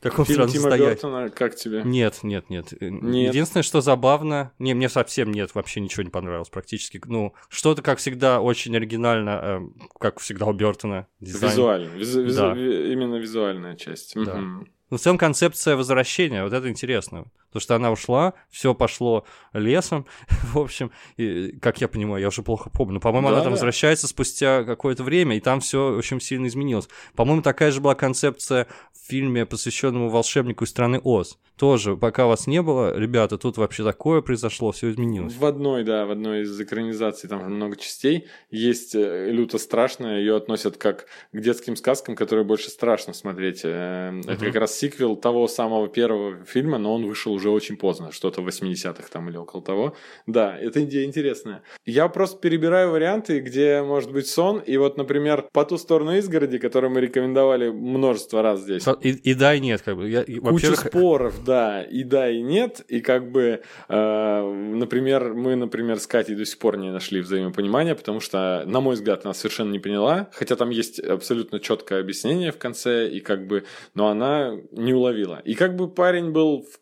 Таком 0.00 0.24
Фильм 0.24 0.48
Тима 0.48 0.70
состоянии. 0.70 0.94
Бертона, 0.94 1.30
как 1.30 1.54
тебе? 1.56 1.82
Нет, 1.84 2.20
нет, 2.22 2.50
нет, 2.50 2.72
э, 2.80 2.88
нет. 2.88 3.34
Единственное, 3.34 3.62
что 3.62 3.80
забавно, 3.80 4.52
не, 4.58 4.74
мне 4.74 4.88
совсем 4.88 5.32
нет, 5.32 5.54
вообще 5.54 5.80
ничего 5.80 6.02
не 6.02 6.10
понравилось 6.10 6.48
практически. 6.48 7.00
Ну, 7.04 7.34
что-то, 7.48 7.82
как 7.82 7.98
всегда, 7.98 8.40
очень 8.40 8.76
оригинально, 8.76 9.40
э, 9.42 9.60
как 9.98 10.20
всегда 10.20 10.46
у 10.46 10.52
Бертона. 10.52 11.06
Дизайн. 11.20 11.52
Визуально, 11.52 11.94
визу, 11.94 12.26
да. 12.26 12.52
именно 12.52 13.16
визуальная 13.16 13.76
часть. 13.76 14.14
Да. 14.14 14.34
Угу. 14.34 14.66
Ну, 14.90 14.96
в 14.96 15.00
целом 15.00 15.18
концепция 15.18 15.76
возвращения, 15.76 16.44
вот 16.44 16.52
это 16.52 16.68
интересно. 16.68 17.24
Потому 17.54 17.62
что 17.62 17.74
она 17.76 17.92
ушла, 17.92 18.34
все 18.50 18.74
пошло 18.74 19.24
лесом. 19.52 20.06
в 20.52 20.58
общем, 20.58 20.90
и, 21.16 21.56
как 21.62 21.80
я 21.80 21.86
понимаю, 21.86 22.20
я 22.20 22.28
уже 22.28 22.42
плохо 22.42 22.68
помню. 22.68 22.98
По-моему, 22.98 23.28
да, 23.28 23.34
она 23.34 23.42
там 23.42 23.52
да. 23.52 23.54
возвращается 23.54 24.08
спустя 24.08 24.64
какое-то 24.64 25.04
время, 25.04 25.36
и 25.36 25.40
там 25.40 25.60
все 25.60 25.94
очень 25.94 26.20
сильно 26.20 26.48
изменилось. 26.48 26.88
По-моему, 27.14 27.42
такая 27.42 27.70
же 27.70 27.80
была 27.80 27.94
концепция 27.94 28.66
в 28.92 29.08
фильме, 29.08 29.46
посвященному 29.46 30.08
волшебнику 30.08 30.64
из 30.64 30.70
страны 30.70 31.00
Оз. 31.04 31.38
Тоже, 31.56 31.96
пока 31.96 32.26
вас 32.26 32.48
не 32.48 32.60
было, 32.60 32.98
ребята, 32.98 33.38
тут 33.38 33.56
вообще 33.56 33.84
такое 33.84 34.20
произошло, 34.22 34.72
все 34.72 34.90
изменилось. 34.90 35.36
В 35.36 35.44
одной, 35.44 35.84
да, 35.84 36.04
в 36.04 36.10
одной 36.10 36.42
из 36.42 36.60
экранизаций, 36.60 37.28
там 37.28 37.48
много 37.48 37.76
частей, 37.76 38.26
есть 38.50 38.96
э, 38.96 39.30
люто 39.30 39.58
страшная, 39.58 40.18
ее 40.18 40.34
относят 40.34 40.78
как 40.78 41.06
к 41.32 41.40
детским 41.40 41.76
сказкам, 41.76 42.16
которые 42.16 42.44
больше 42.44 42.70
страшно 42.70 43.12
смотреть. 43.12 43.64
Uh-huh. 43.64 44.28
Это 44.28 44.44
как 44.46 44.56
раз 44.56 44.73
сиквел 44.74 45.16
того 45.16 45.48
самого 45.48 45.88
первого 45.88 46.44
фильма, 46.44 46.78
но 46.78 46.94
он 46.94 47.06
вышел 47.06 47.32
уже 47.32 47.50
очень 47.50 47.76
поздно, 47.76 48.12
что-то 48.12 48.42
в 48.42 48.48
80-х 48.48 49.08
там 49.10 49.28
или 49.28 49.36
около 49.36 49.62
того. 49.62 49.96
Да, 50.26 50.56
это 50.58 50.84
идея 50.84 51.04
интересная. 51.04 51.62
Я 51.84 52.08
просто 52.08 52.38
перебираю 52.38 52.90
варианты, 52.90 53.40
где 53.40 53.82
может 53.82 54.12
быть 54.12 54.26
сон, 54.26 54.58
и 54.58 54.76
вот, 54.76 54.96
например, 54.96 55.48
«По 55.52 55.64
ту 55.64 55.78
сторону 55.78 56.16
изгороди», 56.16 56.58
который 56.58 56.90
мы 56.90 57.00
рекомендовали 57.00 57.70
множество 57.70 58.42
раз 58.42 58.60
здесь. 58.60 58.84
И, 59.00 59.10
и 59.10 59.34
да, 59.34 59.54
и 59.54 59.60
нет, 59.60 59.82
как 59.82 59.96
бы. 59.96 60.08
Я, 60.08 60.24
Куча 60.24 60.76
споров, 60.76 61.44
да, 61.44 61.82
и 61.82 62.04
да, 62.04 62.30
и 62.30 62.42
нет, 62.42 62.84
и 62.88 63.00
как 63.00 63.30
бы, 63.30 63.62
э, 63.88 64.52
например, 64.74 65.34
мы, 65.34 65.56
например, 65.56 65.98
с 65.98 66.06
Катей 66.06 66.34
до 66.34 66.44
сих 66.44 66.58
пор 66.58 66.76
не 66.76 66.90
нашли 66.90 67.20
взаимопонимания, 67.20 67.94
потому 67.94 68.20
что, 68.20 68.64
на 68.66 68.80
мой 68.80 68.94
взгляд, 68.94 69.24
она 69.24 69.34
совершенно 69.34 69.72
не 69.72 69.78
поняла, 69.78 70.28
хотя 70.32 70.56
там 70.56 70.70
есть 70.70 70.98
абсолютно 71.00 71.60
четкое 71.60 72.00
объяснение 72.00 72.52
в 72.52 72.58
конце, 72.58 73.08
и 73.08 73.20
как 73.20 73.46
бы, 73.46 73.64
но 73.94 74.08
она 74.08 74.56
не 74.72 74.92
уловила. 74.94 75.40
И 75.44 75.54
как 75.54 75.76
бы 75.76 75.88
парень 75.88 76.30
был 76.30 76.62
в 76.62 76.80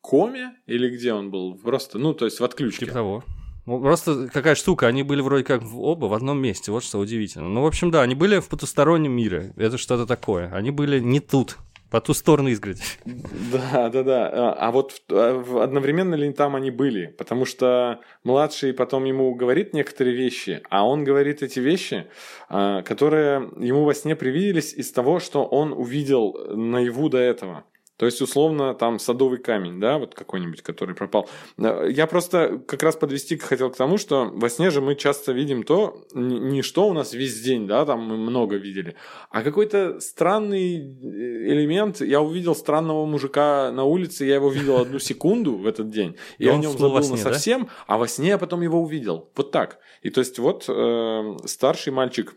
коме 0.00 0.56
или 0.66 0.88
где 0.94 1.12
он 1.12 1.30
был? 1.30 1.58
Просто, 1.58 1.98
ну, 1.98 2.14
то 2.14 2.24
есть 2.24 2.40
в 2.40 2.44
отключке. 2.44 2.86
Типа 2.86 2.92
того. 2.92 3.24
Ну, 3.66 3.80
просто 3.80 4.28
какая 4.32 4.54
штука, 4.54 4.86
они 4.86 5.02
были 5.02 5.20
вроде 5.20 5.42
как 5.42 5.62
оба 5.74 6.06
в 6.06 6.14
одном 6.14 6.38
месте, 6.40 6.70
вот 6.70 6.84
что 6.84 6.98
удивительно. 6.98 7.48
Ну, 7.48 7.62
в 7.62 7.66
общем, 7.66 7.90
да, 7.90 8.02
они 8.02 8.14
были 8.14 8.38
в 8.38 8.48
потустороннем 8.48 9.10
мире, 9.10 9.52
это 9.56 9.76
что-то 9.76 10.06
такое. 10.06 10.52
Они 10.52 10.70
были 10.70 11.00
не 11.00 11.18
тут, 11.18 11.58
по 11.90 12.00
ту 12.00 12.14
сторону 12.14 12.48
изгороди. 12.48 12.82
Да, 13.04 13.88
да, 13.88 14.02
да. 14.02 14.30
А, 14.32 14.52
а 14.58 14.70
вот 14.70 15.02
а 15.10 15.62
одновременно 15.62 16.14
ли 16.14 16.32
там 16.32 16.56
они 16.56 16.70
были? 16.70 17.06
Потому 17.06 17.44
что 17.44 18.00
младший 18.24 18.72
потом 18.72 19.04
ему 19.04 19.34
говорит 19.34 19.72
некоторые 19.74 20.16
вещи, 20.16 20.62
а 20.68 20.86
он 20.86 21.04
говорит 21.04 21.42
эти 21.42 21.60
вещи, 21.60 22.06
а, 22.48 22.82
которые 22.82 23.50
ему 23.58 23.84
во 23.84 23.94
сне 23.94 24.16
привиделись 24.16 24.74
из 24.74 24.90
того, 24.92 25.20
что 25.20 25.44
он 25.44 25.72
увидел 25.72 26.36
наяву 26.54 27.08
до 27.08 27.18
этого. 27.18 27.64
То 27.96 28.04
есть, 28.04 28.20
условно, 28.20 28.74
там 28.74 28.98
садовый 28.98 29.38
камень, 29.38 29.80
да, 29.80 29.98
вот 29.98 30.14
какой-нибудь, 30.14 30.62
который 30.62 30.94
пропал. 30.94 31.28
Я 31.56 32.06
просто 32.06 32.58
как 32.66 32.82
раз 32.82 32.96
подвести 32.96 33.38
хотел 33.38 33.70
к 33.70 33.76
тому, 33.76 33.96
что 33.96 34.30
во 34.32 34.50
сне 34.50 34.70
же 34.70 34.80
мы 34.80 34.96
часто 34.96 35.32
видим 35.32 35.62
то, 35.62 36.04
не 36.12 36.60
что 36.62 36.88
у 36.88 36.92
нас 36.92 37.14
весь 37.14 37.40
день, 37.40 37.66
да, 37.66 37.86
там 37.86 38.00
мы 38.00 38.16
много 38.16 38.56
видели, 38.56 38.96
а 39.30 39.42
какой-то 39.42 40.00
странный 40.00 40.76
э, 40.76 41.52
элемент. 41.52 42.00
Я 42.00 42.20
увидел 42.20 42.54
странного 42.54 43.06
мужика 43.06 43.70
на 43.72 43.84
улице, 43.84 44.26
я 44.26 44.34
его 44.34 44.50
видел 44.50 44.78
одну 44.78 44.98
секунду 44.98 45.56
в 45.56 45.66
этот 45.66 45.90
день, 45.90 46.16
и 46.38 46.44
я 46.44 46.52
о 46.52 46.56
нем 46.56 46.72
забыл 46.72 47.02
сне, 47.02 47.16
совсем, 47.16 47.64
да? 47.64 47.70
а 47.86 47.98
во 47.98 48.08
сне 48.08 48.28
я 48.28 48.38
потом 48.38 48.60
его 48.60 48.80
увидел. 48.80 49.30
Вот 49.34 49.52
так. 49.52 49.78
И 50.02 50.10
то 50.10 50.20
есть, 50.20 50.38
вот 50.38 50.66
э, 50.68 51.36
старший 51.46 51.92
мальчик 51.92 52.36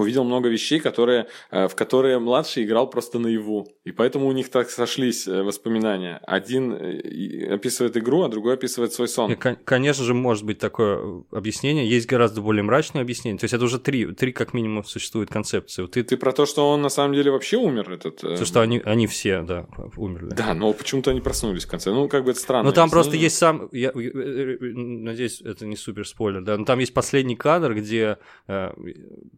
увидел 0.00 0.24
много 0.24 0.48
вещей, 0.48 0.80
которые, 0.80 1.26
э, 1.50 1.68
в 1.68 1.74
которые 1.74 2.18
младший 2.18 2.64
играл 2.64 2.88
просто 2.90 3.18
наяву. 3.18 3.68
И 3.84 3.92
поэтому 3.92 4.26
у 4.26 4.32
них 4.32 4.50
так 4.50 4.70
сошлись 4.70 5.26
э, 5.26 5.42
воспоминания. 5.42 6.20
Один 6.26 6.72
э, 6.72 7.54
описывает 7.54 7.96
игру, 7.96 8.22
а 8.22 8.28
другой 8.28 8.54
описывает 8.54 8.92
свой 8.92 9.08
сон. 9.08 9.36
Конечно 9.36 10.04
же, 10.04 10.14
может 10.14 10.44
быть 10.44 10.58
такое 10.58 11.24
объяснение. 11.30 11.88
Есть 11.88 12.06
гораздо 12.06 12.40
более 12.40 12.62
мрачное 12.62 13.02
объяснение. 13.02 13.38
То 13.38 13.44
есть 13.44 13.54
это 13.54 13.64
уже 13.64 13.78
три, 13.78 14.06
три 14.06 14.32
как 14.32 14.54
минимум 14.54 14.84
существует 14.84 15.30
концепции. 15.30 15.86
Ты... 15.86 16.02
Ты 16.02 16.16
про 16.16 16.32
то, 16.32 16.46
что 16.46 16.70
он 16.70 16.82
на 16.82 16.88
самом 16.88 17.14
деле 17.14 17.30
вообще 17.30 17.56
умер? 17.56 17.92
Этот... 17.92 18.16
То, 18.16 18.44
что 18.44 18.60
они, 18.60 18.80
они 18.84 19.06
все, 19.06 19.42
да, 19.42 19.66
умерли. 19.96 20.30
Да, 20.34 20.54
но 20.54 20.72
почему-то 20.72 21.10
они 21.10 21.20
проснулись 21.20 21.64
в 21.64 21.70
конце. 21.70 21.92
Ну, 21.92 22.08
как 22.08 22.24
бы 22.24 22.32
это 22.32 22.40
странно. 22.40 22.68
Ну, 22.68 22.72
там 22.72 22.90
просто 22.90 23.16
есть 23.16 23.36
сам... 23.36 23.68
Я, 23.72 23.92
надеюсь, 23.94 25.40
это 25.40 25.66
не 25.66 25.76
супер 25.76 26.06
спойлер, 26.06 26.42
да. 26.42 26.56
Но 26.56 26.64
там 26.64 26.78
есть 26.78 26.94
последний 26.94 27.36
кадр, 27.36 27.74
где 27.74 28.18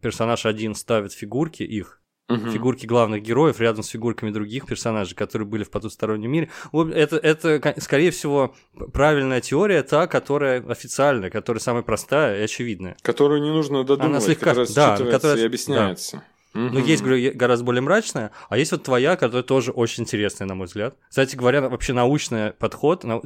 персонаж 0.01 0.45
один 0.47 0.75
ставит 0.75 1.13
фигурки 1.13 1.63
их, 1.63 1.97
Угу. 2.29 2.51
Фигурки 2.51 2.85
главных 2.85 3.23
героев 3.23 3.61
рядом 3.61 3.83
с 3.83 3.87
фигурками 3.87 4.31
других 4.31 4.65
персонажей, 4.65 5.15
которые 5.15 5.47
были 5.47 5.63
в 5.63 5.69
потустороннем 5.69 6.29
мире. 6.29 6.49
Это, 6.73 7.15
это, 7.15 7.75
скорее 7.79 8.11
всего, 8.11 8.53
правильная 8.91 9.39
теория, 9.39 9.81
та, 9.81 10.07
которая 10.07 10.61
официальная, 10.67 11.29
которая 11.29 11.61
самая 11.61 11.83
простая 11.83 12.41
и 12.41 12.43
очевидная. 12.43 12.97
Которую 13.01 13.41
не 13.41 13.49
нужно 13.49 13.85
додумывать, 13.85 14.17
Она 14.17 14.19
слегка, 14.19 14.47
которая 14.47 14.67
да, 14.75 14.97
которая, 14.97 15.37
и 15.37 15.45
объясняется. 15.45 16.17
Да. 16.53 16.59
Угу. 16.59 16.73
Но 16.73 16.79
есть, 16.79 17.01
говорю, 17.03 17.31
гораздо 17.33 17.63
более 17.63 17.81
мрачная, 17.81 18.31
а 18.49 18.57
есть 18.57 18.71
вот 18.71 18.83
твоя, 18.83 19.15
которая 19.15 19.43
тоже 19.43 19.71
очень 19.71 20.03
интересная, 20.03 20.47
на 20.47 20.55
мой 20.55 20.67
взгляд. 20.67 20.97
Кстати 21.07 21.37
говоря, 21.37 21.61
вообще 21.61 21.93
научный 21.93 22.51
подход, 22.51 23.01
то 23.03 23.21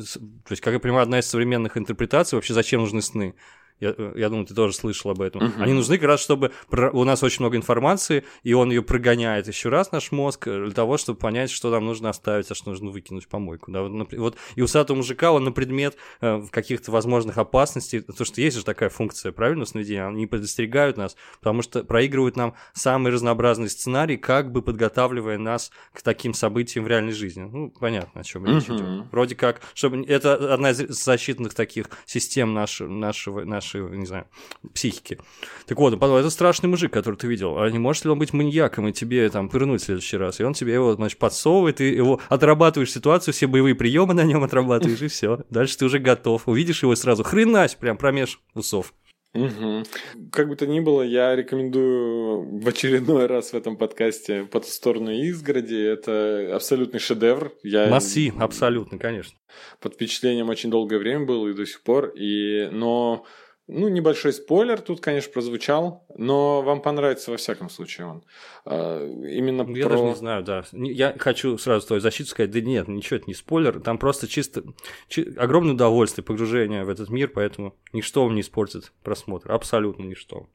есть, 0.50 0.62
как 0.62 0.74
я 0.74 0.80
понимаю, 0.80 1.04
одна 1.04 1.20
из 1.20 1.26
современных 1.26 1.76
интерпретаций, 1.76 2.36
вообще 2.36 2.54
зачем 2.54 2.82
нужны 2.82 3.02
сны. 3.02 3.34
Я, 3.82 3.96
я 4.16 4.30
думаю, 4.30 4.46
ты 4.46 4.54
тоже 4.54 4.74
слышал 4.74 5.12
об 5.12 5.22
этом. 5.22 5.42
Uh-huh. 5.42 5.62
Они 5.62 5.74
нужны 5.74 5.98
как 5.98 6.08
раз, 6.08 6.22
чтобы 6.22 6.52
у 6.70 7.04
нас 7.04 7.24
очень 7.24 7.42
много 7.42 7.58
информации, 7.58 8.24
и 8.44 8.54
он 8.54 8.70
ее 8.70 8.84
прогоняет 8.84 9.48
еще 9.48 9.70
раз, 9.70 9.92
наш 9.92 10.12
мозг, 10.12 10.48
э, 10.48 10.66
для 10.66 10.74
того, 10.74 10.98
чтобы 10.98 11.20
понять, 11.20 11.50
что 11.50 11.72
нам 11.72 11.86
нужно 11.86 12.10
оставить, 12.10 12.50
а 12.52 12.56
что 12.56 12.70
нужно 12.70 12.92
выкинуть 12.92 13.26
в 13.26 13.28
помойку. 13.28 13.72
Да? 13.72 13.82
Вот, 13.82 14.14
вот 14.14 14.38
и 14.56 14.62
усатого 14.62 14.98
мужика, 14.98 15.32
он 15.32 15.44
на 15.44 15.52
предмет 15.52 15.98
э, 16.22 16.44
каких-то 16.52 16.92
возможных 16.92 17.38
опасностей, 17.38 18.02
то, 18.02 18.24
что 18.24 18.40
есть 18.40 18.58
же 18.58 18.64
такая 18.64 18.90
функция, 18.90 19.32
правильно, 19.32 19.66
сновидения, 19.66 20.08
они 20.08 20.28
предостерегают 20.28 20.98
нас, 20.98 21.16
потому 21.40 21.64
что 21.64 21.84
проигрывают 21.84 22.38
нам 22.38 22.54
самый 22.74 23.12
разнообразный 23.12 23.70
сценарий, 23.70 24.18
как 24.18 24.52
бы 24.52 24.62
подготавливая 24.62 25.40
нас 25.40 25.72
к 25.92 26.04
таким 26.04 26.36
событиям 26.36 26.86
в 26.86 26.88
реальной 26.88 27.14
жизни. 27.14 27.42
Ну, 27.42 27.72
понятно, 27.72 28.22
о 28.22 28.24
чем 28.24 28.46
речь 28.46 28.66
uh-huh. 28.66 28.76
идет. 28.76 29.12
Вроде 29.12 29.36
как, 29.36 29.62
чтобы 29.74 30.06
это 30.06 30.54
одна 30.54 30.70
из 30.72 30.78
защитных 30.90 31.56
таких 31.56 31.88
систем 32.06 32.54
нашего, 32.54 32.90
нашего, 32.90 33.44
нашего 33.44 33.71
нашей, 33.72 33.98
не 33.98 34.06
знаю, 34.06 34.26
психики. 34.74 35.18
Так 35.66 35.78
вот, 35.78 36.00
потом, 36.00 36.18
это 36.18 36.30
страшный 36.30 36.70
мужик, 36.70 36.92
который 36.92 37.16
ты 37.16 37.28
видел. 37.28 37.58
А 37.60 37.70
не 37.70 37.80
может 37.80 38.06
ли 38.06 38.12
он 38.12 38.20
быть 38.20 38.34
маньяком 38.34 38.88
и 38.88 38.94
тебе 38.94 39.30
там 39.30 39.50
пырнуть 39.50 39.82
в 39.82 39.86
следующий 39.86 40.18
раз? 40.18 40.40
И 40.40 40.44
он 40.44 40.54
тебе 40.54 40.74
его, 40.74 40.94
значит, 40.94 41.20
подсовывает, 41.20 41.78
ты 41.78 41.86
его 41.86 42.20
отрабатываешь 42.30 42.92
ситуацию, 42.92 43.34
все 43.34 43.48
боевые 43.48 43.76
приемы 43.76 44.14
на 44.14 44.24
нем 44.24 44.44
отрабатываешь, 44.44 45.02
и 45.02 45.08
все. 45.08 45.40
Дальше 45.50 45.78
ты 45.78 45.86
уже 45.86 46.00
готов. 46.00 46.48
Увидишь 46.48 46.84
его 46.84 46.96
сразу, 46.96 47.24
хренась, 47.24 47.76
прям 47.76 47.98
промеж 47.98 48.40
усов. 48.54 48.94
Угу. 49.34 49.84
Как 50.30 50.50
бы 50.50 50.58
то 50.58 50.68
ни 50.68 50.82
было, 50.82 51.04
я 51.04 51.34
рекомендую 51.38 52.60
в 52.60 52.68
очередной 52.68 53.28
раз 53.28 53.52
в 53.52 53.56
этом 53.56 53.78
подкасте 53.78 54.44
«По 54.44 54.60
ту 54.60 54.68
сторону 54.68 55.10
изгороди». 55.12 55.76
Это 55.76 56.54
абсолютный 56.54 57.00
шедевр. 57.00 57.54
Я... 57.64 57.88
Масси, 57.88 58.34
абсолютно, 58.38 58.98
конечно. 58.98 59.38
Под 59.80 59.94
впечатлением 59.94 60.50
очень 60.50 60.70
долгое 60.70 60.98
время 60.98 61.26
был 61.26 61.48
и 61.48 61.54
до 61.54 61.66
сих 61.66 61.82
пор. 61.82 62.10
И... 62.10 62.68
Но 62.74 63.26
ну, 63.68 63.88
небольшой 63.88 64.34
спойлер 64.34 64.82
тут, 64.82 65.00
конечно, 65.02 65.32
прозвучал, 65.32 66.06
но 66.18 66.62
вам 66.62 66.82
понравится 66.82 67.32
во 67.32 67.38
всяком 67.38 67.70
случае 67.70 68.08
он. 68.08 68.24
А, 68.66 69.06
именно 69.06 69.62
Я 69.72 69.86
про... 69.86 69.96
даже 69.96 70.04
не 70.04 70.16
знаю, 70.16 70.44
да. 70.44 70.64
Я 70.72 71.16
хочу 71.18 71.58
сразу 71.58 71.88
твою 71.88 72.02
защиту 72.02 72.30
сказать, 72.30 72.52
да 72.52 72.60
нет, 72.60 72.88
ничего, 72.88 73.18
это 73.18 73.28
не 73.28 73.34
спойлер, 73.34 73.80
там 73.80 73.98
просто 73.98 74.28
чисто 74.28 74.64
чи... 75.08 75.34
огромное 75.38 75.74
удовольствие, 75.74 76.26
погружение 76.26 76.84
в 76.84 76.90
этот 76.90 77.10
мир, 77.10 77.30
поэтому 77.30 77.76
ничто 77.94 78.24
вам 78.24 78.36
не 78.36 78.42
испортит 78.42 78.92
просмотр, 79.04 79.52
абсолютно 79.52 80.04
ничто. 80.04 80.48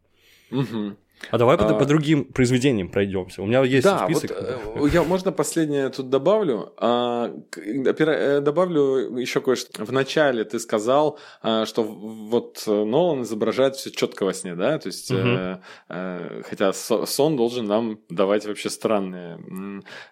Угу. 0.51 0.97
А 1.31 1.39
давай 1.39 1.57
а, 1.57 1.59
по, 1.59 1.75
по 1.75 1.85
другим 1.85 2.25
произведениям 2.25 2.89
пройдемся. 2.89 3.43
У 3.43 3.47
меня 3.47 3.63
есть 3.65 3.85
да, 3.85 4.05
список. 4.05 4.33
Вот, 4.75 4.93
я 4.93 5.03
можно 5.03 5.33
последнее 5.33 5.89
тут 5.89 6.11
добавлю. 6.11 6.75
А, 6.79 7.33
э, 7.57 8.41
добавлю 8.41 9.17
еще 9.17 9.41
кое-что. 9.41 9.85
В 9.85 9.93
начале 9.93 10.45
ты 10.45 10.59
сказал, 10.59 11.19
а, 11.43 11.67
что 11.67 11.83
вот 11.83 12.63
Нолан 12.67 13.23
изображает 13.23 13.77
все 13.77 13.91
четко 13.91 14.25
во 14.25 14.33
сне, 14.33 14.55
да? 14.55 14.79
То 14.79 14.89
есть, 14.89 15.11
угу. 15.11 15.21
э, 15.21 15.59
э, 15.89 16.43
хотя 16.45 16.73
сон 16.73 17.37
должен 17.37 17.67
нам 17.67 17.99
давать 18.09 18.47
вообще 18.47 18.71
странные 18.71 19.39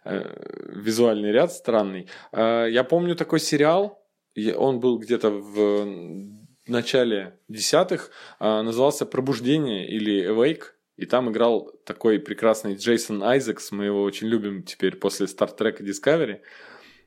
э, 0.04 0.70
визуальный 0.74 1.32
ряд 1.32 1.52
странный. 1.52 2.08
Э, 2.32 2.66
я 2.70 2.84
помню 2.84 3.14
такой 3.14 3.40
сериал. 3.40 4.00
Он 4.56 4.80
был 4.80 4.98
где-то 4.98 5.30
в 5.30 5.86
начале 6.66 7.38
десятых, 7.48 8.10
э, 8.40 8.62
назывался 8.62 9.06
«Пробуждение» 9.06 9.88
или 9.88 10.28
«Awake». 10.28 10.64
И 10.96 11.06
там 11.06 11.30
играл 11.30 11.72
такой 11.84 12.18
прекрасный 12.20 12.76
Джейсон 12.76 13.22
Айзекс, 13.22 13.72
мы 13.72 13.86
его 13.86 14.02
очень 14.02 14.28
любим 14.28 14.62
теперь 14.62 14.96
после 14.96 15.26
Star 15.26 15.50
Trek 15.56 15.80
Discovery. 15.80 16.40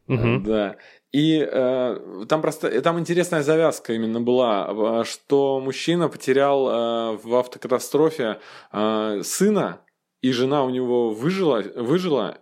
Угу. 0.07 0.43
Да. 0.45 0.77
И 1.13 1.39
э, 1.39 2.25
там 2.27 2.41
просто 2.41 2.81
там 2.81 2.99
интересная 2.99 3.41
завязка 3.41 3.93
именно 3.93 4.19
была, 4.21 5.03
что 5.05 5.59
мужчина 5.61 6.09
потерял 6.09 6.67
э, 6.67 7.17
в 7.23 7.35
автокатастрофе 7.35 8.39
э, 8.71 9.21
сына, 9.23 9.81
и 10.21 10.31
жена 10.31 10.63
у 10.63 10.69
него 10.69 11.11
выжила, 11.11 11.61
выжила, 11.75 12.39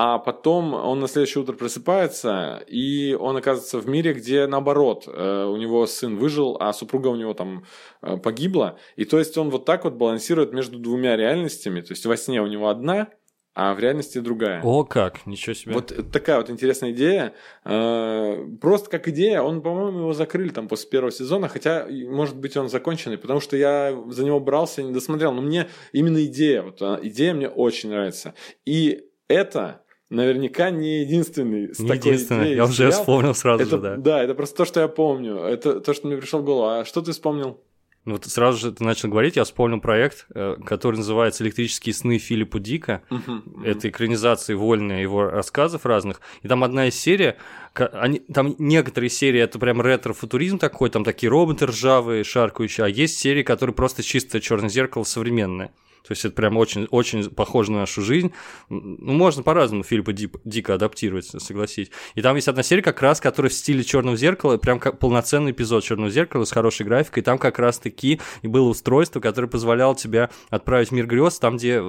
а 0.00 0.20
потом 0.20 0.74
он 0.74 1.00
на 1.00 1.08
следующее 1.08 1.42
утро 1.42 1.54
просыпается, 1.54 2.62
и 2.68 3.14
он 3.18 3.36
оказывается 3.36 3.80
в 3.80 3.88
мире, 3.88 4.12
где 4.12 4.46
наоборот, 4.46 5.08
э, 5.08 5.44
у 5.44 5.56
него 5.56 5.84
сын 5.88 6.16
выжил, 6.16 6.56
а 6.60 6.72
супруга 6.72 7.08
у 7.08 7.16
него 7.16 7.34
там 7.34 7.64
э, 8.02 8.16
погибла. 8.16 8.78
И 8.94 9.04
то 9.04 9.18
есть 9.18 9.36
он 9.36 9.50
вот 9.50 9.64
так 9.64 9.82
вот 9.82 9.94
балансирует 9.94 10.52
между 10.52 10.78
двумя 10.78 11.16
реальностями. 11.16 11.80
То 11.80 11.94
есть 11.94 12.06
во 12.06 12.16
сне 12.16 12.40
у 12.40 12.46
него 12.46 12.68
одна, 12.68 13.08
а 13.56 13.74
в 13.74 13.80
реальности 13.80 14.18
другая. 14.18 14.62
О, 14.62 14.84
как, 14.84 15.26
ничего 15.26 15.54
себе. 15.54 15.74
Вот 15.74 15.92
такая 16.12 16.36
вот 16.36 16.48
интересная 16.48 16.92
идея. 16.92 17.34
Э, 17.64 18.46
просто 18.60 18.88
как 18.90 19.08
идея, 19.08 19.42
он, 19.42 19.62
по-моему, 19.62 19.98
его 19.98 20.12
закрыли 20.12 20.50
там 20.50 20.68
после 20.68 20.88
первого 20.90 21.10
сезона, 21.10 21.48
хотя, 21.48 21.88
может 21.90 22.36
быть, 22.36 22.56
он 22.56 22.68
законченный, 22.68 23.18
потому 23.18 23.40
что 23.40 23.56
я 23.56 24.00
за 24.10 24.24
него 24.24 24.38
брался, 24.38 24.80
не 24.80 24.92
досмотрел. 24.92 25.32
Но 25.32 25.42
мне 25.42 25.66
именно 25.90 26.24
идея, 26.26 26.62
вот 26.62 26.80
идея 27.02 27.34
мне 27.34 27.48
очень 27.48 27.88
нравится. 27.88 28.34
И 28.64 29.06
это 29.26 29.82
наверняка 30.10 30.70
не 30.70 31.00
единственный 31.00 31.74
с 31.74 31.78
не 31.78 31.88
такой 31.88 32.12
единственный, 32.12 32.44
идеей. 32.44 32.56
я 32.56 32.64
уже 32.64 32.74
сериал. 32.74 32.92
вспомнил 32.92 33.34
сразу 33.34 33.62
это, 33.62 33.76
же, 33.76 33.82
да. 33.82 33.96
Да, 33.96 34.22
это 34.22 34.34
просто 34.34 34.56
то, 34.56 34.64
что 34.64 34.80
я 34.80 34.88
помню. 34.88 35.36
Это 35.36 35.80
то, 35.80 35.94
что 35.94 36.06
мне 36.06 36.16
пришло 36.16 36.40
в 36.40 36.44
голову. 36.44 36.80
А 36.80 36.84
что 36.84 37.02
ты 37.02 37.12
вспомнил? 37.12 37.60
Ну, 38.04 38.14
вот 38.14 38.24
сразу 38.24 38.56
же 38.56 38.72
ты 38.72 38.82
начал 38.84 39.10
говорить, 39.10 39.36
я 39.36 39.44
вспомнил 39.44 39.80
проект, 39.80 40.26
э, 40.34 40.56
который 40.64 40.96
называется 40.96 41.44
«Электрические 41.44 41.92
сны 41.92 42.16
Филиппа 42.16 42.58
Дика». 42.58 43.02
Uh-huh, 43.10 43.20
uh-huh. 43.26 43.66
Это 43.66 43.90
экранизации 43.90 44.54
вольные 44.54 45.02
его 45.02 45.24
рассказов 45.28 45.84
разных. 45.84 46.22
И 46.40 46.48
там 46.48 46.64
одна 46.64 46.86
из 46.88 46.94
серий, 46.94 47.34
они, 47.74 48.20
там 48.20 48.54
некоторые 48.58 49.10
серии 49.10 49.40
это 49.40 49.58
прям 49.58 49.82
ретро-футуризм 49.82 50.58
такой, 50.58 50.88
там 50.88 51.04
такие 51.04 51.28
роботы 51.28 51.66
ржавые, 51.66 52.24
шаркающие, 52.24 52.86
а 52.86 52.88
есть 52.88 53.18
серии, 53.18 53.42
которые 53.42 53.74
просто 53.74 54.02
чисто 54.02 54.40
черное 54.40 54.70
зеркало 54.70 55.04
современное. 55.04 55.74
То 56.06 56.12
есть 56.12 56.24
это 56.24 56.34
прям 56.34 56.56
очень, 56.56 56.86
очень 56.90 57.28
похоже 57.30 57.72
на 57.72 57.80
нашу 57.80 58.02
жизнь. 58.02 58.32
Ну, 58.68 59.12
можно 59.12 59.42
по-разному 59.42 59.84
Дип, 59.88 60.38
дико 60.44 60.74
адаптировать, 60.74 61.26
согласись. 61.26 61.90
И 62.14 62.22
там 62.22 62.36
есть 62.36 62.48
одна 62.48 62.62
серия 62.62 62.82
как 62.82 63.02
раз, 63.02 63.20
которая 63.20 63.50
в 63.50 63.54
стиле 63.54 63.84
черного 63.84 64.16
зеркала, 64.16 64.56
прям 64.56 64.78
как 64.78 64.98
полноценный 64.98 65.52
эпизод 65.52 65.84
черного 65.84 66.10
зеркала 66.10 66.44
с 66.44 66.50
хорошей 66.50 66.86
графикой. 66.86 67.22
И 67.22 67.24
там 67.24 67.38
как 67.38 67.58
раз 67.58 67.78
таки 67.78 68.20
и 68.42 68.48
было 68.48 68.68
устройство, 68.68 69.20
которое 69.20 69.48
позволяло 69.48 69.94
тебе 69.94 70.30
отправить 70.50 70.88
в 70.88 70.92
мир 70.92 71.06
грез, 71.06 71.38
там, 71.38 71.56
где 71.56 71.82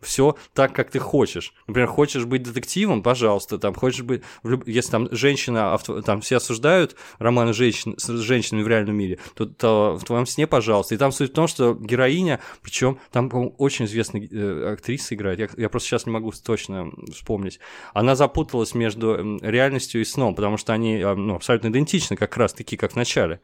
все 0.00 0.36
так, 0.54 0.72
как 0.72 0.90
ты 0.90 0.98
хочешь. 0.98 1.52
Например, 1.66 1.88
хочешь 1.88 2.24
быть 2.24 2.42
детективом, 2.42 3.02
пожалуйста, 3.02 3.58
там 3.58 3.74
хочешь 3.74 4.02
быть, 4.02 4.22
если 4.66 4.90
там 4.90 5.08
женщина, 5.10 5.78
там 6.04 6.20
все 6.20 6.36
осуждают 6.36 6.96
романы 7.18 7.52
женщин, 7.52 7.94
с 7.98 8.08
женщинами 8.08 8.62
в 8.62 8.68
реальном 8.68 8.96
мире, 8.96 9.18
то, 9.34 9.46
то 9.46 9.98
в 10.00 10.04
твоем 10.04 10.26
сне, 10.26 10.46
пожалуйста. 10.46 10.94
И 10.94 10.98
там 10.98 11.12
суть 11.12 11.30
в 11.30 11.34
том, 11.34 11.48
что 11.48 11.74
героиня, 11.74 12.40
причем 12.62 12.98
там, 13.12 13.28
по-моему, 13.28 13.54
очень 13.58 13.86
известная 13.86 14.26
э, 14.30 14.72
актриса 14.72 15.14
играет. 15.14 15.38
Я, 15.38 15.48
я 15.56 15.68
просто 15.68 15.88
сейчас 15.88 16.06
не 16.06 16.12
могу 16.12 16.32
точно 16.32 16.90
вспомнить. 17.12 17.58
Она 17.92 18.14
запуталась 18.14 18.74
между 18.74 19.38
реальностью 19.40 20.00
и 20.00 20.04
сном, 20.04 20.34
потому 20.34 20.56
что 20.56 20.72
они 20.72 20.96
э, 20.96 21.14
ну, 21.14 21.34
абсолютно 21.34 21.68
идентичны, 21.68 22.16
как 22.16 22.36
раз 22.36 22.52
таки, 22.52 22.76
как 22.76 22.92
в 22.92 22.96
начале. 22.96 23.40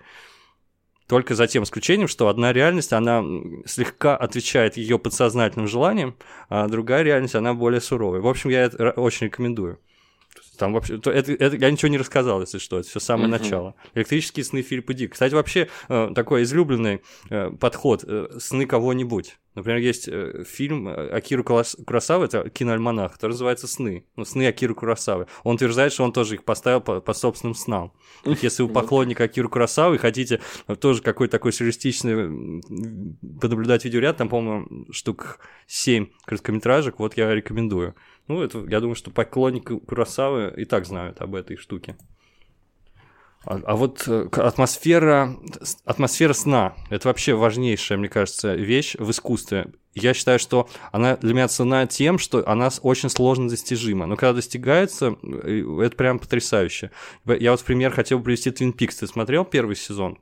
Только 1.08 1.34
за 1.34 1.46
тем 1.46 1.62
исключением, 1.62 2.08
что 2.08 2.28
одна 2.28 2.52
реальность, 2.52 2.92
она 2.92 3.24
слегка 3.64 4.16
отвечает 4.16 4.76
ее 4.76 4.98
подсознательным 4.98 5.68
желаниям, 5.68 6.16
а 6.48 6.66
другая 6.66 7.02
реальность, 7.02 7.36
она 7.36 7.54
более 7.54 7.80
суровая. 7.80 8.20
В 8.20 8.26
общем, 8.26 8.50
я 8.50 8.64
это 8.64 8.90
очень 8.90 9.26
рекомендую. 9.26 9.78
Там 10.58 10.72
вообще, 10.72 10.98
то 10.98 11.10
это, 11.10 11.32
это, 11.32 11.56
я 11.56 11.70
ничего 11.70 11.88
не 11.88 11.98
рассказал, 11.98 12.40
если 12.40 12.58
что, 12.58 12.78
это 12.78 12.88
все 12.88 13.00
самое 13.00 13.28
uh-huh. 13.28 13.38
начало. 13.38 13.74
Электрические 13.94 14.44
сны 14.44 14.62
Филиппа 14.62 14.94
Дик. 14.94 15.12
Кстати, 15.12 15.34
вообще 15.34 15.68
э, 15.88 16.10
такой 16.14 16.42
излюбленный 16.42 17.02
э, 17.30 17.50
подход 17.50 18.04
э, 18.06 18.28
сны 18.38 18.66
кого-нибудь. 18.66 19.38
Например, 19.56 19.78
есть 19.78 20.06
э, 20.06 20.44
фильм 20.46 20.86
э, 20.86 21.08
Акиру 21.08 21.42
Курасавы, 21.42 22.26
это 22.26 22.50
киноальманах, 22.50 23.14
который 23.14 23.32
называется 23.32 23.66
«Сны». 23.66 24.04
Ну, 24.14 24.26
«Сны 24.26 24.46
Акиру 24.46 24.74
Курасавы». 24.74 25.28
Он 25.44 25.54
утверждает, 25.54 25.94
что 25.94 26.04
он 26.04 26.12
тоже 26.12 26.34
их 26.34 26.44
поставил 26.44 26.82
по, 26.82 27.00
по 27.00 27.14
собственным 27.14 27.54
снам. 27.54 27.94
Если 28.42 28.62
вы 28.62 28.68
поклонник 28.72 29.18
Акиру 29.18 29.48
Курасавы 29.48 29.94
и 29.94 29.98
хотите 29.98 30.42
тоже 30.78 31.00
какой-то 31.00 31.32
такой 31.32 31.54
сюрреалистичный 31.54 32.60
понаблюдать 33.40 33.86
видеоряд, 33.86 34.18
там, 34.18 34.28
по-моему, 34.28 34.92
штук 34.92 35.38
7 35.68 36.06
короткометражек, 36.26 36.98
вот 36.98 37.16
я 37.16 37.34
рекомендую. 37.34 37.94
Ну, 38.28 38.42
это, 38.42 38.62
я 38.68 38.80
думаю, 38.80 38.94
что 38.94 39.10
поклонники 39.10 39.78
Курасавы 39.78 40.52
и 40.54 40.66
так 40.66 40.84
знают 40.84 41.22
об 41.22 41.34
этой 41.34 41.56
штуке. 41.56 41.96
А, 43.46 43.60
а 43.64 43.76
вот 43.76 44.08
э, 44.08 44.28
атмосфера, 44.32 45.36
атмосфера 45.84 46.32
сна– 46.32 46.74
это 46.90 47.06
вообще 47.06 47.34
важнейшая, 47.34 47.96
мне 47.96 48.08
кажется, 48.08 48.54
вещь 48.54 48.96
в 48.98 49.08
искусстве. 49.12 49.72
Я 49.94 50.14
считаю, 50.14 50.40
что 50.40 50.68
она 50.90 51.16
для 51.16 51.32
меня 51.32 51.46
цена 51.46 51.86
тем, 51.86 52.18
что 52.18 52.46
она 52.46 52.70
очень 52.82 53.08
сложно 53.08 53.48
достижима. 53.48 54.06
Но 54.06 54.16
когда 54.16 54.32
достигается, 54.32 55.16
э, 55.22 55.62
это 55.80 55.96
прям 55.96 56.18
потрясающе. 56.18 56.90
Я 57.24 57.52
вот 57.52 57.60
в 57.60 57.64
пример 57.64 57.92
хотел 57.92 58.18
бы 58.18 58.24
привести 58.24 58.50
Twin 58.50 58.76
Peaks. 58.76 58.96
Ты 58.98 59.06
смотрел 59.06 59.44
первый 59.44 59.76
сезон? 59.76 60.18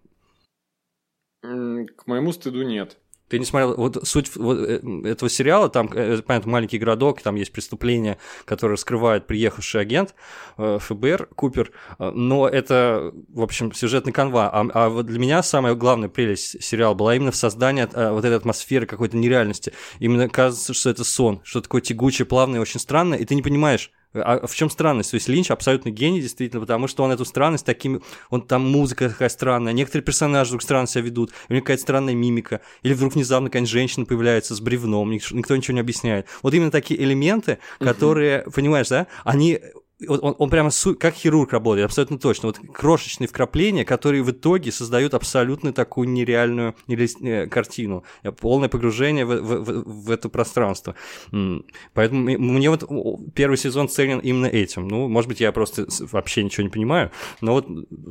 К 1.43 2.07
моему 2.07 2.33
стыду 2.33 2.63
нет. 2.63 2.99
Ты 3.35 3.41
не 3.41 3.47
смотрел, 3.47 3.75
вот 3.75 4.07
суть 4.07 4.37
вот 4.37 4.59
э, 4.61 4.81
этого 5.07 5.29
сериала, 5.29 5.69
там, 5.69 5.91
э, 5.93 6.23
понятно, 6.25 6.53
маленький 6.53 6.79
городок, 6.79 7.21
там 7.21 7.35
есть 7.35 7.51
преступление, 7.51 8.17
которое 8.45 8.75
раскрывает 8.75 9.27
приехавший 9.27 9.81
агент 9.81 10.15
э, 10.57 10.79
ФБР, 10.81 11.31
Купер, 11.35 11.73
но 11.99 12.47
это, 12.47 13.13
в 13.31 13.43
общем, 13.43 13.73
сюжетный 13.73 14.13
канва. 14.13 14.49
А, 14.53 14.65
а 14.73 14.89
вот 14.89 15.07
для 15.07 15.19
меня 15.19 15.43
самая 15.43 15.75
главная 15.75 16.09
прелесть 16.09 16.63
сериала 16.63 16.95
была 16.95 17.17
именно 17.17 17.33
в 17.33 17.37
создании 17.37 17.89
вот 17.93 18.25
этой 18.25 18.37
атмосферы 18.37 18.87
какой-то 18.87 19.17
нереальности. 19.17 19.73
Именно 19.99 20.29
кажется, 20.29 20.73
что 20.73 20.91
это 20.91 21.03
сон, 21.03 21.41
что 21.43 21.61
такое 21.61 21.81
тягучее, 21.81 22.27
плавное, 22.27 22.61
очень 22.61 22.79
странное, 22.79 23.19
и 23.19 23.25
ты 23.25 23.35
не 23.35 23.43
понимаешь, 23.43 23.91
а 24.15 24.47
в 24.47 24.55
чем 24.55 24.71
странность? 24.71 25.11
То 25.11 25.17
есть 25.17 25.29
Линч 25.29 25.51
абсолютно 25.51 25.91
гений, 25.91 26.21
действительно, 26.21 26.61
потому 26.61 26.87
что 26.87 27.03
он 27.03 27.11
эту 27.11 27.25
странность 27.25 27.67
такими... 27.67 28.01
Он 28.31 28.43
там 28.43 28.63
музыка 28.71 29.09
такая 29.09 29.29
странная, 29.29 29.73
некоторые 29.73 30.05
персонажи 30.05 30.49
вдруг 30.51 30.63
странно 30.63 30.87
себя 30.87 31.05
ведут, 31.05 31.33
у 31.49 31.53
них 31.53 31.63
какая-то 31.63 31.83
странная 31.83 32.15
мимика, 32.15 32.61
или 32.83 32.95
вдруг 32.95 33.15
внезапно 33.15 33.49
какая-нибудь 33.49 33.71
женщина 33.71 34.07
появляется 34.07 34.55
с 34.55 34.61
бревном, 34.61 35.11
никто 35.11 35.57
ничего 35.57 35.75
не 35.75 35.81
объясняет. 35.81 36.27
Вот 36.43 36.55
именно 36.55 36.71
такие 36.71 37.03
элементы, 37.03 37.59
которые, 37.79 38.43
uh-huh. 38.43 38.53
понимаешь, 38.53 38.89
да, 38.89 39.07
они 39.25 39.61
он, 40.09 40.35
он 40.39 40.51
прямо 40.51 40.71
су- 40.71 40.95
как 40.95 41.15
хирург 41.15 41.53
работает, 41.53 41.87
абсолютно 41.87 42.19
точно. 42.19 42.49
Вот 42.49 42.59
крошечные 42.73 43.29
вкрапления, 43.29 43.85
которые 43.85 44.23
в 44.23 44.31
итоге 44.31 44.73
создают 44.73 45.15
абсолютно 45.15 45.73
такую 45.73 46.09
нереальную 46.09 46.75
нере- 46.89 47.47
картину. 47.47 48.05
Полное 48.41 48.69
погружение 48.69 49.25
в, 49.25 49.41
в, 49.41 49.65
в, 49.65 50.05
в 50.07 50.11
это 50.11 50.29
пространство. 50.29 50.95
Поэтому 51.93 52.23
мне 52.23 52.71
вот 52.71 52.85
первый 53.35 53.57
сезон 53.57 53.89
ценен 53.89 54.19
именно 54.19 54.47
этим. 54.47 54.89
Ну, 54.89 55.09
может 55.09 55.29
быть, 55.29 55.41
я 55.41 55.53
просто 55.53 55.87
вообще 56.13 56.43
ничего 56.43 56.65
не 56.65 56.71
понимаю, 56.71 57.11
но 57.41 57.55
вот 57.55 57.67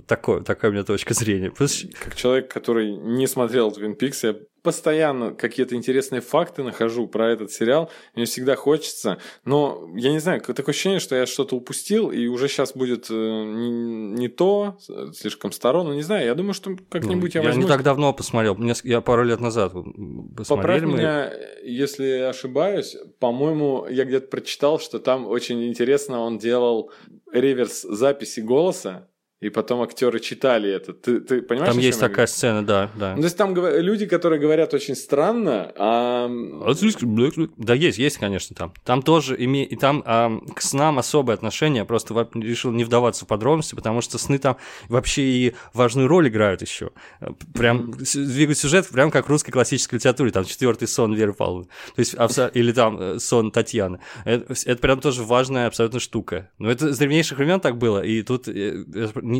такое, 0.07 0.41
такая 0.41 0.71
у 0.71 0.73
меня 0.73 0.83
точка 0.83 1.13
зрения. 1.13 1.51
Как 1.51 2.15
человек, 2.15 2.51
который 2.51 2.95
не 2.95 3.27
смотрел 3.27 3.69
Twin 3.71 3.97
Peaks, 3.97 4.19
я 4.23 4.35
постоянно 4.63 5.31
какие-то 5.31 5.75
интересные 5.75 6.21
факты 6.21 6.63
нахожу 6.63 7.07
про 7.07 7.31
этот 7.31 7.51
сериал. 7.51 7.91
Мне 8.15 8.25
всегда 8.25 8.55
хочется. 8.55 9.19
Но 9.45 9.89
я 9.95 10.11
не 10.11 10.19
знаю, 10.19 10.41
такое 10.41 10.73
ощущение, 10.73 10.99
что 10.99 11.15
я 11.15 11.25
что-то 11.25 11.55
упустил, 11.55 12.09
и 12.09 12.27
уже 12.27 12.47
сейчас 12.47 12.73
будет 12.73 13.07
э, 13.11 13.13
не, 13.13 13.69
не 13.69 14.27
то, 14.29 14.77
слишком 15.13 15.51
старо. 15.51 15.83
Но 15.83 15.93
не 15.93 16.01
знаю, 16.01 16.25
я 16.25 16.33
думаю, 16.33 16.53
что 16.53 16.75
как-нибудь 16.89 17.35
ну, 17.35 17.41
я, 17.41 17.43
я 17.43 17.47
возьму... 17.49 17.63
не 17.63 17.67
так 17.67 17.83
давно 17.83 18.13
посмотрел. 18.13 18.57
Я 18.83 19.01
пару 19.01 19.23
лет 19.23 19.41
назад 19.41 19.73
посмотрел. 20.35 20.87
мы... 20.87 20.97
меня, 20.97 21.31
если 21.63 22.19
ошибаюсь. 22.21 22.95
По-моему, 23.19 23.85
я 23.89 24.05
где-то 24.05 24.27
прочитал, 24.27 24.79
что 24.79 24.99
там 24.99 25.27
очень 25.27 25.67
интересно 25.67 26.21
он 26.21 26.37
делал 26.37 26.91
реверс 27.31 27.81
записи 27.81 28.39
голоса 28.39 29.09
и 29.47 29.49
потом 29.49 29.81
актеры 29.81 30.19
читали 30.19 30.71
это. 30.71 30.93
Ты, 30.93 31.19
ты 31.19 31.41
понимаешь? 31.41 31.73
Там 31.73 31.81
есть 31.81 31.99
такая 31.99 32.27
сцена, 32.27 32.65
да, 32.65 32.89
да. 32.95 33.11
Ну, 33.15 33.21
то 33.21 33.25
есть 33.25 33.37
там 33.37 33.55
люди, 33.55 34.05
которые 34.05 34.39
говорят 34.39 34.73
очень 34.73 34.95
странно, 34.95 35.71
а... 35.75 36.29
Да, 37.57 37.73
есть, 37.73 37.97
есть, 37.97 38.17
конечно, 38.17 38.55
там. 38.55 38.73
Там 38.83 39.01
тоже 39.01 39.35
име... 39.37 39.65
и 39.65 39.75
там 39.75 40.03
а, 40.05 40.31
к 40.53 40.61
снам 40.61 40.99
особое 40.99 41.35
отношение. 41.35 41.85
Просто 41.85 42.13
решил 42.35 42.71
не 42.71 42.83
вдаваться 42.83 43.25
в 43.25 43.27
подробности, 43.27 43.75
потому 43.75 44.01
что 44.01 44.17
сны 44.17 44.37
там 44.37 44.57
вообще 44.89 45.23
и 45.23 45.55
важную 45.73 46.07
роль 46.07 46.27
играют 46.27 46.61
еще. 46.61 46.91
Прям 47.53 47.91
двигают 47.91 48.57
сюжет 48.57 48.87
прям 48.89 49.11
как 49.11 49.27
в 49.27 49.29
русской 49.29 49.51
классической 49.51 49.95
литературе. 49.95 50.31
Там 50.31 50.45
четвертый 50.45 50.87
сон 50.87 51.13
Веры 51.13 51.33
Павловны. 51.33 51.67
То 51.95 51.99
есть, 51.99 52.15
или 52.53 52.71
там 52.71 52.99
э, 52.99 53.19
сон 53.19 53.51
Татьяны. 53.51 53.99
Это, 54.25 54.53
это 54.65 54.81
прям 54.81 54.99
тоже 54.99 55.23
важная 55.23 55.67
абсолютно 55.67 55.99
штука. 55.99 56.49
Но 56.59 56.69
это 56.69 56.93
с 56.93 56.97
древнейших 56.97 57.37
времен 57.37 57.59
так 57.59 57.77
было, 57.77 58.03
и 58.03 58.21
тут 58.21 58.47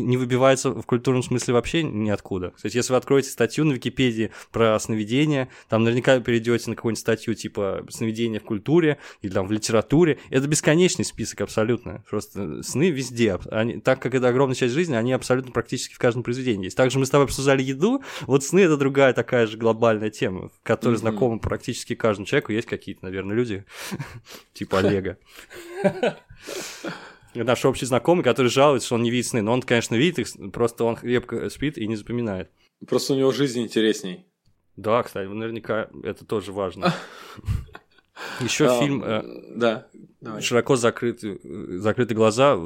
не 0.02 0.16
выбивается 0.16 0.70
в 0.70 0.82
культурном 0.82 1.22
смысле 1.22 1.54
вообще 1.54 1.82
ниоткуда. 1.82 2.50
Кстати, 2.50 2.76
если 2.76 2.92
вы 2.92 2.98
откроете 2.98 3.30
статью 3.30 3.64
на 3.64 3.72
Википедии 3.72 4.30
про 4.50 4.78
сновидения, 4.78 5.48
там 5.68 5.84
наверняка 5.84 6.18
перейдете 6.20 6.70
на 6.70 6.76
какую-нибудь 6.76 7.00
статью 7.00 7.34
типа 7.34 7.84
«Сновидения 7.88 8.40
в 8.40 8.44
культуре» 8.44 8.98
или 9.22 9.32
там 9.32 9.46
в 9.46 9.52
литературе. 9.52 10.18
Это 10.30 10.46
бесконечный 10.48 11.04
список 11.04 11.42
абсолютно. 11.42 12.04
Просто 12.08 12.62
сны 12.62 12.90
везде. 12.90 13.38
Они, 13.50 13.80
так 13.80 14.00
как 14.00 14.14
это 14.14 14.28
огромная 14.28 14.56
часть 14.56 14.74
жизни, 14.74 14.94
они 14.94 15.12
абсолютно 15.12 15.52
практически 15.52 15.94
в 15.94 15.98
каждом 15.98 16.22
произведении 16.22 16.64
есть. 16.64 16.76
Также 16.76 16.98
мы 16.98 17.06
с 17.06 17.10
тобой 17.10 17.26
обсуждали 17.26 17.62
еду. 17.62 18.02
Вот 18.22 18.44
сны— 18.44 18.60
это 18.60 18.76
другая 18.76 19.12
такая 19.12 19.46
же 19.46 19.56
глобальная 19.56 20.10
тема, 20.10 20.48
в 20.48 20.62
которой 20.62 20.94
mm-hmm. 20.94 20.98
знакома 20.98 21.38
практически 21.38 21.94
каждому 21.94 22.26
человеку. 22.26 22.52
Есть 22.52 22.68
какие-то, 22.68 23.04
наверное, 23.04 23.36
люди, 23.36 23.64
типа 24.52 24.78
Олега. 24.78 25.18
наш 27.34 27.64
общий 27.64 27.86
знакомый, 27.86 28.24
который 28.24 28.48
жалуется, 28.48 28.86
что 28.86 28.94
он 28.96 29.02
не 29.02 29.10
видит 29.10 29.28
сны. 29.28 29.42
Но 29.42 29.52
он, 29.52 29.62
конечно, 29.62 29.94
видит 29.94 30.18
их, 30.18 30.52
просто 30.52 30.84
он 30.84 30.96
крепко 30.96 31.48
спит 31.50 31.78
и 31.78 31.86
не 31.86 31.96
запоминает. 31.96 32.50
Просто 32.86 33.14
у 33.14 33.16
него 33.16 33.32
жизнь 33.32 33.60
интересней. 33.62 34.26
Да, 34.76 35.02
кстати, 35.02 35.26
наверняка 35.28 35.88
это 36.02 36.24
тоже 36.24 36.52
важно. 36.52 36.92
Еще 38.40 38.66
а, 38.66 38.80
фильм 38.80 39.02
э, 39.02 39.22
да, 39.56 39.88
широко 40.40 40.76
закрыты, 40.76 41.40
закрыты 41.78 42.14
глаза, 42.14 42.58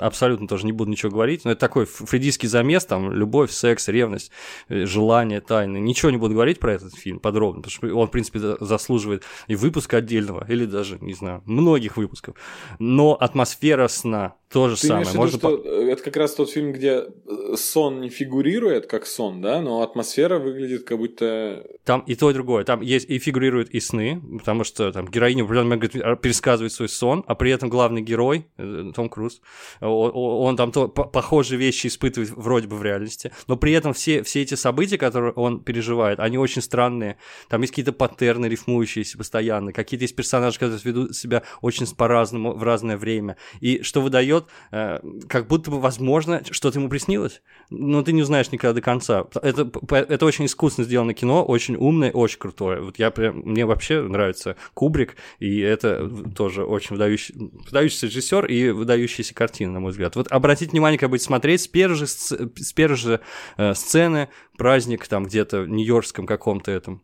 абсолютно 0.00 0.48
тоже 0.48 0.66
не 0.66 0.72
буду 0.72 0.90
ничего 0.90 1.10
говорить, 1.10 1.44
но 1.44 1.52
это 1.52 1.60
такой 1.60 1.86
фридийский 1.86 2.48
замес, 2.48 2.84
там, 2.84 3.12
любовь, 3.12 3.50
секс, 3.50 3.88
ревность, 3.88 4.30
э, 4.68 4.86
желание, 4.86 5.40
тайны. 5.40 5.78
Ничего 5.78 6.10
не 6.10 6.16
буду 6.16 6.34
говорить 6.34 6.60
про 6.60 6.74
этот 6.74 6.94
фильм 6.94 7.18
подробно, 7.18 7.62
потому 7.62 7.72
что 7.72 7.98
он, 7.98 8.08
в 8.08 8.10
принципе, 8.10 8.38
заслуживает 8.60 9.24
и 9.48 9.56
выпуска 9.56 9.98
отдельного, 9.98 10.46
или 10.48 10.64
даже, 10.64 10.98
не 11.00 11.14
знаю, 11.14 11.42
многих 11.46 11.96
выпусков. 11.96 12.36
Но 12.78 13.14
атмосфера 13.14 13.88
сна, 13.88 14.36
то 14.48 14.68
же 14.68 14.76
Ты 14.76 14.86
самое. 14.86 15.06
Виду, 15.06 15.18
Можно 15.18 15.38
что 15.38 15.58
по... 15.58 15.66
это 15.66 16.02
как 16.02 16.16
раз 16.16 16.34
тот 16.34 16.50
фильм, 16.50 16.72
где 16.72 17.04
э, 17.04 17.56
сон 17.56 18.00
не 18.00 18.08
фигурирует 18.08 18.86
как 18.86 19.06
сон, 19.06 19.40
да, 19.40 19.60
но 19.60 19.82
атмосфера 19.82 20.38
выглядит 20.38 20.84
как 20.84 20.98
будто... 20.98 21.66
Там 21.84 22.00
и 22.06 22.14
то, 22.14 22.30
и 22.30 22.34
другое. 22.34 22.64
Там 22.64 22.80
есть 22.80 23.08
и 23.10 23.18
фигурируют 23.18 23.70
и 23.70 23.80
сны, 23.80 24.22
потому 24.38 24.62
что 24.62 24.92
там 24.92 25.08
героиня 25.08 25.42
в 25.42 25.46
определенный 25.46 25.76
момент 25.76 26.20
пересказывает 26.20 26.72
свой 26.72 26.88
сон, 26.88 27.24
а 27.26 27.34
при 27.34 27.50
этом 27.50 27.68
главный 27.68 28.02
герой, 28.02 28.46
э, 28.56 28.92
Том 28.94 29.08
Круз, 29.08 29.40
он, 29.80 30.56
там 30.56 30.72
то, 30.72 30.88
похожие 30.88 31.58
вещи 31.58 31.86
испытывает 31.86 32.30
вроде 32.30 32.68
бы 32.68 32.76
в 32.76 32.82
реальности, 32.82 33.32
но 33.46 33.56
при 33.56 33.72
этом 33.72 33.92
все, 33.92 34.22
все 34.22 34.42
эти 34.42 34.54
события, 34.54 34.98
которые 34.98 35.32
он 35.32 35.60
переживает, 35.60 36.20
они 36.20 36.38
очень 36.38 36.62
странные. 36.62 37.18
Там 37.48 37.60
есть 37.62 37.72
какие-то 37.72 37.92
паттерны, 37.92 38.46
рифмующиеся 38.46 39.18
постоянно, 39.18 39.72
какие-то 39.72 40.04
есть 40.04 40.16
персонажи, 40.16 40.58
которые 40.58 40.80
ведут 40.82 41.16
себя 41.16 41.42
очень 41.60 41.86
по-разному 41.94 42.52
в 42.52 42.62
разное 42.62 42.96
время. 42.96 43.36
И 43.60 43.82
что 43.82 44.00
выдает 44.00 44.46
э, 44.72 45.00
как 45.28 45.46
будто 45.46 45.70
бы, 45.70 45.80
возможно, 45.80 46.42
что-то 46.50 46.78
ему 46.78 46.88
приснилось, 46.88 47.42
но 47.70 48.02
ты 48.02 48.12
не 48.12 48.22
узнаешь 48.22 48.50
никогда 48.52 48.74
до 48.74 48.80
конца. 48.80 49.26
Это, 49.42 49.70
это 49.90 50.26
очень 50.26 50.46
искусно 50.46 50.84
сделано 50.84 51.14
кино, 51.14 51.44
очень 51.44 51.76
умное, 51.76 52.10
очень 52.12 52.38
крутое. 52.38 52.80
Вот 52.80 52.98
я 52.98 53.10
прям, 53.10 53.38
мне 53.40 53.66
вообще 53.66 54.02
нравится 54.02 54.56
Кубрик, 54.74 55.16
и 55.38 55.60
это 55.60 56.08
тоже 56.34 56.64
очень 56.64 56.96
выдающий, 56.96 57.34
выдающийся 57.36 58.06
режиссер 58.06 58.46
и 58.46 58.70
выдающаяся 58.70 59.34
картина, 59.46 59.74
на 59.74 59.80
мой 59.80 59.92
взгляд. 59.92 60.16
Вот 60.16 60.26
обратите 60.28 60.72
внимание, 60.72 60.98
как 60.98 61.10
будет 61.10 61.22
смотреть 61.22 61.62
с 61.62 61.68
первой 61.68 61.94
же, 61.94 62.06
с 62.06 62.72
первой 62.74 62.96
же 62.96 63.20
э, 63.56 63.74
сцены, 63.74 64.28
праздник 64.58 65.06
там 65.06 65.24
где-то 65.24 65.60
в 65.62 65.68
нью-йоркском 65.68 66.26
каком-то 66.26 66.72
этом 66.72 67.02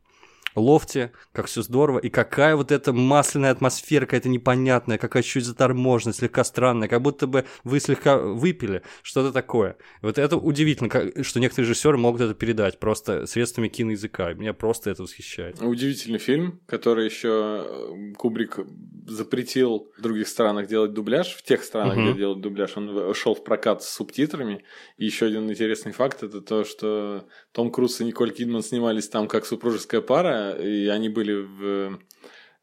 лофте, 0.55 1.13
как 1.33 1.47
все 1.47 1.63
здорово, 1.63 1.99
и 1.99 2.09
какая 2.09 2.57
вот 2.57 2.73
эта 2.73 2.93
масляная 2.93 3.51
атмосфера, 3.51 4.05
какая-то 4.05 4.29
непонятная, 4.29 4.99
какая 4.99 5.23
чуть 5.23 5.45
заторможенная, 5.45 6.13
слегка 6.13 6.45
странная, 6.45 6.89
как 6.89 7.03
будто 7.03 7.27
бы 7.27 7.45
вы 7.65 7.81
слегка 7.81 8.19
выпили, 8.19 8.83
что-то 9.03 9.33
такое. 9.33 9.77
Вот 10.03 10.19
это 10.19 10.37
удивительно, 10.37 10.89
как, 10.89 11.25
что 11.25 11.41
некоторые 11.41 11.69
режиссеры 11.71 11.97
могут 11.97 12.21
это 12.21 12.35
передать 12.35 12.79
просто 12.79 13.27
средствами 13.27 13.69
киноязыка. 13.69 14.35
Меня 14.35 14.53
просто 14.53 14.91
это 14.91 15.03
восхищает. 15.03 15.61
Удивительный 15.63 16.19
фильм, 16.19 16.61
который 16.67 17.07
еще 17.07 17.65
э, 17.65 18.13
Кубрик 18.17 18.59
запретил 19.07 19.91
в 19.97 20.01
других 20.01 20.29
странах 20.29 20.67
делать 20.67 20.93
дубляж, 20.93 21.35
в 21.35 21.43
тех 21.43 21.63
странах, 21.65 21.97
угу. 21.97 22.03
где 22.03 22.15
делают 22.15 22.41
дубляж, 22.41 22.77
он 22.77 23.15
шел 23.15 23.35
в 23.35 23.45
прокат 23.45 23.83
с 23.83 23.89
субтитрами. 23.89 24.65
И 24.97 25.05
еще 25.05 25.27
один 25.27 25.51
интересный 25.51 25.93
факт 25.93 26.23
это 26.23 26.41
то, 26.41 26.65
что 26.65 27.27
Том 27.53 27.71
Круз 27.71 28.01
и 28.01 28.05
Николь 28.05 28.33
Кидман 28.33 28.63
снимались 28.63 29.09
там 29.09 29.29
как 29.29 29.47
супружеская 29.47 30.01
пара, 30.01 30.53
и 30.53 30.87
они 30.87 31.09
были 31.09 31.35
в 31.35 31.99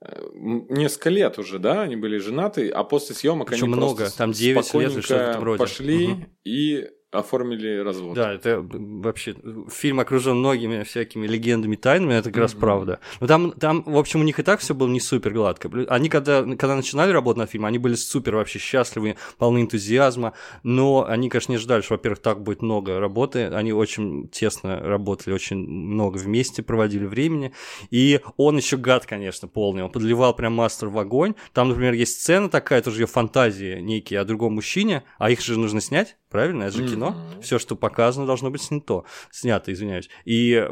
э, 0.01 0.27
несколько 0.69 1.09
лет 1.09 1.39
уже, 1.39 1.59
да, 1.59 1.81
они 1.81 1.95
были 1.95 2.17
женаты, 2.17 2.69
а 2.69 2.83
после 2.83 3.15
съемок 3.15 3.51
они 3.51 3.63
много, 3.63 4.09
там 4.09 4.31
9 4.31 4.73
лет 4.75 4.91
или 4.91 5.01
что-то 5.01 5.39
вроде. 5.39 5.59
пошли 5.59 6.07
угу. 6.07 6.25
и 6.45 6.87
оформили 7.12 7.80
развод. 7.80 8.16
Да, 8.16 8.34
это 8.34 8.62
вообще 8.62 9.36
фильм 9.72 9.99
окружен 9.99 10.38
многими 10.38 10.84
всякими 10.84 11.26
легендами, 11.26 11.76
тайнами, 11.76 12.14
это 12.14 12.30
как 12.30 12.38
раз 12.38 12.53
mm-hmm. 12.53 12.60
правда. 12.60 12.99
Но 13.20 13.28
там, 13.28 13.51
там, 13.51 13.84
в 13.84 13.97
общем, 13.97 14.22
у 14.22 14.24
них 14.24 14.39
и 14.39 14.43
так 14.43 14.60
все 14.60 14.76
было 14.76 14.88
не 14.88 14.99
супер 14.99 15.34
гладко. 15.34 15.72
Они 15.88 16.10
когда, 16.10 16.43
когда 16.43 16.76
начинали 16.76 17.12
работать 17.12 17.39
над 17.39 17.49
фильмом, 17.49 17.70
они 17.70 17.80
были 17.80 17.95
супер 17.95 18.36
вообще 18.36 18.60
счастливы, 18.60 19.16
полны 19.38 19.62
энтузиазма, 19.62 20.34
но 20.64 21.05
они, 21.07 21.30
конечно, 21.30 21.51
не 21.51 21.55
ожидали, 21.57 21.82
что, 21.82 21.95
во-первых, 21.95 22.20
так 22.20 22.43
будет 22.43 22.62
много 22.62 22.99
работы. 22.99 23.45
Они 23.45 23.74
очень 23.74 24.28
тесно 24.28 24.80
работали, 24.80 25.34
очень 25.34 25.57
много 25.57 26.18
вместе 26.18 26.62
проводили 26.62 27.05
времени. 27.05 27.53
И 27.89 28.22
он 28.38 28.57
еще 28.57 28.78
гад, 28.78 29.07
конечно, 29.07 29.47
полный. 29.47 29.84
Он 29.84 29.91
подливал 29.91 30.36
прям 30.36 30.53
мастер 30.53 30.89
в 30.89 30.99
огонь. 30.99 31.34
Там, 31.53 31.70
например, 31.70 31.93
есть 31.93 32.22
сцена 32.22 32.49
такая, 32.49 32.84
тоже 32.84 33.01
ее 33.01 33.07
фантазии 33.07 33.80
некие 33.80 34.20
о 34.20 34.26
другом 34.26 34.53
мужчине, 34.53 35.03
а 35.18 35.32
их 35.32 35.41
же 35.41 35.57
нужно 35.57 35.82
снять, 35.82 36.18
правильно? 36.30 36.63
Это 36.63 36.77
же 36.77 36.84
mm-hmm 36.84 36.89
кино. 36.89 37.15
Все, 37.41 37.59
что 37.59 37.75
показано, 37.75 38.25
должно 38.25 38.49
быть 38.49 38.61
снято. 38.61 39.03
Снято, 39.32 39.71
извиняюсь. 39.71 40.09
И 40.25 40.67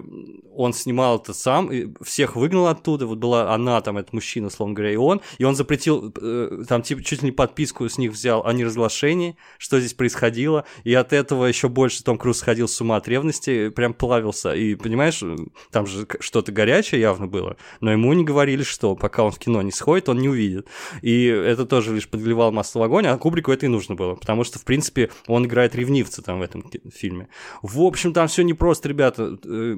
он 0.53 0.73
снимал 0.73 1.19
это 1.19 1.33
сам, 1.33 1.71
и 1.71 1.87
всех 2.03 2.35
выгнал 2.35 2.67
оттуда. 2.67 3.05
Вот 3.05 3.17
была 3.17 3.53
она, 3.53 3.79
там, 3.81 3.97
этот 3.97 4.13
мужчина, 4.13 4.49
словно 4.49 4.75
говоря, 4.75 4.93
и 4.93 4.97
он. 4.97 5.21
И 5.37 5.43
он 5.43 5.55
запретил, 5.55 6.13
э, 6.15 6.63
там, 6.67 6.81
типа, 6.81 7.03
чуть 7.03 7.21
ли 7.21 7.27
не 7.27 7.31
подписку 7.31 7.87
с 7.87 7.97
них 7.97 8.11
взял 8.11 8.45
о 8.45 8.53
неразглашении, 8.53 9.37
что 9.57 9.79
здесь 9.79 9.93
происходило. 9.93 10.65
И 10.83 10.93
от 10.93 11.13
этого 11.13 11.45
еще 11.45 11.69
больше 11.69 12.03
Том 12.03 12.17
Круз 12.17 12.39
сходил 12.39 12.67
с 12.67 12.79
ума 12.81 12.97
от 12.97 13.07
ревности, 13.07 13.69
прям 13.69 13.93
плавился. 13.93 14.53
И, 14.53 14.75
понимаешь, 14.75 15.23
там 15.71 15.85
же 15.85 16.07
что-то 16.19 16.51
горячее 16.51 17.01
явно 17.01 17.27
было, 17.27 17.57
но 17.81 17.91
ему 17.91 18.13
не 18.13 18.23
говорили, 18.23 18.63
что 18.63 18.95
пока 18.95 19.23
он 19.23 19.31
в 19.31 19.39
кино 19.39 19.61
не 19.61 19.71
сходит, 19.71 20.09
он 20.09 20.19
не 20.19 20.29
увидит. 20.29 20.67
И 21.01 21.25
это 21.25 21.65
тоже 21.65 21.93
лишь 21.93 22.07
подливал 22.07 22.51
масло 22.51 22.79
в 22.79 22.83
огонь, 22.83 23.07
а 23.07 23.17
Кубрику 23.17 23.51
это 23.51 23.65
и 23.65 23.69
нужно 23.69 23.95
было, 23.95 24.15
потому 24.15 24.43
что, 24.43 24.59
в 24.59 24.65
принципе, 24.65 25.09
он 25.27 25.46
играет 25.47 25.75
ревнивца 25.75 26.21
там 26.21 26.39
в 26.39 26.41
этом 26.41 26.69
фильме. 26.93 27.27
В 27.61 27.81
общем, 27.81 28.13
там 28.13 28.27
все 28.27 28.43
непросто, 28.43 28.89
ребята. 28.89 29.37
Э, 29.43 29.75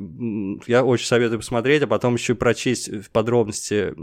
я 0.68 0.84
очень 0.84 1.08
советую 1.08 1.40
посмотреть, 1.40 1.84
а 1.84 1.88
потом 1.88 2.16
еще 2.16 2.34
и 2.34 2.36
прочесть 2.36 2.90
в 2.90 3.10
подробности 3.12 3.96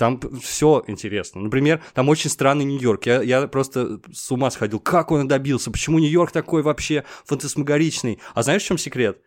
там 0.00 0.18
все 0.40 0.82
интересно. 0.86 1.42
Например, 1.42 1.82
там 1.92 2.08
очень 2.08 2.30
странный 2.30 2.64
Нью-Йорк. 2.64 3.04
Я, 3.04 3.20
я 3.20 3.46
просто 3.48 4.00
с 4.10 4.30
ума 4.32 4.50
сходил. 4.50 4.80
Как 4.80 5.10
он 5.10 5.28
добился? 5.28 5.70
Почему 5.70 5.98
Нью-Йорк 5.98 6.32
такой 6.32 6.62
вообще 6.62 7.04
фантасмагоричный? 7.26 8.18
А 8.34 8.42
знаешь, 8.42 8.62
в 8.62 8.66
чем 8.66 8.78
секрет? 8.78 9.20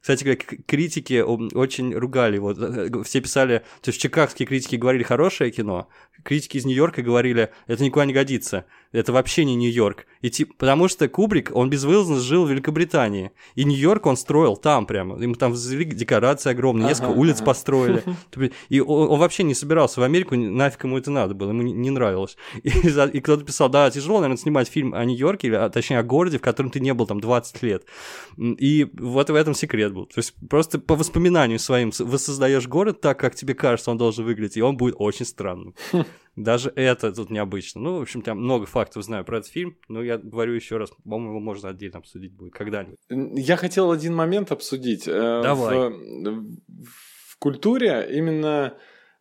Кстати 0.00 0.22
говоря, 0.22 0.40
критики 0.66 1.20
очень 1.20 1.92
ругали 1.92 2.36
его. 2.36 2.52
Э, 2.52 3.02
все 3.02 3.20
писали, 3.20 3.64
то 3.82 3.88
есть 3.88 4.00
чикагские 4.00 4.46
критики 4.46 4.76
говорили 4.76 5.02
хорошее 5.02 5.50
кино, 5.50 5.88
критики 6.22 6.58
из 6.58 6.64
Нью-Йорка 6.64 7.02
говорили, 7.02 7.50
это 7.66 7.82
никуда 7.82 8.04
не 8.04 8.12
годится 8.12 8.64
это 8.96 9.12
вообще 9.12 9.44
не 9.44 9.54
Нью-Йорк. 9.54 10.06
И 10.22 10.30
типа, 10.30 10.54
потому 10.56 10.88
что 10.88 11.06
Кубрик, 11.08 11.50
он 11.54 11.68
безвылазно 11.68 12.18
жил 12.18 12.46
в 12.46 12.50
Великобритании. 12.50 13.30
И 13.54 13.64
Нью-Йорк 13.64 14.06
он 14.06 14.16
строил 14.16 14.56
там 14.56 14.86
прямо. 14.86 15.20
Ему 15.20 15.34
там 15.34 15.50
возвели 15.50 15.84
декорации 15.84 16.50
огромные, 16.50 16.88
несколько 16.88 17.10
ага, 17.10 17.18
улиц 17.18 17.36
ага. 17.36 17.44
построили. 17.44 18.02
И 18.68 18.80
он, 18.80 19.10
он 19.10 19.18
вообще 19.18 19.42
не 19.42 19.54
собирался 19.54 20.00
в 20.00 20.02
Америку, 20.02 20.34
нафиг 20.34 20.84
ему 20.84 20.96
это 20.96 21.10
надо 21.10 21.34
было, 21.34 21.50
ему 21.50 21.62
не, 21.62 21.72
не 21.72 21.90
нравилось. 21.90 22.36
И, 22.62 22.68
и 23.12 23.20
кто-то 23.20 23.44
писал, 23.44 23.68
да, 23.68 23.90
тяжело, 23.90 24.20
наверное, 24.20 24.40
снимать 24.40 24.68
фильм 24.68 24.94
о 24.94 25.04
Нью-Йорке, 25.04 25.48
или, 25.48 25.54
а, 25.56 25.68
точнее, 25.68 25.98
о 25.98 26.02
городе, 26.02 26.38
в 26.38 26.42
котором 26.42 26.70
ты 26.70 26.80
не 26.80 26.94
был 26.94 27.06
там 27.06 27.20
20 27.20 27.62
лет. 27.62 27.84
И 28.38 28.88
вот 28.94 29.28
в 29.28 29.34
этом 29.34 29.54
секрет 29.54 29.92
был. 29.92 30.06
То 30.06 30.18
есть 30.18 30.34
просто 30.48 30.78
по 30.78 30.94
воспоминанию 30.94 31.58
своим 31.58 31.92
воссоздаешь 31.98 32.66
город 32.66 33.00
так, 33.00 33.18
как 33.18 33.34
тебе 33.34 33.54
кажется, 33.54 33.90
он 33.90 33.98
должен 33.98 34.24
выглядеть, 34.24 34.56
и 34.56 34.62
он 34.62 34.76
будет 34.76 34.94
очень 34.98 35.26
странным. 35.26 35.74
Даже 36.36 36.70
это 36.76 37.12
тут 37.12 37.30
необычно. 37.30 37.80
Ну, 37.80 37.98
в 37.98 38.02
общем, 38.02 38.20
там 38.20 38.38
много 38.38 38.66
фактов 38.66 39.02
знаю 39.02 39.24
про 39.24 39.38
этот 39.38 39.50
фильм, 39.50 39.78
но 39.88 40.02
я 40.02 40.18
говорю 40.18 40.52
еще 40.52 40.76
раз, 40.76 40.90
по-моему, 41.02 41.30
его 41.30 41.40
можно 41.40 41.70
отдельно 41.70 41.98
обсудить 41.98 42.32
будет 42.32 42.52
когда-нибудь. 42.52 42.98
Я 43.08 43.56
хотел 43.56 43.90
один 43.90 44.14
момент 44.14 44.52
обсудить. 44.52 45.08
Э, 45.08 45.40
Давай. 45.42 45.88
В, 45.88 46.56
в 46.68 47.38
культуре 47.38 48.06
именно 48.12 48.74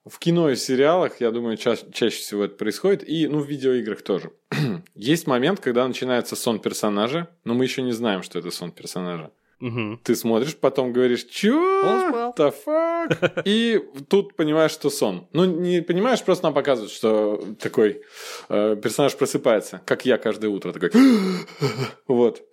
в 0.06 0.20
кино 0.20 0.50
и 0.50 0.56
сериалах, 0.56 1.20
я 1.20 1.32
думаю, 1.32 1.58
ча- 1.58 1.78
чаще 1.92 2.18
всего 2.18 2.44
это 2.44 2.56
происходит, 2.56 3.08
и 3.08 3.28
ну, 3.28 3.40
в 3.40 3.48
видеоиграх 3.48 4.02
тоже. 4.02 4.32
Есть 4.96 5.26
момент, 5.26 5.62
когда 5.62 5.88
начинается 5.88 6.36
сон 6.36 6.60
персонажа, 6.60 7.30
но 7.44 7.54
мы 7.54 7.64
еще 7.64 7.82
не 7.82 7.92
знаем, 7.94 8.22
что 8.24 8.40
это 8.40 8.52
сон 8.52 8.72
персонажа. 8.72 9.32
Угу. 9.62 10.00
Ты 10.04 10.16
смотришь, 10.16 10.56
потом 10.56 10.92
говоришь, 10.92 11.26
чё? 11.26 12.34
The 12.38 12.54
fuck? 12.66 13.42
И 13.46 13.82
тут 14.10 14.36
понимаешь, 14.36 14.72
что 14.72 14.90
сон. 14.90 15.28
Ну, 15.34 15.46
не 15.46 15.82
понимаешь, 15.82 16.24
просто 16.24 16.46
нам 16.46 16.54
показывают, 16.54 16.92
что 16.92 17.44
такой 17.60 18.02
э, 18.50 18.76
персонаж 18.82 19.16
просыпается, 19.16 19.82
как 19.86 20.06
я 20.06 20.18
каждое 20.18 20.50
утро 20.50 20.74
такой. 20.74 20.92
вот. 22.08 22.44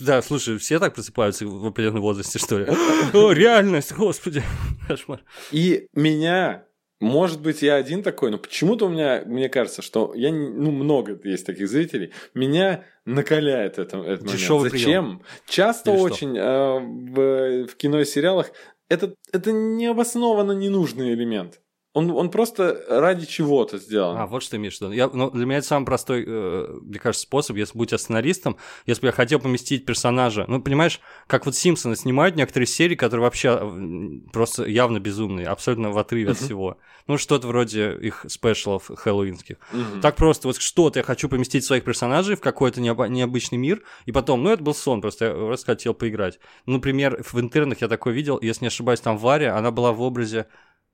Да, 0.00 0.22
слушай, 0.22 0.56
все 0.58 0.78
так 0.78 0.94
просыпаются 0.94 1.46
в 1.46 1.66
определенном 1.66 2.00
возрасте, 2.02 2.38
что 2.38 2.58
ли? 2.58 2.66
О, 3.12 3.32
реальность, 3.32 3.92
господи, 3.92 4.42
кошмар. 4.88 5.20
И 5.52 5.88
меня, 5.92 6.64
может 7.00 7.40
быть, 7.40 7.62
я 7.62 7.76
один 7.76 8.02
такой, 8.02 8.30
но 8.30 8.38
почему-то 8.38 8.86
у 8.86 8.88
меня, 8.88 9.22
мне 9.24 9.48
кажется, 9.48 9.82
что 9.82 10.12
я, 10.14 10.32
ну, 10.32 10.70
много 10.70 11.18
есть 11.22 11.46
таких 11.46 11.68
зрителей, 11.68 12.12
меня 12.34 12.84
накаляет 13.04 13.78
это, 13.78 13.98
этот 13.98 14.22
момент. 14.22 14.32
Дешёвый 14.32 14.70
Зачем? 14.70 15.22
Часто 15.46 15.92
Или 15.92 16.00
очень 16.00 16.36
э, 16.36 16.78
в, 16.80 17.68
в 17.68 17.76
кино 17.76 18.00
и 18.00 18.04
сериалах 18.04 18.50
это, 18.88 19.14
это 19.32 19.52
необоснованно 19.52 20.52
ненужный 20.52 21.12
элемент. 21.12 21.60
Он, 21.94 22.10
он 22.10 22.30
просто 22.30 22.84
ради 22.88 23.26
чего-то 23.26 23.78
сделан. 23.78 24.18
А, 24.18 24.26
вот 24.26 24.42
что 24.42 24.52
ты 24.52 24.56
имеешь 24.58 24.76
в 24.76 24.80
виду. 24.82 24.92
Я, 24.92 25.08
ну, 25.12 25.30
для 25.30 25.46
меня 25.46 25.58
это 25.58 25.66
самый 25.66 25.86
простой, 25.86 26.22
э, 26.26 26.78
мне 26.82 26.98
кажется, 26.98 27.22
способ, 27.22 27.56
если 27.56 27.76
будь 27.76 27.92
я 27.92 27.98
сценаристом, 27.98 28.58
если 28.84 29.00
бы 29.02 29.06
я 29.08 29.12
хотел 29.12 29.40
поместить 29.40 29.86
персонажа. 29.86 30.44
Ну, 30.48 30.60
понимаешь, 30.60 31.00
как 31.26 31.46
вот 31.46 31.56
Симпсоны 31.56 31.96
снимают 31.96 32.36
некоторые 32.36 32.66
серии, 32.66 32.94
которые 32.94 33.24
вообще 33.24 33.48
м, 33.48 34.28
просто 34.32 34.66
явно 34.66 35.00
безумные, 35.00 35.46
абсолютно 35.46 35.90
в 35.90 35.98
отрыве 35.98 36.32
от 36.32 36.36
всего. 36.36 36.76
Ну, 37.06 37.16
что-то 37.16 37.48
вроде 37.48 37.94
их 37.94 38.26
спешлов 38.28 38.90
хэллоуинских. 38.94 39.56
Так 40.02 40.16
просто 40.16 40.48
вот 40.48 40.60
что-то 40.60 40.98
я 40.98 41.02
хочу 41.02 41.28
поместить 41.30 41.64
своих 41.64 41.84
персонажей 41.84 42.36
в 42.36 42.40
какой-то 42.40 42.82
необычный 42.82 43.56
мир, 43.56 43.82
и 44.04 44.12
потом, 44.12 44.42
ну, 44.42 44.50
это 44.50 44.62
был 44.62 44.74
сон, 44.74 45.00
просто 45.00 45.24
я 45.24 45.32
просто 45.32 45.66
хотел 45.66 45.94
поиграть. 45.94 46.38
Например, 46.66 47.22
в 47.22 47.40
интернах 47.40 47.80
я 47.80 47.88
такой 47.88 48.12
видел, 48.12 48.38
если 48.42 48.64
не 48.64 48.68
ошибаюсь, 48.68 49.00
там 49.00 49.16
Варя, 49.16 49.56
она 49.56 49.70
была 49.70 49.92
в 49.92 50.02
образе 50.02 50.46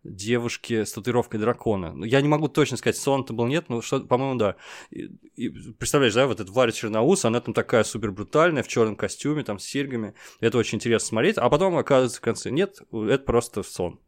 девушки 0.04 0.84
с 0.84 0.92
татуировкой 0.92 1.40
дракона. 1.40 1.92
Ну, 1.92 2.04
Я 2.04 2.20
не 2.20 2.28
могу 2.28 2.48
точно 2.48 2.76
сказать, 2.76 2.96
сон 2.96 3.22
это 3.22 3.32
был 3.32 3.46
нет, 3.46 3.68
но 3.68 3.80
что, 3.80 4.00
по-моему, 4.00 4.38
да. 4.38 4.56
И, 4.90 5.10
и 5.36 5.48
представляешь, 5.48 6.14
да, 6.14 6.26
вот 6.26 6.40
эта 6.40 6.52
Варя 6.52 6.72
Черноус, 6.72 7.24
она 7.24 7.40
там 7.40 7.54
такая 7.54 7.84
супер 7.84 8.12
брутальная, 8.12 8.62
в 8.62 8.68
черном 8.68 8.96
костюме, 8.96 9.42
там 9.42 9.58
с 9.58 9.64
серьгами. 9.64 10.14
Это 10.40 10.58
очень 10.58 10.76
интересно 10.76 11.08
смотреть. 11.08 11.38
А 11.38 11.48
потом 11.48 11.76
оказывается 11.76 12.18
в 12.18 12.22
конце, 12.22 12.50
нет, 12.50 12.80
это 12.92 13.24
просто 13.24 13.62
сон. 13.62 13.98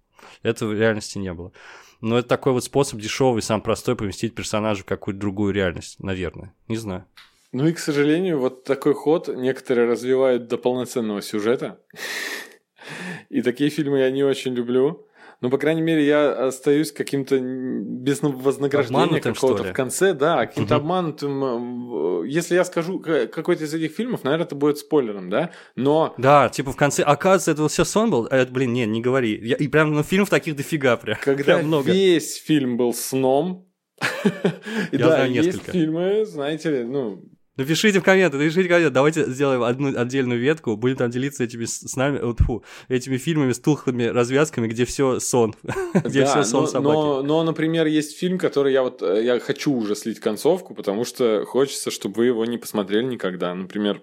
Этого 0.43 0.71
в 0.71 0.79
реальности 0.79 1.19
не 1.19 1.33
было. 1.33 1.53
Но 2.01 2.19
это 2.19 2.29
такой 2.29 2.53
вот 2.53 2.65
способ 2.65 3.01
дешевый, 3.01 3.43
сам 3.43 3.63
простой, 3.63 3.97
поместить 3.97 4.35
персонажа 4.35 4.83
в 4.83 4.87
какую-то 4.87 5.21
другую 5.21 5.55
реальность, 5.55 5.99
наверное. 5.99 6.55
Не 6.69 6.77
знаю. 6.77 7.07
Ну 7.53 7.67
и, 7.67 7.73
к 7.73 7.79
сожалению, 7.79 8.39
вот 8.39 8.65
такой 8.65 8.95
ход 8.95 9.29
некоторые 9.29 9.89
развивают 9.89 10.47
до 10.47 10.59
полноценного 10.59 11.23
сюжета. 11.23 11.81
И 13.31 13.43
такие 13.43 13.71
фильмы 13.71 14.01
я 14.01 14.11
не 14.11 14.23
очень 14.23 14.55
люблю. 14.55 15.06
Но, 15.43 15.51
по 15.51 15.59
крайней 15.59 15.83
мере, 15.83 16.07
я 16.07 16.47
остаюсь 16.47 16.93
каким-то 16.93 17.39
без 17.39 18.23
вознаграждения 18.23 19.21
какого-то 19.21 19.65
в 19.65 19.73
конце, 19.75 20.15
да, 20.15 20.47
каким-то 20.47 20.77
Мгм. 20.77 20.83
обманутым. 20.83 22.23
э, 22.23 22.29
Если 22.29 22.55
я 22.55 22.65
скажу 22.65 22.99
какой-то 23.01 23.65
из 23.65 23.75
этих 23.75 23.93
фильмов, 23.93 24.25
наверное, 24.25 24.47
это 24.47 24.55
будет 24.55 24.79
спойлером, 24.79 25.29
да? 25.31 25.51
Но 25.77 26.15
Да, 26.19 26.49
типа 26.49 26.73
в 26.73 26.77
конце, 26.77 27.03
оказывается, 27.03 27.53
это 27.53 27.69
все 27.69 27.85
сон 27.85 28.11
был? 28.11 28.27
А 28.31 28.37
это, 28.37 28.51
блин, 28.53 28.73
не, 28.73 28.87
не 28.87 29.01
говори. 29.01 29.39
Я- 29.43 29.57
и 29.57 29.69
прям, 29.69 29.93
ну, 29.93 30.03
фильмов 30.03 30.31
таких 30.31 30.57
дофига 30.57 30.97
прям. 30.97 31.19
когда 31.23 31.45
Прям 31.45 31.67
много. 31.67 31.93
весь 31.93 32.37
фильм 32.43 32.77
был 32.79 32.93
сном, 32.95 33.69
и 34.25 34.97
Я 34.97 34.99
да, 34.99 35.07
знаю 35.09 35.33
есть 35.33 35.47
несколько. 35.49 35.73
фильмы, 35.73 36.25
знаете 36.27 36.71
ли, 36.71 36.85
ну, 36.85 37.23
Напишите 37.57 38.01
в 38.01 38.03
комменты, 38.03 38.37
напишите 38.37 38.65
в 38.65 38.69
комменты, 38.69 38.91
давайте 38.91 39.25
сделаем 39.31 39.63
одну 39.63 39.99
отдельную 39.99 40.39
ветку, 40.39 40.77
будем 40.77 40.97
там 40.97 41.11
делиться 41.11 41.45
этими 41.45 41.65
с 41.65 41.97
нами, 41.97 42.19
вот, 42.19 42.39
фу, 42.41 42.63
этими 42.89 43.17
фильмами 43.17 43.53
с 43.53 43.59
тухлыми 43.59 44.05
развязками, 44.05 44.69
где 44.69 44.85
все 44.85 45.21
сон, 45.21 45.55
где 45.95 46.25
все 46.27 46.45
сон 46.45 46.69
собаки. 46.69 46.95
но, 46.95 47.23
но, 47.23 47.43
например, 47.43 47.87
есть 47.87 48.19
фильм, 48.19 48.39
который 48.39 48.73
я 48.73 48.83
вот 48.83 49.03
э, 49.03 49.25
я 49.25 49.41
хочу 49.41 49.73
уже 49.73 49.95
слить 49.95 50.21
концовку, 50.21 50.75
потому 50.75 51.05
что 51.05 51.45
хочется, 51.47 51.91
чтобы 51.91 52.17
вы 52.17 52.27
его 52.27 52.45
не 52.45 52.59
посмотрели 52.59 53.05
никогда. 53.05 53.55
Например, 53.55 54.03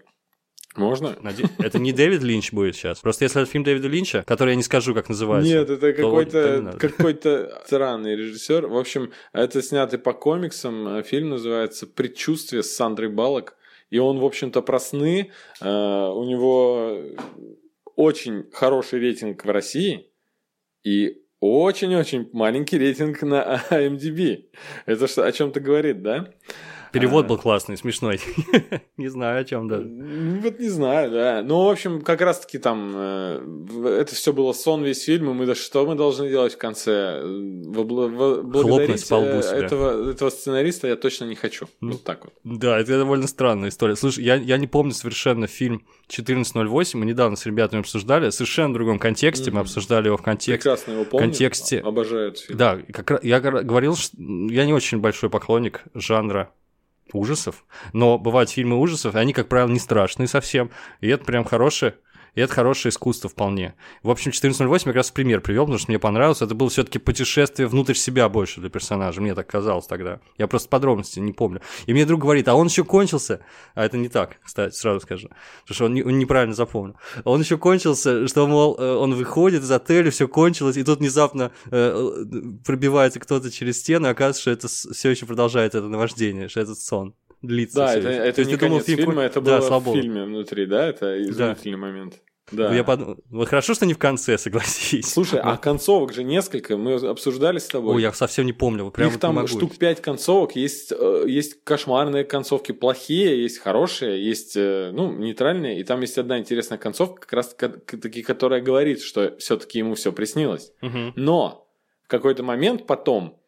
можно? 0.76 1.16
Наде- 1.22 1.50
Это 1.60 1.80
не 1.80 1.92
Дэвид 1.94 2.24
Линч 2.24 2.52
будет 2.52 2.76
сейчас. 2.76 3.00
Просто 3.00 3.26
если 3.26 3.42
это 3.42 3.50
фильм 3.52 3.64
Дэвида 3.64 3.88
Линча, 3.88 4.24
который 4.26 4.52
я 4.52 4.56
не 4.56 4.64
скажу, 4.64 4.94
как 4.94 5.10
называется. 5.10 5.52
Нет, 5.52 5.70
это 5.70 5.94
какой-то 5.94 6.76
какой-то 6.80 7.62
странный 7.66 8.16
режиссер. 8.16 8.68
В 8.68 8.78
общем, 8.78 9.12
это 9.34 9.62
снятый 9.62 10.00
по 10.00 10.14
комиксам. 10.14 10.88
Э, 10.88 11.04
Фильм 11.04 11.30
называется 11.30 11.88
«Предчувствие» 11.88 12.64
с 12.64 12.76
Сандрой 12.76 13.10
Балок. 13.10 13.56
И 13.90 14.00
он, 14.00 14.20
в 14.20 14.26
общем-то, 14.26 14.62
про 14.62 14.80
сны. 14.80 15.32
Э, 15.62 15.68
У 16.10 16.24
него 16.24 16.98
очень 17.96 18.46
хороший 18.52 19.00
рейтинг 19.00 19.46
в 19.46 19.50
России 19.50 20.08
и 20.84 21.20
очень-очень 21.40 22.30
маленький 22.34 22.78
рейтинг 22.78 23.22
на 23.22 23.62
IMDb. 23.70 24.46
Это 24.86 25.08
что, 25.08 25.26
о 25.26 25.32
чем-то 25.32 25.60
говорит, 25.60 26.02
да? 26.02 26.34
Перевод 26.94 27.26
А. 27.26 27.28
был 27.28 27.38
классный, 27.38 27.76
смешной. 27.76 28.20
Не 28.98 29.08
знаю, 29.10 29.42
о 29.42 29.44
чем 29.44 29.68
даже. 29.68 29.86
Ну, 29.86 30.40
Вот 30.42 30.60
не 30.60 30.70
знаю, 30.70 31.12
да. 31.12 31.42
Ну, 31.44 31.66
в 31.66 31.70
общем, 31.70 32.02
как 32.02 32.22
раз-таки 32.22 32.58
там 32.60 32.92
э, 32.96 33.40
в- 33.44 33.86
это 33.88 34.14
все 34.16 34.32
было 34.32 34.54
сон 34.54 34.84
весь 34.84 35.04
фильм, 35.04 35.32
и 35.32 35.34
мы 35.34 35.46
да 35.46 35.56
что 35.56 35.86
мы 35.86 35.96
должны 35.96 36.30
делать 36.30 36.54
в 36.54 36.58
конце? 36.58 37.22
Благодарить 37.24 39.08
по 39.10 39.16
лбу 39.16 39.42
себя. 39.42 39.58
этого, 39.58 40.12
этого 40.12 40.30
сценариста 40.30 40.88
я 40.88 40.96
точно 40.96 41.26
не 41.26 41.36
хочу. 41.36 41.68
Ну. 41.82 41.94
Вот 41.94 42.04
так 42.04 42.26
вот. 42.26 42.34
Да, 42.44 42.80
это 42.80 42.98
довольно 42.98 43.28
странная 43.28 43.70
история. 43.70 43.96
Слушай, 43.96 44.24
я, 44.24 44.36
я 44.36 44.58
не 44.58 44.68
помню 44.68 44.94
совершенно 44.94 45.48
фильм 45.48 45.86
1408, 46.08 47.00
мы 47.00 47.06
недавно 47.06 47.36
с 47.36 47.46
ребятами 47.46 47.82
обсуждали, 47.82 48.30
в 48.30 48.34
совершенно 48.34 48.74
другом 48.74 49.00
контексте, 49.00 49.52
мы 49.52 49.62
обсуждали 49.62 50.08
его 50.08 50.18
в 50.18 50.22
контексте. 50.22 50.54
Прекрасно 50.70 50.92
его 50.94 51.06
помню. 51.06 51.28
контексте- 51.30 51.80
Обожаю 51.80 52.30
этот 52.30 52.40
фильм. 52.44 52.58
Да, 52.58 52.80
как 52.92 53.24
я 53.24 53.40
говорил, 53.40 53.96
что 53.96 54.16
я 54.20 54.66
не 54.66 54.74
очень 54.74 55.00
большой 55.00 55.30
поклонник 55.30 55.84
жанра 55.94 56.52
ужасов, 57.16 57.66
но 57.94 58.18
бывают 58.18 58.50
фильмы 58.50 58.78
ужасов, 58.80 59.16
и 59.16 59.18
они, 59.18 59.34
как 59.34 59.48
правило, 59.48 59.70
не 59.70 59.80
страшные 59.80 60.28
совсем, 60.28 60.72
и 61.02 61.08
это 61.08 61.26
прям 61.26 61.44
хорошее, 61.44 61.96
и 62.36 62.42
это 62.42 62.54
хорошее 62.54 62.92
искусство 62.92 63.30
вполне. 63.30 63.76
В 64.02 64.10
общем, 64.10 64.30
1408 64.30 64.88
я 64.88 64.92
как 64.94 64.98
раз 64.98 65.12
пример 65.12 65.42
привел, 65.42 65.64
потому 65.66 65.78
что 65.80 65.92
мне 65.92 66.00
понравилось. 66.00 66.42
Это 66.42 66.56
было 66.56 66.70
все-таки 66.70 66.98
путешествие 67.00 67.68
внутрь 67.68 67.94
себя 67.94 68.28
больше 68.30 68.60
для 68.60 68.70
персонажа. 68.70 69.22
Мне 69.22 69.36
так 69.36 69.48
казалось 69.48 69.86
тогда. 69.86 70.20
Я 70.38 70.48
просто 70.48 70.70
подробности 70.70 71.20
не 71.20 71.32
помню. 71.32 71.62
И 71.86 71.94
мне 71.94 72.06
друг 72.06 72.22
говорит, 72.22 72.48
а 72.48 72.56
он 72.56 72.68
еще 72.68 72.84
кончился. 72.84 73.42
А 73.76 73.86
это 73.86 73.98
не 73.98 74.10
так, 74.10 74.38
кстати, 74.44 74.76
сразу 74.76 75.00
скажу. 75.02 75.30
Потому 75.62 75.76
что 75.76 75.86
он, 75.86 75.94
не- 75.94 76.04
он 76.04 76.18
неправильно 76.18 76.56
запомнил. 76.56 76.96
Он 77.24 77.40
еще 77.42 77.58
кончился, 77.58 78.28
что, 78.28 78.48
мол, 78.48 78.76
э, 78.80 78.94
он 78.96 79.14
выходит 79.14 79.64
из 79.64 79.72
отеля, 79.72 80.10
все 80.12 80.28
кончилось, 80.28 80.78
и 80.78 80.84
тут 80.84 81.00
внезапно 81.00 81.52
э, 81.72 82.10
пробивается 82.66 83.20
кто-то 83.20 83.52
через 83.52 83.80
стену, 83.80 84.08
и 84.08 84.12
оказывается, 84.12 84.42
что 84.42 84.52
это 84.52 84.68
все 84.96 85.10
еще 85.10 85.26
продолжает 85.26 85.76
это 85.76 85.88
наваждение, 85.88 86.48
что 86.50 86.62
этот 86.62 86.80
сон 86.80 87.14
длится. 87.44 87.76
Да, 87.78 87.96
это, 87.96 88.10
это 88.10 88.36
То 88.36 88.42
есть 88.42 88.52
не 88.52 88.58
думал, 88.58 88.80
фильм 88.80 88.98
фильма, 88.98 89.22
это 89.24 89.42
да, 89.42 89.58
было 89.58 89.68
слава 89.68 89.92
в 89.92 89.94
фильме 89.94 90.24
внутри, 90.24 90.66
да? 90.66 90.88
Это 90.88 91.22
изумительный 91.22 91.78
момент. 91.78 92.16
Да. 92.52 92.70
Ну, 92.70 92.76
Я 92.76 92.84
подумал, 92.84 93.18
вот 93.30 93.48
хорошо, 93.48 93.74
что 93.74 93.86
не 93.86 93.94
в 93.94 93.98
конце, 93.98 94.38
согласись. 94.38 95.12
Слушай, 95.12 95.40
а 95.42 95.58
концовок 95.58 96.14
же 96.14 96.24
несколько, 96.24 96.78
мы 96.78 96.96
обсуждали 96.96 97.58
с 97.58 97.68
тобой. 97.68 97.96
Ой, 97.96 98.02
я 98.02 98.12
совсем 98.12 98.46
не 98.46 98.54
помню, 98.54 98.92
прям 98.92 99.08
Их 99.08 99.14
вот 99.14 99.22
там 99.22 99.48
штук 99.48 99.78
пять 99.78 100.02
концовок. 100.02 100.56
Есть, 100.56 100.92
э, 100.92 101.24
есть 101.28 101.64
кошмарные 101.64 102.26
концовки, 102.26 102.72
плохие, 102.72 103.42
есть 103.42 103.60
хорошие, 103.60 104.24
есть 104.24 104.58
э, 104.58 104.92
ну, 104.94 105.12
нейтральные. 105.14 105.80
И 105.80 105.84
там 105.84 106.02
есть 106.02 106.18
одна 106.18 106.38
интересная 106.38 106.78
концовка, 106.78 107.22
как 107.22 107.34
раз 107.34 107.56
таки, 107.56 108.22
которая 108.24 108.62
говорит, 108.62 109.02
что 109.02 109.36
все-таки 109.38 109.80
ему 109.80 109.96
все 109.96 110.12
приснилось. 110.12 110.74
Мгм. 110.82 111.14
Но 111.16 111.70
в 112.04 112.08
какой-то 112.10 112.44
момент 112.44 112.86
потом 112.86 113.40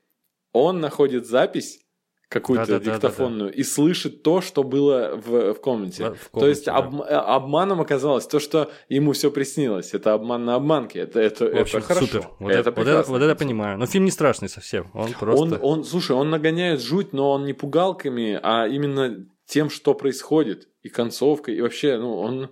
он 0.53 0.79
находит 0.79 1.27
запись 1.27 1.84
какую-то 2.29 2.65
Да-да-да-да-да. 2.65 2.95
диктофонную 2.95 3.53
и 3.53 3.63
слышит 3.63 4.23
то, 4.23 4.41
что 4.41 4.63
было 4.63 5.15
в, 5.15 5.53
в 5.53 5.61
комнате. 5.61 6.09
В- 6.11 6.15
в 6.35 6.39
то 6.39 6.47
есть 6.47 6.65
комнате, 6.65 6.87
об- 6.87 7.01
э, 7.01 7.05
обманом 7.15 7.81
оказалось 7.81 8.25
то, 8.27 8.39
что 8.39 8.71
ему 8.89 9.11
все 9.13 9.29
приснилось. 9.31 9.93
Это 9.93 10.13
обман 10.13 10.43
на 10.45 10.55
обманке. 10.55 10.99
Это, 10.99 11.19
это, 11.19 11.45
В 11.45 11.55
общем, 11.61 11.79
это 11.79 11.87
хорошо. 11.87 12.05
супер. 12.07 12.27
Вот 12.39 12.51
это 12.51 12.69
это, 12.69 12.71
вот, 12.71 12.87
это, 12.87 13.11
вот 13.11 13.17
это 13.17 13.29
я 13.29 13.35
понимаю. 13.35 13.77
Но 13.77 13.85
фильм 13.85 14.05
не 14.05 14.11
страшный 14.11 14.49
совсем. 14.49 14.87
Он 14.93 15.11
просто... 15.13 15.43
Он, 15.43 15.59
он, 15.61 15.83
слушай, 15.83 16.15
он 16.15 16.29
нагоняет 16.29 16.81
жуть, 16.81 17.13
но 17.13 17.31
он 17.31 17.45
не 17.45 17.53
пугалками, 17.53 18.39
а 18.41 18.67
именно 18.67 19.25
тем, 19.45 19.69
что 19.69 19.93
происходит, 19.93 20.67
и 20.81 20.89
концовкой, 20.89 21.55
и 21.55 21.61
вообще, 21.61 21.97
ну, 21.97 22.17
он... 22.17 22.49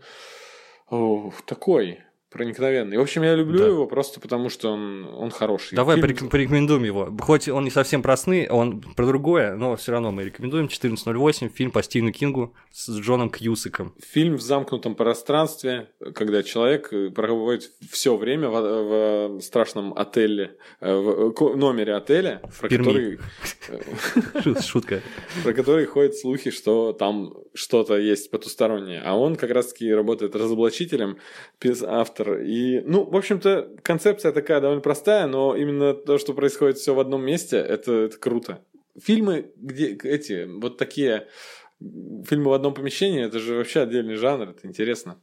О, 0.90 1.32
такой 1.46 2.00
проникновенный. 2.34 2.98
В 2.98 3.02
общем, 3.02 3.24
я 3.24 3.36
люблю 3.36 3.60
Да. 3.60 3.68
его 3.68 3.86
просто 3.88 4.20
потому, 4.20 4.50
что 4.50 4.72
он, 4.74 5.06
он 5.16 5.30
хороший. 5.32 5.76
Давай 5.76 5.96
Фильм- 5.96 6.08
порек- 6.10 6.30
порекомендуем 6.30 6.84
его. 6.84 7.16
Хоть 7.22 7.48
он 7.48 7.64
не 7.64 7.70
совсем 7.72 8.02
про 8.02 8.18
сны, 8.18 8.48
он 8.50 8.82
про 8.82 9.06
другое, 9.06 9.56
но 9.56 9.76
все 9.76 9.92
равно 9.94 10.12
мы 10.12 10.24
рекомендуем. 10.26 10.68
14.08, 10.68 11.50
фильм 11.50 11.72
по 11.72 11.82
Стивену 11.84 12.12
Кингу 12.12 12.54
с 12.72 12.90
Джоном 12.90 13.30
Кьюсиком. 13.30 13.94
Фильм 14.04 14.36
в 14.38 14.42
замкнутом 14.42 14.96
пространстве, 14.96 15.90
когда 16.16 16.44
человек 16.44 16.92
э, 16.92 17.10
проводит 17.12 17.72
все 17.90 18.18
время 18.18 18.50
в, 18.50 19.38
в 19.38 19.42
страшном 19.42 19.94
отеле, 19.94 20.58
э, 20.82 20.94
в 20.94 21.34
э, 21.40 21.56
номере 21.56 21.94
отеля, 21.94 22.42
про 22.60 22.68
Перми. 22.70 22.86
который, 22.86 23.20
Шу- 24.44 24.62
Шутка. 24.62 25.02
про 25.44 25.54
который 25.54 25.86
ходят 25.86 26.16
слухи, 26.18 26.50
что 26.52 26.94
там 26.94 27.34
что-то 27.54 27.98
есть 27.98 28.32
потустороннее. 28.32 29.02
А 29.06 29.16
он 29.18 29.36
как 29.36 29.52
раз-таки 29.52 29.94
работает 29.94 30.36
разоблачителем, 30.36 31.18
пис- 31.62 31.84
автор. 32.24 32.40
И, 32.40 32.82
ну, 32.82 33.04
в 33.10 33.16
общем-то, 33.16 33.70
концепция 33.82 34.32
такая 34.32 34.62
довольно 34.62 34.82
простая, 34.82 35.28
но 35.28 35.56
именно 35.56 35.94
то, 35.94 36.18
что 36.18 36.34
происходит 36.34 36.78
все 36.78 36.94
в 36.94 37.00
одном 37.00 37.24
месте, 37.24 37.58
это, 37.58 37.92
это 37.94 38.18
круто. 38.18 38.60
Фильмы, 39.02 39.52
где 39.56 39.94
эти, 39.94 40.46
вот 40.46 40.78
такие 40.78 41.28
фильмы 41.80 42.50
в 42.50 42.54
одном 42.54 42.74
помещении, 42.74 43.26
это 43.26 43.40
же 43.40 43.56
вообще 43.56 43.82
отдельный 43.82 44.16
жанр, 44.16 44.50
это 44.50 44.68
интересно. 44.68 45.20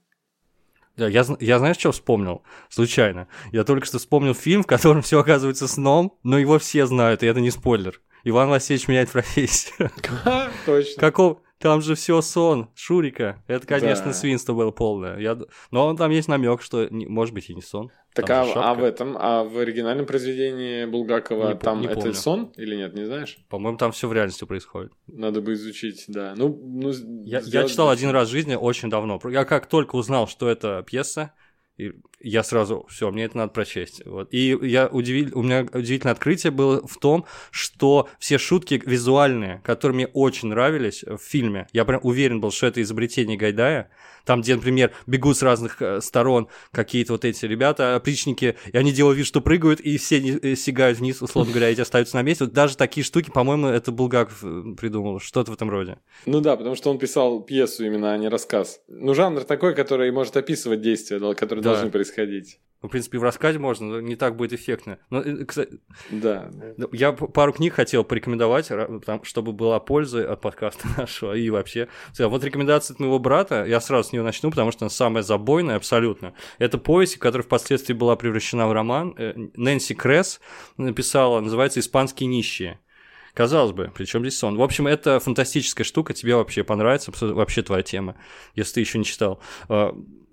Да, 0.96 1.08
я, 1.08 1.24
я 1.38 1.58
знаешь, 1.58 1.78
что 1.78 1.92
вспомнил? 1.92 2.42
Случайно. 2.68 3.28
Я 3.52 3.64
только 3.64 3.86
что 3.86 3.98
вспомнил 3.98 4.34
фильм, 4.34 4.64
в 4.64 4.66
котором 4.66 5.02
все 5.02 5.20
оказывается 5.20 5.68
сном, 5.68 6.18
но 6.24 6.38
его 6.38 6.58
все 6.58 6.86
знают, 6.86 7.22
и 7.22 7.26
это 7.26 7.40
не 7.40 7.50
спойлер. 7.50 8.00
Иван 8.24 8.50
Васильевич 8.50 8.88
меняет 8.88 9.10
профессию. 9.10 9.90
Точно. 10.66 11.00
Каков? 11.00 11.38
Там 11.60 11.82
же 11.82 11.94
все 11.94 12.22
сон, 12.22 12.70
Шурика. 12.74 13.42
Это, 13.46 13.66
конечно, 13.66 14.06
Да. 14.06 14.12
свинство 14.14 14.54
было 14.54 14.70
полное. 14.70 15.18
Я... 15.18 15.38
Но 15.70 15.94
там 15.94 16.10
есть 16.10 16.26
намек, 16.26 16.62
что 16.62 16.88
может 16.90 17.34
быть 17.34 17.50
и 17.50 17.54
не 17.54 17.60
сон. 17.60 17.90
Так 18.14 18.26
Там 18.26 18.48
а, 18.56 18.70
а 18.70 18.74
в 18.74 18.82
этом, 18.82 19.16
а 19.16 19.44
в 19.44 19.58
оригинальном 19.58 20.04
произведении 20.06 20.84
Булгакова 20.86 21.52
Не 21.52 21.58
там 21.58 21.80
не 21.80 21.86
это 21.86 21.94
помню. 21.96 22.14
сон 22.14 22.52
или 22.56 22.74
нет, 22.74 22.94
не 22.94 23.04
знаешь? 23.04 23.38
По-моему, 23.48 23.78
там 23.78 23.92
все 23.92 24.08
в 24.08 24.12
реальности 24.12 24.44
происходит. 24.44 24.92
Надо 25.06 25.42
бы 25.42 25.52
изучить, 25.52 26.06
да. 26.08 26.34
Ну, 26.34 26.48
ну 26.64 26.92
Я, 27.24 27.40
я 27.44 27.68
читал 27.68 27.90
один 27.90 28.10
раз 28.10 28.28
в 28.28 28.32
жизни 28.32 28.54
очень 28.54 28.88
давно. 28.90 29.20
Я 29.30 29.44
как 29.44 29.66
только 29.66 29.96
узнал, 29.96 30.26
что 30.26 30.48
это 30.48 30.82
пьеса, 30.84 31.34
и 31.76 31.92
я 32.20 32.42
сразу, 32.42 32.86
все, 32.88 33.10
мне 33.10 33.24
это 33.24 33.36
надо 33.38 33.52
прочесть. 33.52 34.02
Вот. 34.06 34.28
И 34.32 34.56
я 34.62 34.86
удивил, 34.88 35.30
у 35.38 35.42
меня 35.42 35.66
удивительное 35.72 36.12
открытие 36.12 36.50
было 36.50 36.86
в 36.86 36.98
том, 36.98 37.24
что 37.50 38.08
все 38.18 38.38
шутки 38.38 38.80
визуальные, 38.84 39.60
которые 39.64 39.94
мне 39.96 40.06
очень 40.08 40.48
нравились 40.48 41.02
в 41.02 41.18
фильме, 41.18 41.66
я 41.72 41.84
прям 41.84 42.00
уверен 42.02 42.40
был, 42.40 42.50
что 42.50 42.66
это 42.66 42.82
изобретение 42.82 43.36
Гайдая, 43.36 43.90
там, 44.26 44.42
где, 44.42 44.54
например, 44.54 44.92
бегут 45.06 45.38
с 45.38 45.42
разных 45.42 45.80
э, 45.80 46.00
сторон 46.02 46.48
какие-то 46.72 47.12
вот 47.14 47.24
эти 47.24 47.46
ребята, 47.46 47.96
опричники, 47.96 48.56
и 48.70 48.76
они 48.76 48.92
делают 48.92 49.16
вид, 49.16 49.26
что 49.26 49.40
прыгают, 49.40 49.80
и 49.80 49.96
все 49.96 50.20
не- 50.20 50.32
э, 50.38 50.56
сигают 50.56 50.98
вниз, 50.98 51.22
условно 51.22 51.52
говоря, 51.52 51.70
эти 51.70 51.80
остаются 51.80 52.16
на 52.16 52.22
месте. 52.22 52.44
Вот 52.44 52.52
даже 52.52 52.76
такие 52.76 53.02
штуки, 53.02 53.30
по-моему, 53.30 53.68
это 53.68 53.92
Булгаков 53.92 54.44
э, 54.44 54.74
придумал, 54.78 55.20
что-то 55.20 55.52
в 55.52 55.54
этом 55.54 55.70
роде. 55.70 55.98
Ну 56.26 56.40
да, 56.42 56.56
потому 56.56 56.76
что 56.76 56.90
он 56.90 56.98
писал 56.98 57.40
пьесу 57.40 57.84
именно, 57.84 58.12
а 58.12 58.18
не 58.18 58.28
рассказ. 58.28 58.80
Ну, 58.88 59.14
жанр 59.14 59.42
такой, 59.44 59.74
который 59.74 60.12
может 60.12 60.36
описывать 60.36 60.82
действия, 60.82 61.18
которые 61.34 61.62
Да. 61.64 61.70
должны 61.70 61.90
происходить. 61.90 62.09
Ну, 62.82 62.88
в 62.88 62.92
принципе, 62.92 63.18
в 63.18 63.22
рассказе 63.22 63.58
можно, 63.58 63.86
но 63.86 64.00
не 64.00 64.16
так 64.16 64.36
будет 64.36 64.54
эффектно. 64.54 64.98
Но, 65.10 65.20
э, 65.20 65.44
кстати, 65.44 65.80
Да. 66.10 66.50
ну, 66.78 66.88
я 66.92 67.12
пару 67.12 67.52
книг 67.52 67.74
хотел 67.74 68.04
порекомендовать, 68.04 68.70
чтобы 69.24 69.52
была 69.52 69.78
польза 69.80 70.32
от 70.32 70.40
подкаста 70.40 70.88
нашего 70.96 71.34
и 71.34 71.50
вообще. 71.50 71.88
Вот 72.18 72.42
рекомендация 72.42 72.94
от 72.94 73.00
моего 73.00 73.18
брата, 73.18 73.66
я 73.66 73.82
сразу 73.82 74.08
с 74.08 74.12
нее 74.12 74.22
начну, 74.22 74.50
потому 74.50 74.72
что 74.72 74.86
она 74.86 74.90
самая 74.90 75.22
забойная 75.22 75.76
абсолютно. 75.76 76.32
Это 76.58 76.78
повесть, 76.78 77.18
которая 77.18 77.44
впоследствии 77.44 77.92
была 77.92 78.16
превращена 78.16 78.66
в 78.66 78.72
роман. 78.72 79.14
Э, 79.18 79.34
Нэнси 79.36 79.94
Кресс 79.94 80.40
написала, 80.78 81.40
называется 81.40 81.80
«Испанские 81.80 82.28
нищие». 82.28 82.80
Казалось 83.34 83.72
бы, 83.72 83.92
причем 83.94 84.22
здесь 84.22 84.38
сон. 84.38 84.56
В 84.56 84.62
общем, 84.62 84.86
это 84.86 85.20
фантастическая 85.20 85.84
штука, 85.84 86.14
тебе 86.14 86.34
вообще 86.34 86.64
понравится, 86.64 87.12
вообще 87.20 87.62
твоя 87.62 87.82
тема, 87.82 88.16
если 88.54 88.74
ты 88.74 88.80
еще 88.80 88.98
не 88.98 89.04
читал. 89.04 89.40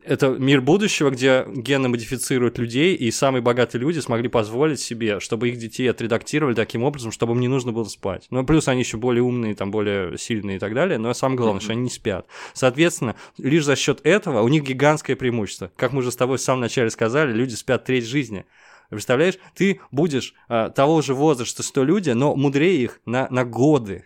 Это 0.07 0.29
мир 0.29 0.61
будущего, 0.61 1.09
где 1.09 1.45
генно 1.53 1.89
модифицируют 1.89 2.57
людей, 2.57 2.95
и 2.95 3.11
самые 3.11 3.41
богатые 3.41 3.81
люди 3.81 3.99
смогли 3.99 4.29
позволить 4.29 4.79
себе, 4.79 5.19
чтобы 5.19 5.49
их 5.49 5.57
детей 5.57 5.89
отредактировали 5.89 6.55
таким 6.55 6.83
образом, 6.83 7.11
чтобы 7.11 7.33
им 7.33 7.41
не 7.41 7.49
нужно 7.49 7.73
было 7.73 7.83
спать. 7.83 8.25
Ну, 8.29 8.45
плюс 8.45 8.69
они 8.69 8.79
еще 8.81 8.95
более 8.95 9.21
умные, 9.21 9.53
там, 9.53 9.69
более 9.69 10.17
сильные 10.17 10.55
и 10.55 10.59
так 10.59 10.73
далее, 10.73 10.97
но 10.97 11.13
самое 11.13 11.37
главное, 11.37 11.59
что 11.59 11.73
они 11.73 11.81
не 11.81 11.89
спят. 11.89 12.25
Соответственно, 12.53 13.17
лишь 13.37 13.65
за 13.65 13.75
счет 13.75 13.99
этого 14.05 14.43
у 14.43 14.47
них 14.47 14.63
гигантское 14.63 15.17
преимущество. 15.17 15.73
Как 15.75 15.91
мы 15.91 15.99
уже 15.99 16.13
с 16.13 16.15
тобой 16.15 16.37
в 16.37 16.41
самом 16.41 16.61
начале 16.61 16.89
сказали, 16.89 17.33
люди 17.33 17.55
спят 17.55 17.83
треть 17.83 18.05
жизни. 18.05 18.45
Представляешь, 18.89 19.37
ты 19.55 19.81
будешь 19.91 20.33
а, 20.47 20.69
того 20.69 21.01
же 21.01 21.15
возраста, 21.15 21.63
что 21.63 21.83
люди, 21.83 22.11
но 22.11 22.33
мудрее 22.33 22.81
их 22.81 23.01
на, 23.05 23.27
на 23.29 23.43
годы. 23.43 24.05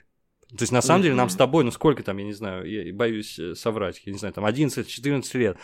То 0.57 0.63
есть, 0.63 0.71
на 0.71 0.81
самом 0.81 1.03
деле, 1.03 1.15
нам 1.15 1.29
с 1.29 1.35
тобой, 1.35 1.63
ну 1.63 1.71
сколько 1.71 2.03
там, 2.03 2.17
я 2.17 2.25
не 2.25 2.33
знаю, 2.33 2.69
я 2.69 2.93
боюсь 2.93 3.39
э, 3.39 3.55
соврать, 3.55 4.01
я 4.05 4.11
не 4.11 4.17
знаю, 4.17 4.33
там 4.33 4.45
11-14 4.45 5.37
лет, 5.37 5.57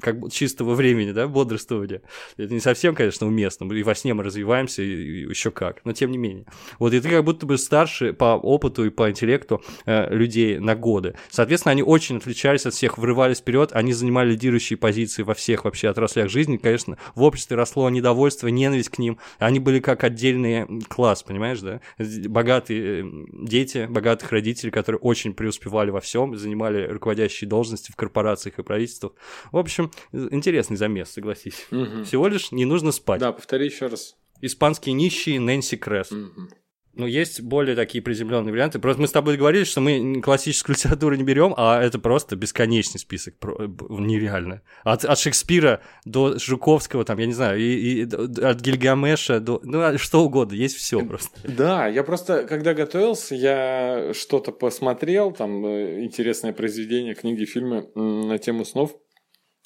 как 0.00 0.32
чистого 0.32 0.74
времени, 0.74 1.12
да, 1.12 1.28
бодрствования. 1.28 2.02
Это 2.36 2.52
не 2.52 2.60
совсем, 2.60 2.94
конечно, 2.94 3.26
уместно, 3.26 3.70
и 3.72 3.82
во 3.82 3.94
сне 3.94 4.14
мы 4.14 4.22
развиваемся, 4.22 4.82
и, 4.82 5.28
еще 5.28 5.50
как, 5.50 5.84
но 5.84 5.92
тем 5.92 6.10
не 6.10 6.18
менее. 6.18 6.46
Вот, 6.78 6.94
и 6.94 7.00
ты 7.00 7.08
как 7.10 7.24
будто 7.24 7.46
бы 7.46 7.58
старше 7.58 8.12
по 8.12 8.36
опыту 8.36 8.86
и 8.86 8.90
по 8.90 9.10
интеллекту 9.10 9.62
э, 9.84 10.14
людей 10.14 10.58
на 10.58 10.74
годы. 10.74 11.14
Соответственно, 11.28 11.72
они 11.72 11.82
очень 11.82 12.16
отличались 12.16 12.66
от 12.66 12.74
всех, 12.74 12.96
врывались 12.96 13.38
вперед, 13.38 13.70
они 13.72 13.92
занимали 13.92 14.32
лидирующие 14.32 14.76
позиции 14.76 15.22
во 15.22 15.34
всех 15.34 15.64
вообще 15.64 15.88
отраслях 15.88 16.30
жизни. 16.30 16.56
Конечно, 16.56 16.96
в 17.14 17.22
обществе 17.22 17.56
росло 17.56 17.88
недовольство, 17.90 18.48
ненависть 18.48 18.88
к 18.88 18.98
ним. 18.98 19.18
Они 19.38 19.58
были 19.58 19.80
как 19.80 20.04
отдельный 20.04 20.66
класс, 20.88 21.22
понимаешь, 21.22 21.60
да? 21.60 21.80
Богатые 22.28 23.04
э, 23.04 23.10
дети, 23.32 23.86
богатых 23.90 24.32
родителей, 24.32 24.70
которые 24.70 24.98
очень 25.00 25.34
преуспевали 25.34 25.90
во 25.90 26.00
всем, 26.00 26.36
занимали 26.36 26.86
руководящие 26.86 27.48
должности 27.48 27.92
в 27.92 27.96
корпорациях 27.96 28.58
и 28.58 28.62
правительствах. 28.62 29.12
В 29.52 29.58
общем, 29.58 29.90
интересный 30.12 30.76
замес, 30.76 31.10
согласись. 31.10 31.66
Мгм. 31.70 32.04
Всего 32.04 32.28
лишь 32.28 32.52
не 32.52 32.64
нужно 32.64 32.92
спать. 32.92 33.20
Да, 33.20 33.32
повтори 33.32 33.66
еще 33.66 33.86
раз. 33.86 34.16
Испанские 34.40 34.94
нищие 34.94 35.38
Нэнси 35.38 35.76
Кресс. 35.76 36.10
Мгм. 36.10 36.50
Ну, 36.94 37.06
есть 37.06 37.40
более 37.40 37.76
такие 37.76 38.02
приземленные 38.02 38.50
варианты. 38.52 38.80
Просто 38.80 39.00
мы 39.00 39.06
с 39.06 39.12
тобой 39.12 39.34
договорились, 39.34 39.68
что 39.68 39.80
мы 39.80 40.20
классическую 40.20 40.74
литературу 40.76 41.14
не 41.14 41.22
берем, 41.22 41.54
а 41.56 41.80
это 41.80 41.98
просто 42.00 42.34
бесконечный 42.34 42.98
список. 42.98 43.34
б- 43.40 43.86
Нереально. 44.00 44.62
От, 44.82 45.04
от 45.04 45.18
Шекспира 45.18 45.80
до 46.04 46.36
Жуковского, 46.38 47.04
там, 47.04 47.18
я 47.18 47.26
не 47.26 47.32
знаю, 47.32 47.60
и, 47.60 48.02
и 48.02 48.02
от 48.04 48.60
Гильгамеша 48.60 49.38
до. 49.40 49.60
Ну, 49.62 49.80
а 49.80 49.98
что 49.98 50.24
угодно, 50.24 50.54
есть 50.54 50.76
все 50.76 51.00
просто. 51.04 51.38
Да, 51.44 51.86
я 51.86 52.02
просто, 52.02 52.42
когда 52.44 52.74
готовился, 52.74 53.34
я 53.36 54.12
что-то 54.12 54.50
посмотрел, 54.52 55.30
там 55.32 55.64
э, 55.64 56.02
интересное 56.02 56.52
произведение, 56.52 57.14
книги, 57.14 57.44
фильмы 57.44 57.86
на 57.94 58.38
тему 58.38 58.64
снов. 58.64 58.96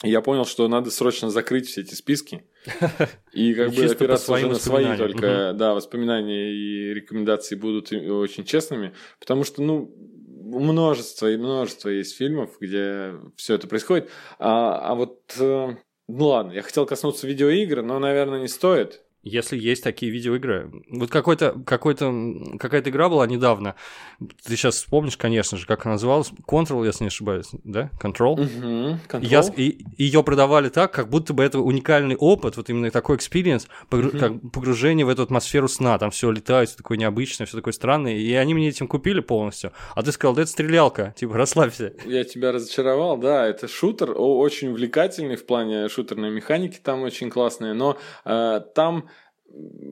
И 0.03 0.11
я 0.11 0.21
понял, 0.21 0.45
что 0.45 0.67
надо 0.67 0.91
срочно 0.91 1.31
закрыть 1.31 1.69
все 1.69 1.83
эти 1.83 1.95
списки. 1.95 2.45
И 3.33 3.55
как 3.55 3.73
бы 3.73 3.85
опираться 3.85 4.33
уже 4.33 4.49
на 4.49 4.55
свои 4.57 4.97
только, 4.97 5.53
да, 5.55 5.75
воспоминания 5.75 6.53
и 6.53 6.95
рекомендации 6.95 7.55
будут 7.55 7.93
очень 7.93 8.45
честными. 8.45 8.95
Потому 9.21 9.45
что, 9.45 9.63
ну, 9.63 9.95
множество 10.45 11.31
и 11.31 11.37
множество 11.37 11.89
есть 11.89 12.17
фильмов, 12.17 12.57
где 12.61 13.15
все 13.37 13.55
это 13.55 13.67
происходит. 13.67 14.11
А, 14.39 14.91
а 14.91 14.95
вот, 14.95 15.21
э, 15.39 15.77
ну 16.09 16.27
ладно, 16.27 16.53
я 16.53 16.63
хотел 16.63 16.87
коснуться 16.87 17.27
видеоигр, 17.27 17.83
но, 17.83 17.99
наверное, 17.99 18.41
не 18.41 18.49
стоит. 18.49 19.04
Если 19.27 19.57
есть 19.59 19.83
такие 19.83 20.13
видеоигры. 20.13 20.71
Вот 20.91 21.11
какой-то, 21.11 21.53
какой-то, 21.65 22.13
какая-то 22.59 22.91
игра 22.91 23.09
была 23.09 23.27
недавно. 23.27 23.75
Ты 24.21 24.55
сейчас 24.57 24.75
вспомнишь, 24.77 25.17
конечно 25.17 25.57
же, 25.57 25.65
как 25.67 25.87
она 25.87 25.95
называлась. 25.95 26.31
Control, 26.47 26.85
если 26.85 27.05
не 27.05 27.09
ошибаюсь, 27.09 27.49
да? 27.65 27.91
Control? 28.03 28.37
Мгм. 28.43 29.01
И 29.23 29.27
Я, 29.27 29.41
Control. 29.41 29.55
и, 29.57 29.85
ее 29.97 30.23
продавали 30.23 30.69
так, 30.69 30.93
как 30.93 31.09
будто 31.09 31.33
бы 31.33 31.43
это 31.43 31.59
уникальный 31.61 32.17
опыт, 32.17 32.59
вот 32.59 32.69
именно 32.69 32.91
такой 32.91 33.17
experience, 33.17 33.67
погру- 33.89 34.11
Мгм. 34.11 34.19
как 34.19 34.53
погружение 34.53 35.07
в 35.07 35.09
эту 35.09 35.23
атмосферу 35.23 35.69
сна. 35.69 35.99
Там 35.99 36.11
все 36.11 36.31
летает, 36.31 36.69
все 36.69 36.77
такое 36.77 36.99
необычное, 36.99 37.47
все 37.47 37.57
такое 37.57 37.73
странное. 37.73 38.17
И 38.17 38.33
они 38.35 38.53
мне 38.53 38.69
этим 38.69 38.87
купили 38.87 39.21
полностью. 39.21 39.73
А 39.95 40.03
ты 40.03 40.13
сказал, 40.13 40.35
да 40.35 40.43
это 40.43 40.51
стрелялка, 40.51 41.15
типа, 41.17 41.35
расслабься. 41.39 41.95
Я 42.05 42.25
тебя 42.25 42.53
разочаровал, 42.53 43.17
да, 43.17 43.47
это 43.47 43.69
шутер, 43.69 44.13
очень 44.15 44.69
увлекательный 44.69 45.37
в 45.37 45.47
плане 45.47 45.89
шутерной 45.89 46.31
механики, 46.31 46.79
там 46.83 47.03
очень 47.03 47.31
классные, 47.31 47.73
но 47.73 47.97
э, 48.27 48.61
там 48.75 49.09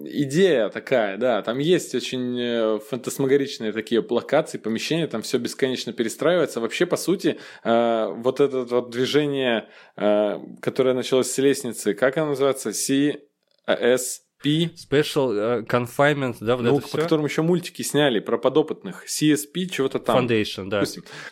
идея 0.05 0.69
такая, 0.69 1.17
да, 1.17 1.43
там 1.43 1.59
есть 1.59 1.95
очень 1.95 2.39
э, 2.41 2.79
фантасмагоричные 2.79 3.73
такие 3.73 4.05
локации, 4.09 4.59
помещения, 4.59 5.07
там 5.07 5.23
все 5.23 5.39
бесконечно 5.39 5.93
перестраивается. 5.93 6.61
Вообще, 6.61 6.87
по 6.87 6.97
сути, 6.97 7.39
э, 7.65 8.07
вот 8.17 8.41
это 8.41 8.65
вот 8.65 8.91
движение, 8.91 9.69
э, 9.97 10.39
которое 10.61 10.95
началось 10.95 11.31
с 11.31 11.39
лестницы, 11.39 11.95
как 11.95 12.17
оно 12.17 12.31
называется? 12.31 12.71
CSS 12.71 14.23
P. 14.43 14.71
Special 14.75 15.65
uh, 15.65 15.67
Confinement, 15.67 16.37
да, 16.41 16.57
вот 16.57 16.63
ну, 16.63 16.79
это 16.79 16.83
по 16.83 16.89
все. 16.89 16.99
которым 16.99 17.25
еще 17.25 17.43
мультики 17.43 17.83
сняли 17.83 18.19
про 18.19 18.39
подопытных. 18.39 19.05
CSP, 19.07 19.67
чего-то 19.67 19.99
там. 19.99 20.27
Foundation, 20.27 20.69
да. 20.69 20.83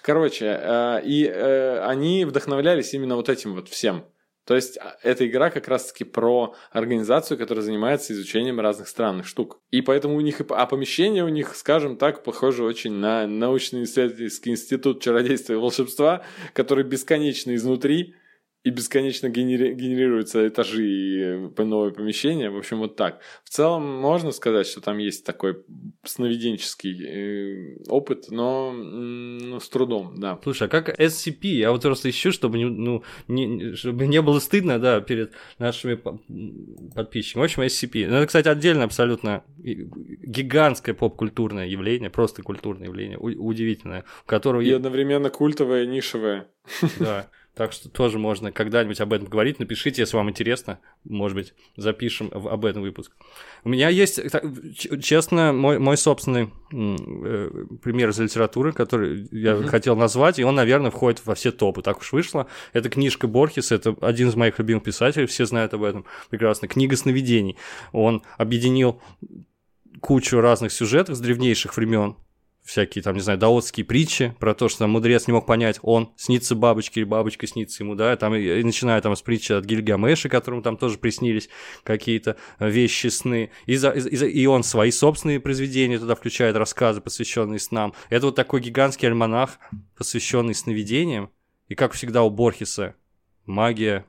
Короче, 0.02 0.46
э, 0.46 1.00
и 1.04 1.24
э, 1.26 1.80
они 1.84 2.24
вдохновлялись 2.24 2.94
именно 2.94 3.16
вот 3.16 3.28
этим 3.28 3.54
вот 3.54 3.68
всем. 3.68 4.04
То 4.50 4.56
есть 4.56 4.78
а, 4.78 4.96
эта 5.04 5.28
игра 5.28 5.48
как 5.48 5.68
раз-таки 5.68 6.02
про 6.02 6.56
организацию, 6.72 7.38
которая 7.38 7.64
занимается 7.64 8.12
изучением 8.12 8.58
разных 8.58 8.88
странных 8.88 9.28
штук. 9.28 9.60
И 9.70 9.80
поэтому 9.80 10.16
у 10.16 10.20
них, 10.20 10.40
а 10.48 10.66
помещение 10.66 11.22
у 11.22 11.28
них, 11.28 11.54
скажем 11.54 11.96
так, 11.96 12.24
похоже 12.24 12.64
очень 12.64 12.94
на 12.94 13.28
научно-исследовательский 13.28 14.50
институт 14.50 15.04
чародейства 15.04 15.52
и 15.52 15.56
волшебства, 15.56 16.24
который 16.52 16.82
бесконечно 16.82 17.54
изнутри, 17.54 18.16
и 18.62 18.70
бесконечно 18.70 19.28
генери- 19.28 19.72
генерируются 19.72 20.46
этажи 20.46 20.86
и 20.86 21.20
э, 21.56 21.64
новые 21.64 21.92
помещения. 21.92 22.50
В 22.50 22.58
общем, 22.58 22.78
вот 22.78 22.94
так. 22.94 23.20
В 23.42 23.48
целом, 23.48 23.86
можно 23.86 24.32
сказать, 24.32 24.66
что 24.66 24.82
там 24.82 24.98
есть 24.98 25.24
такой 25.24 25.64
сновиденческий 26.04 27.06
э, 27.06 27.76
опыт, 27.88 28.26
но 28.28 28.72
ну, 28.72 29.60
с 29.60 29.68
трудом, 29.70 30.20
да. 30.20 30.38
Слушай, 30.42 30.68
а 30.68 30.68
как 30.68 31.00
SCP? 31.00 31.46
Я 31.46 31.72
вот 31.72 31.82
просто 31.82 32.10
ищу, 32.10 32.32
чтобы 32.32 32.58
не, 32.58 32.66
ну, 32.66 33.02
не, 33.28 33.74
чтобы 33.76 34.06
не 34.06 34.20
было 34.20 34.38
стыдно, 34.40 34.78
да, 34.78 35.00
перед 35.00 35.32
нашими 35.58 35.98
подписчиками. 36.94 37.42
В 37.42 37.44
общем, 37.44 37.62
SCP. 37.62 38.08
Ну, 38.08 38.16
это, 38.16 38.26
кстати, 38.26 38.48
отдельно 38.48 38.84
абсолютно 38.84 39.42
гигантское 39.56 40.94
поп-культурное 40.94 41.66
явление, 41.66 42.10
просто 42.10 42.42
культурное 42.42 42.88
явление, 42.88 43.16
удивительное, 43.18 44.04
в 44.24 44.26
которого... 44.26 44.60
И 44.60 44.70
одновременно 44.70 45.30
культовое, 45.30 45.86
нишевое. 45.86 46.48
Да. 46.98 47.30
Так 47.54 47.72
что 47.72 47.88
тоже 47.88 48.18
можно 48.18 48.52
когда-нибудь 48.52 49.00
об 49.00 49.12
этом 49.12 49.28
говорить. 49.28 49.58
Напишите, 49.58 50.02
если 50.02 50.16
вам 50.16 50.30
интересно. 50.30 50.78
Может 51.04 51.36
быть, 51.36 51.54
запишем 51.76 52.30
об 52.32 52.64
этом 52.64 52.82
выпуск. 52.82 53.12
У 53.64 53.68
меня 53.68 53.88
есть, 53.88 54.20
честно, 55.02 55.52
мой, 55.52 55.78
мой 55.78 55.96
собственный 55.96 56.52
э, 56.72 57.50
пример 57.82 58.10
из 58.10 58.20
литературы, 58.20 58.72
который 58.72 59.28
я 59.32 59.52
mm-hmm. 59.52 59.66
хотел 59.66 59.96
назвать, 59.96 60.38
и 60.38 60.44
он, 60.44 60.54
наверное, 60.54 60.92
входит 60.92 61.26
во 61.26 61.34
все 61.34 61.50
топы. 61.50 61.82
Так 61.82 61.98
уж 61.98 62.12
вышло. 62.12 62.46
Это 62.72 62.88
книжка 62.88 63.26
Борхеса, 63.26 63.74
это 63.74 63.96
один 64.00 64.28
из 64.28 64.36
моих 64.36 64.58
любимых 64.58 64.84
писателей, 64.84 65.26
все 65.26 65.44
знают 65.44 65.74
об 65.74 65.82
этом 65.82 66.04
прекрасно. 66.30 66.68
Книга 66.68 66.96
сновидений. 66.96 67.56
Он 67.92 68.22
объединил 68.38 69.02
кучу 70.00 70.40
разных 70.40 70.72
сюжетов 70.72 71.16
с 71.16 71.20
древнейших 71.20 71.76
времен 71.76 72.16
всякие 72.70 73.02
там, 73.02 73.16
не 73.16 73.20
знаю, 73.20 73.38
даотские 73.38 73.84
притчи 73.84 74.34
про 74.38 74.54
то, 74.54 74.68
что 74.68 74.80
там 74.80 74.90
мудрец 74.90 75.26
не 75.26 75.32
мог 75.32 75.44
понять, 75.44 75.80
он 75.82 76.12
снится 76.16 76.54
бабочке 76.54 77.00
или 77.00 77.04
бабочка 77.04 77.46
снится 77.48 77.82
ему, 77.82 77.96
да, 77.96 78.16
там, 78.16 78.34
и, 78.34 78.60
и 78.60 78.62
начиная 78.62 79.00
там 79.00 79.16
с 79.16 79.22
притчи 79.22 79.52
от 79.52 79.64
Гильгамеша, 79.64 80.28
которому 80.28 80.62
там 80.62 80.76
тоже 80.76 80.96
приснились 80.98 81.48
какие-то 81.82 82.36
вещи, 82.60 83.08
сны, 83.08 83.50
и, 83.66 83.74
за, 83.74 83.90
и, 83.90 84.14
и 84.14 84.46
он 84.46 84.62
свои 84.62 84.92
собственные 84.92 85.40
произведения 85.40 85.98
туда 85.98 86.14
включает, 86.14 86.54
рассказы, 86.54 87.00
посвященные 87.00 87.58
снам. 87.58 87.92
Это 88.08 88.26
вот 88.26 88.36
такой 88.36 88.60
гигантский 88.60 89.08
альманах, 89.08 89.58
посвященный 89.96 90.54
сновидениям, 90.54 91.30
и 91.66 91.74
как 91.74 91.92
всегда 91.92 92.22
у 92.22 92.30
Борхеса 92.30 92.94
магия, 93.46 94.06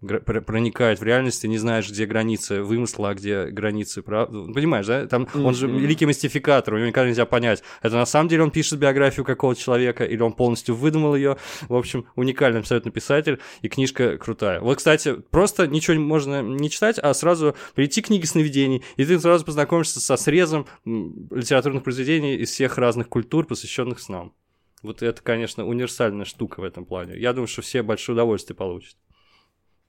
проникает 0.00 1.00
в 1.00 1.02
реальность, 1.02 1.42
ты 1.42 1.48
не 1.48 1.58
знаешь, 1.58 1.88
где 1.90 2.06
границы 2.06 2.62
вымысла, 2.62 3.10
а 3.10 3.14
где 3.14 3.46
границы 3.46 4.02
правды. 4.02 4.52
Понимаешь, 4.52 4.86
да? 4.86 5.06
Там 5.06 5.24
mm-hmm. 5.24 5.42
он 5.42 5.54
же 5.54 5.68
великий 5.68 6.06
мистификатор, 6.06 6.74
у 6.74 6.76
него 6.76 6.88
никогда 6.88 7.08
нельзя 7.08 7.26
понять, 7.26 7.62
это 7.82 7.96
на 7.96 8.06
самом 8.06 8.28
деле 8.28 8.42
он 8.42 8.50
пишет 8.50 8.78
биографию 8.78 9.24
какого-то 9.24 9.60
человека, 9.60 10.04
или 10.04 10.20
он 10.20 10.32
полностью 10.32 10.74
выдумал 10.74 11.16
ее. 11.16 11.36
В 11.68 11.74
общем, 11.74 12.06
уникальный 12.14 12.60
абсолютно 12.60 12.90
писатель, 12.90 13.40
и 13.62 13.68
книжка 13.68 14.18
крутая. 14.18 14.60
Вот, 14.60 14.78
кстати, 14.78 15.14
просто 15.30 15.66
ничего 15.66 15.98
можно 16.00 16.42
не 16.42 16.70
читать, 16.70 16.98
а 16.98 17.12
сразу 17.14 17.56
прийти 17.74 18.02
к 18.02 18.06
книге 18.06 18.26
сновидений, 18.26 18.84
и 18.96 19.04
ты 19.04 19.18
сразу 19.18 19.44
познакомишься 19.44 20.00
со 20.00 20.16
срезом 20.16 20.66
литературных 20.84 21.82
произведений 21.82 22.36
из 22.36 22.50
всех 22.50 22.78
разных 22.78 23.08
культур, 23.08 23.46
посвященных 23.46 24.00
снам. 24.00 24.34
Вот 24.82 25.02
это, 25.02 25.22
конечно, 25.22 25.66
универсальная 25.66 26.24
штука 26.24 26.60
в 26.60 26.64
этом 26.64 26.84
плане. 26.84 27.18
Я 27.18 27.32
думаю, 27.32 27.48
что 27.48 27.62
все 27.62 27.82
большое 27.82 28.14
удовольствие 28.14 28.56
получат. 28.56 28.96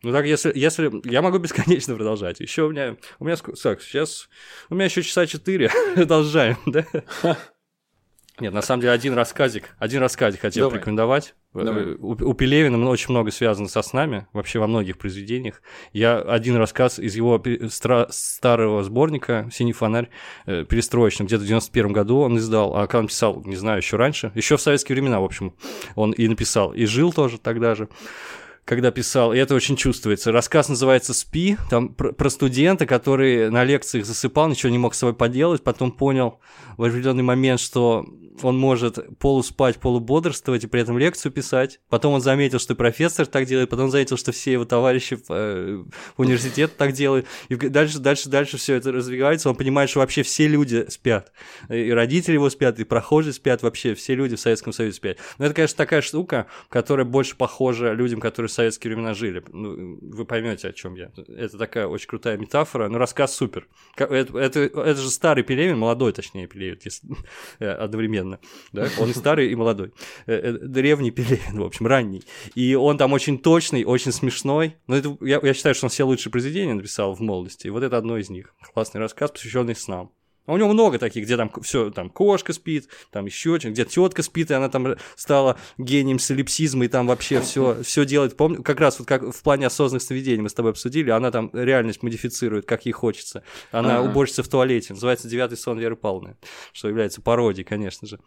Ну 0.04 0.12
так, 0.12 0.26
если, 0.26 0.52
если... 0.56 0.92
Я 1.10 1.22
могу 1.22 1.40
бесконечно 1.40 1.96
продолжать. 1.96 2.40
Еще 2.40 2.64
у 2.64 2.72
меня... 2.72 2.98
У 3.20 3.26
меня... 3.26 3.36
Так, 3.36 3.82
сейчас... 3.82 4.30
У 4.70 4.76
меня 4.76 4.86
еще 4.86 5.02
часа 5.02 5.26
четыре. 5.26 5.72
Продолжаем, 5.96 6.58
да? 6.66 6.86
Нет, 8.40 8.54
на 8.54 8.62
самом 8.62 8.82
деле 8.82 8.94
один 8.94 9.16
рассказик, 9.16 9.76
один 9.80 10.00
рассказик 10.00 10.42
хотел 10.42 10.66
Давай. 10.66 10.78
порекомендовать. 10.78 11.34
Э, 11.56 11.64
Давай. 11.64 11.96
У, 11.96 12.12
у 12.12 12.34
Пелевина 12.36 12.88
очень 12.88 13.10
много 13.10 13.32
связано 13.32 13.68
со 13.68 13.82
снами, 13.82 14.28
вообще 14.32 14.60
во 14.60 14.68
многих 14.68 15.00
произведениях. 15.00 15.64
Я 15.92 16.20
один 16.20 16.56
рассказ 16.58 17.00
из 17.00 17.16
его 17.16 17.38
стра- 17.38 18.08
старого 18.12 18.84
сборника 18.84 19.50
«Синий 19.52 19.74
фонарь» 19.74 20.10
э, 20.46 20.66
перестроечный, 20.66 21.26
где-то 21.26 21.44
в 21.44 21.48
91 21.48 21.94
году 21.94 22.20
он 22.20 22.38
издал, 22.38 22.76
а 22.76 22.86
когда 22.86 23.00
он 23.00 23.08
писал, 23.08 23.42
не 23.44 23.56
знаю, 23.56 23.80
еще 23.80 23.98
раньше, 23.98 24.32
еще 24.36 24.58
в 24.58 24.62
советские 24.62 24.96
времена, 24.96 25.20
в 25.20 25.24
общем, 25.24 25.56
он 25.96 26.12
и 26.12 26.28
написал, 26.28 26.74
и 26.74 26.86
жил 26.86 27.12
тоже 27.12 27.40
тогда 27.40 27.74
же 27.74 27.90
когда 28.68 28.92
писал, 28.92 29.32
и 29.32 29.38
это 29.38 29.56
очень 29.56 29.78
чувствуется. 29.78 30.34
Рассказ 30.34 30.68
называется 30.68 31.14
«Спи», 31.14 31.58
там 31.70 31.94
про, 31.94 32.12
про 32.12 32.30
студента, 32.30 32.86
который 32.86 33.50
на 33.50 33.64
лекциях 33.64 34.06
засыпал, 34.06 34.50
ничего 34.50 34.70
не 34.70 34.78
мог 34.78 34.94
с 34.94 34.98
собой 34.98 35.16
поделать, 35.16 35.64
потом 35.64 35.90
понял 35.94 36.42
в 36.76 36.84
определенный 36.84 37.24
момент, 37.24 37.62
что 37.62 38.06
он 38.44 38.58
может 38.58 39.18
полуспать, 39.20 39.78
полубодрствовать 39.78 40.64
и 40.64 40.68
при 40.68 40.82
этом 40.82 40.98
лекцию 40.98 41.32
писать. 41.32 41.80
Потом 41.90 42.14
он 42.14 42.22
заметил, 42.22 42.60
что 42.60 42.76
профессор 42.76 43.26
так 43.26 43.46
делает, 43.46 43.70
потом 43.70 43.90
заметил, 43.90 44.18
что 44.18 44.32
все 44.32 44.54
его 44.54 44.66
товарищи 44.66 45.18
э, 45.30 45.84
в 46.16 46.22
университете 46.22 46.68
так 46.68 46.92
делают. 46.94 47.26
И 47.50 47.56
дальше, 47.56 48.00
дальше, 48.00 48.30
дальше 48.30 48.58
все 48.58 48.76
это 48.76 48.92
развивается. 48.92 49.50
Он 49.50 49.56
понимает, 49.56 49.90
что 49.90 50.00
вообще 50.00 50.24
все 50.24 50.48
люди 50.48 50.86
спят. 50.90 51.32
И 51.70 51.92
родители 51.92 52.34
его 52.34 52.50
спят, 52.50 52.80
и 52.80 52.84
прохожие 52.84 53.34
спят, 53.34 53.64
вообще 53.64 53.94
все 53.94 54.16
люди 54.16 54.36
в 54.36 54.40
Советском 54.40 54.74
Союзе 54.74 54.98
спят. 54.98 55.18
Но 55.38 55.46
это, 55.46 55.54
конечно, 55.54 55.78
такая 55.78 56.02
штука, 56.02 56.48
которая 56.70 57.06
больше 57.06 57.36
похожа 57.36 57.94
людям, 57.94 58.20
которые 58.20 58.50
в 58.50 58.54
советские 58.54 58.94
времена 58.94 59.14
жили. 59.14 59.44
Ну, 59.52 60.00
вы 60.02 60.26
поймете, 60.26 60.68
о 60.70 60.74
чем 60.74 60.96
я. 60.96 61.12
Это 61.28 61.58
такая 61.58 61.88
очень 61.88 62.08
крутая 62.08 62.38
метафора, 62.38 62.90
но 62.90 62.98
рассказ 62.98 63.36
супер. 63.36 63.68
Это, 63.96 64.38
это, 64.38 64.60
это 64.60 64.96
же 64.96 65.10
старый 65.10 65.44
Пелевин, 65.44 65.78
молодой, 65.78 66.12
точнее, 66.12 66.48
Пелевин, 66.48 66.80
если, 66.84 67.08
одновременно 67.60 68.27
одновременно. 68.28 68.40
Да? 68.72 68.90
Он 69.00 69.10
и 69.10 69.14
старый, 69.14 69.52
и 69.52 69.56
молодой. 69.56 69.94
Э, 70.26 70.34
э, 70.34 70.52
древний 70.54 71.12
Пелевин, 71.12 71.60
в 71.60 71.66
общем, 71.66 71.88
ранний. 71.88 72.24
И 72.56 72.76
он 72.76 72.98
там 72.98 73.14
очень 73.14 73.40
точный, 73.40 73.84
очень 73.84 74.12
смешной. 74.12 74.76
Но 74.88 74.96
это, 74.96 75.18
я, 75.22 75.40
я 75.42 75.54
считаю, 75.54 75.76
что 75.76 75.86
он 75.86 75.90
все 75.90 76.04
лучшие 76.04 76.32
произведения 76.32 76.74
написал 76.74 77.14
в 77.14 77.20
молодости. 77.20 77.68
И 77.68 77.70
вот 77.70 77.84
это 77.84 77.98
одно 77.98 78.18
из 78.18 78.30
них. 78.30 78.54
Классный 78.74 79.00
рассказ, 79.02 79.32
посвященный 79.32 79.76
снам. 79.76 80.12
А 80.48 80.54
у 80.54 80.58
него 80.58 80.70
много 80.70 80.98
таких, 80.98 81.26
где 81.26 81.38
там 81.38 81.52
все, 81.62 81.92
там 81.92 82.10
кошка 82.10 82.54
спит, 82.54 82.88
там 83.12 83.26
еще 83.26 83.60
что 83.60 83.70
где 83.70 83.86
тетка 83.86 84.24
спит, 84.24 84.50
и 84.50 84.54
она 84.54 84.70
там 84.70 84.96
стала 85.16 85.60
гением 85.78 86.20
солипсизма, 86.20 86.86
и 86.86 86.88
там 86.88 87.06
вообще 87.06 87.42
все, 87.42 87.84
все 87.84 88.06
делает. 88.06 88.36
Помню, 88.38 88.64
как 88.64 88.80
раз 88.80 88.98
вот 88.98 89.08
как 89.08 89.24
в 89.24 89.44
плане 89.44 89.68
осознанных 89.68 90.02
сновидений 90.02 90.42
мы 90.42 90.50
с 90.50 90.54
тобой 90.54 90.72
обсудили, 90.72 91.10
она 91.10 91.32
там 91.32 91.52
реальность 91.54 92.02
модифицирует, 92.02 92.66
как 92.66 92.86
ей 92.86 92.94
хочется. 92.94 93.44
Она 93.72 94.02
уборщица 94.02 94.42
в 94.42 94.48
туалете, 94.48 94.94
называется 94.94 95.28
«Девятый 95.28 95.58
сон 95.58 95.80
Веры 95.80 95.98
Павловны», 95.98 96.38
что 96.72 96.88
является 96.88 97.22
пародией, 97.22 97.66
конечно 97.66 98.08
же. 98.08 98.20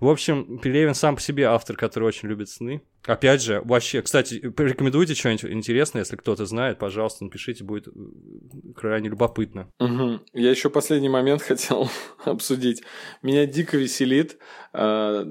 В 0.00 0.08
общем, 0.08 0.58
Пелевин 0.58 0.94
сам 0.94 1.16
по 1.16 1.20
себе 1.20 1.44
автор, 1.44 1.76
который 1.76 2.04
очень 2.04 2.28
любит 2.28 2.48
сны. 2.48 2.80
Опять 3.06 3.42
же, 3.42 3.62
вообще, 3.64 4.02
кстати, 4.02 4.48
порекомендуйте 4.50 5.14
что-нибудь 5.14 5.44
интересное, 5.44 6.02
если 6.02 6.16
кто-то 6.16 6.44
знает, 6.46 6.78
пожалуйста, 6.78 7.24
напишите, 7.24 7.64
будет 7.64 7.88
крайне 8.74 9.08
любопытно. 9.08 9.68
Угу. 9.78 10.20
Я 10.34 10.50
еще 10.50 10.70
последний 10.70 11.08
момент 11.08 11.42
хотел 11.46 11.88
обсудить. 12.24 12.82
Меня 13.22 13.46
дико 13.46 13.76
веселит 13.76 14.38
э, 14.72 15.24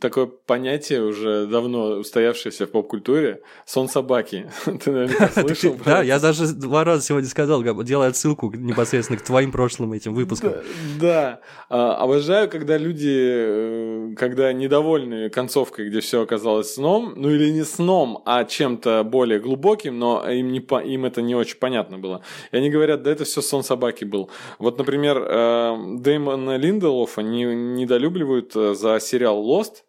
такое 0.00 0.26
понятие, 0.26 1.02
уже 1.02 1.46
давно 1.46 1.98
устоявшееся 1.98 2.66
в 2.66 2.70
поп-культуре, 2.70 3.42
сон 3.66 3.88
собаки. 3.88 4.50
Ты 4.64 4.90
наверняка 4.90 5.28
слышал? 5.32 5.76
Да, 5.84 6.02
я 6.02 6.18
даже 6.18 6.52
два 6.54 6.84
раза 6.84 7.04
сегодня 7.04 7.28
сказал, 7.28 7.62
делая 7.84 8.08
отсылку 8.08 8.52
непосредственно 8.54 9.18
к 9.18 9.22
твоим 9.22 9.52
прошлым 9.52 9.92
этим 9.92 10.14
выпускам. 10.14 10.54
Да, 10.98 11.40
а, 11.68 11.96
обожаю, 11.96 12.48
когда 12.48 12.78
люди, 12.78 13.16
э, 13.18 14.14
когда 14.16 14.52
недовольны 14.52 15.28
концовкой, 15.28 15.88
где 15.88 16.00
все 16.00 16.22
оказалось 16.22 16.74
сном, 16.74 17.17
ну 17.18 17.30
или 17.30 17.50
не 17.50 17.64
сном, 17.64 18.22
а 18.24 18.44
чем-то 18.44 19.04
более 19.04 19.40
глубоким, 19.40 19.98
но 19.98 20.28
им, 20.30 20.52
не, 20.52 20.60
им 20.60 21.04
это 21.04 21.22
не 21.22 21.34
очень 21.34 21.58
понятно 21.58 21.98
было. 21.98 22.22
И 22.52 22.56
они 22.56 22.70
говорят, 22.70 23.02
да 23.02 23.10
это 23.10 23.24
все 23.24 23.42
сон 23.42 23.62
собаки 23.62 24.04
был. 24.04 24.30
Вот, 24.58 24.78
например, 24.78 25.18
э, 25.18 25.76
Дэймона 25.98 26.56
Линделофа 26.56 27.22
не, 27.22 27.44
недолюбливают 27.44 28.54
э, 28.56 28.74
за 28.74 29.00
сериал 29.00 29.44
Lost, 29.44 29.84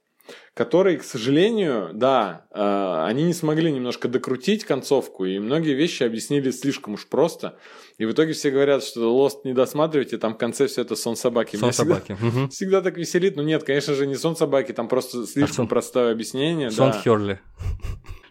который, 0.60 0.98
к 0.98 1.06
сожалению, 1.06 1.92
да, 1.94 2.46
э, 2.52 3.04
они 3.08 3.24
не 3.24 3.34
смогли 3.34 3.72
немножко 3.72 4.10
докрутить 4.10 4.66
концовку, 4.66 5.24
и 5.24 5.40
многие 5.40 5.74
вещи 5.74 6.04
объяснили 6.04 6.52
слишком 6.52 6.96
уж 6.96 7.08
просто. 7.08 7.58
И 7.98 8.04
в 8.04 8.12
итоге 8.12 8.34
все 8.34 8.52
говорят, 8.52 8.84
что 8.84 9.10
Lost 9.18 9.46
не 9.46 9.54
досматривайте, 9.54 10.18
там 10.18 10.34
в 10.34 10.38
конце 10.38 10.68
все 10.68 10.82
это 10.82 10.98
сон 10.98 11.16
собаки. 11.16 11.56
Сон 11.56 11.68
Меня 11.68 11.72
собаки. 11.72 12.14
Всегда, 12.14 12.28
угу. 12.42 12.50
всегда 12.50 12.82
так 12.82 12.98
веселит. 12.98 13.38
Ну 13.38 13.44
нет, 13.44 13.64
конечно 13.64 13.94
же, 13.94 14.06
не 14.06 14.16
сон 14.16 14.36
собаки, 14.36 14.74
там 14.74 14.90
просто 14.90 15.26
слишком 15.26 15.54
а 15.54 15.56
сон... 15.56 15.68
простое 15.70 16.12
объяснение. 16.12 16.72
Сон 16.72 16.92
да. 16.92 17.02
Херли. 17.02 17.40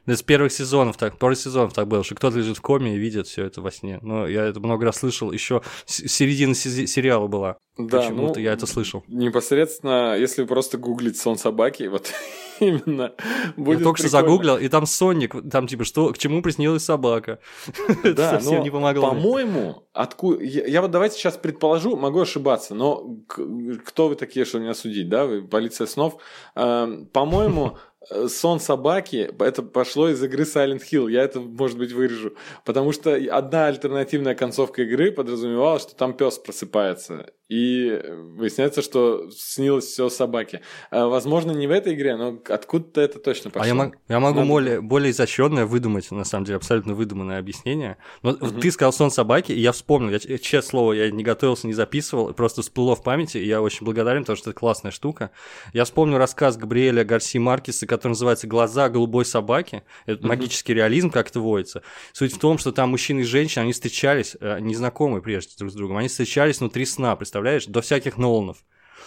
Да, 0.09 0.17
с 0.17 0.23
первых 0.23 0.53
сезонов 0.53 0.97
так, 0.97 1.19
пару 1.19 1.35
сезонов 1.35 1.75
так 1.75 1.87
было, 1.87 2.03
что 2.03 2.15
кто-то 2.15 2.39
лежит 2.39 2.57
в 2.57 2.63
коме 2.63 2.95
и 2.95 2.99
видит 2.99 3.27
все 3.27 3.45
это 3.45 3.61
во 3.61 3.71
сне. 3.71 3.99
Но 4.01 4.27
я 4.27 4.45
это 4.45 4.59
много 4.59 4.87
раз 4.87 4.97
слышал, 4.97 5.33
еще 5.33 5.61
середина 5.85 6.55
сериала 6.55 7.27
была. 7.27 7.59
Да, 7.77 7.99
Почему-то 7.99 8.39
ну, 8.39 8.41
я 8.41 8.55
это 8.55 8.65
слышал. 8.67 9.05
Непосредственно, 9.07 10.17
если 10.17 10.45
просто 10.45 10.79
гуглить 10.79 11.19
сон 11.19 11.37
собаки, 11.37 11.83
вот 11.89 12.11
именно 12.59 13.13
будет 13.59 13.81
Я 13.81 13.85
только 13.85 13.99
что 13.99 14.09
загуглил, 14.09 14.57
и 14.57 14.67
там 14.69 14.87
Соник, 14.87 15.37
там 15.51 15.67
типа, 15.67 15.85
что, 15.85 16.11
к 16.15 16.17
чему 16.17 16.41
приснилась 16.41 16.85
собака. 16.85 17.39
Да, 18.03 18.41
совсем 18.41 18.63
не 18.63 18.71
помогло. 18.71 19.11
По-моему, 19.11 19.85
откуда... 19.93 20.43
Я, 20.43 20.67
я 20.67 20.81
вот 20.81 20.91
давайте 20.91 21.19
сейчас 21.19 21.37
предположу, 21.37 21.97
могу 21.97 22.21
ошибаться, 22.21 22.75
но 22.75 23.19
кто 23.27 24.09
вы 24.09 24.15
такие, 24.15 24.47
что 24.47 24.59
меня 24.59 24.73
судить, 24.73 25.11
да? 25.11 25.27
Вы 25.27 25.43
полиция 25.43 25.87
снов. 25.87 26.17
Э, 26.57 27.05
по-моему, 27.13 27.77
сон 28.29 28.61
собаки, 28.61 29.31
это 29.39 29.63
пошло 29.63 30.09
из 30.09 30.23
игры 30.23 30.45
Silent 30.45 30.83
Hill, 30.91 31.11
я 31.11 31.23
это, 31.23 31.41
может 31.41 31.79
быть, 31.79 31.93
вырежу. 31.93 32.35
Потому 32.65 32.93
что 32.93 33.15
одна 33.15 33.67
альтернативная 33.67 34.35
концовка 34.35 34.83
игры 34.83 35.13
подразумевала, 35.13 35.79
что 35.79 35.95
там 35.95 36.15
пес 36.15 36.39
просыпается. 36.39 37.27
И 37.49 37.99
выясняется, 38.35 38.83
что 38.83 39.31
снилось 39.31 39.87
все 39.87 40.11
собаке. 40.11 40.61
А, 40.91 41.07
возможно, 41.07 41.53
не 41.53 41.67
в 41.67 41.71
этой 41.71 41.95
игре, 41.95 42.15
но 42.15 42.39
откуда-то 42.47 43.01
это 43.01 43.19
точно 43.19 43.51
пошло. 43.51 43.65
А 43.65 43.67
я, 43.67 43.75
мог, 43.75 43.95
я 44.07 44.21
могу 44.21 44.41
Надо... 44.41 44.51
более, 44.51 44.81
более 44.83 45.13
изощренное 45.13 45.65
выдумать, 45.65 46.11
на 46.11 46.25
самом 46.25 46.45
деле, 46.45 46.57
абсолютно 46.57 46.93
выдуманное 46.93 47.39
объяснение. 47.39 47.97
Но 48.23 48.33
угу. 48.33 48.61
ты 48.61 48.71
сказал 48.71 48.93
сон 48.93 49.11
собаки, 49.11 49.53
и 49.53 49.61
я 49.61 49.73
вспомнил, 49.73 50.11
я, 50.11 50.19
честное 50.19 50.61
слово, 50.61 50.93
я 50.93 51.11
не 51.11 51.23
готовился, 51.25 51.67
не 51.67 51.73
записывал, 51.73 52.35
просто 52.35 52.61
всплыло 52.61 52.95
в 52.95 53.03
памяти, 53.03 53.39
и 53.39 53.47
я 53.47 53.63
очень 53.63 53.87
благодарен, 53.87 54.25
потому 54.25 54.37
что 54.37 54.51
это 54.51 54.59
классная 54.59 54.91
штука. 54.91 55.31
Я 55.73 55.85
вспомнил 55.85 56.19
рассказ 56.19 56.59
Габриэля 56.59 57.03
Гарси 57.03 57.39
Маркеса, 57.39 57.87
который 57.99 58.13
называется 58.13 58.47
«Глаза 58.47 58.89
голубой 58.89 59.25
собаки». 59.25 59.83
Это 60.07 60.21
угу. 60.21 60.29
магический 60.29 60.75
реализм, 60.75 61.11
как 61.11 61.29
это 61.29 61.41
водится. 61.41 61.83
Суть 62.13 62.35
в 62.35 62.39
том, 62.39 62.59
что 62.59 62.73
там 62.73 62.91
мужчина 62.91 63.21
и 63.21 63.25
женщина, 63.25 63.63
они 63.63 63.73
встречались, 63.73 64.37
э, 64.41 64.59
незнакомые 64.61 65.23
прежде 65.23 65.55
друг 65.59 65.71
с 65.71 65.75
другом, 65.75 65.99
они 65.99 66.09
встречались 66.09 66.61
внутри 66.61 66.85
сна, 66.85 67.15
представляешь? 67.17 67.59
представляешь, 67.59 67.67
до 67.67 67.81
всяких 67.81 68.19
Ноланов. 68.19 68.59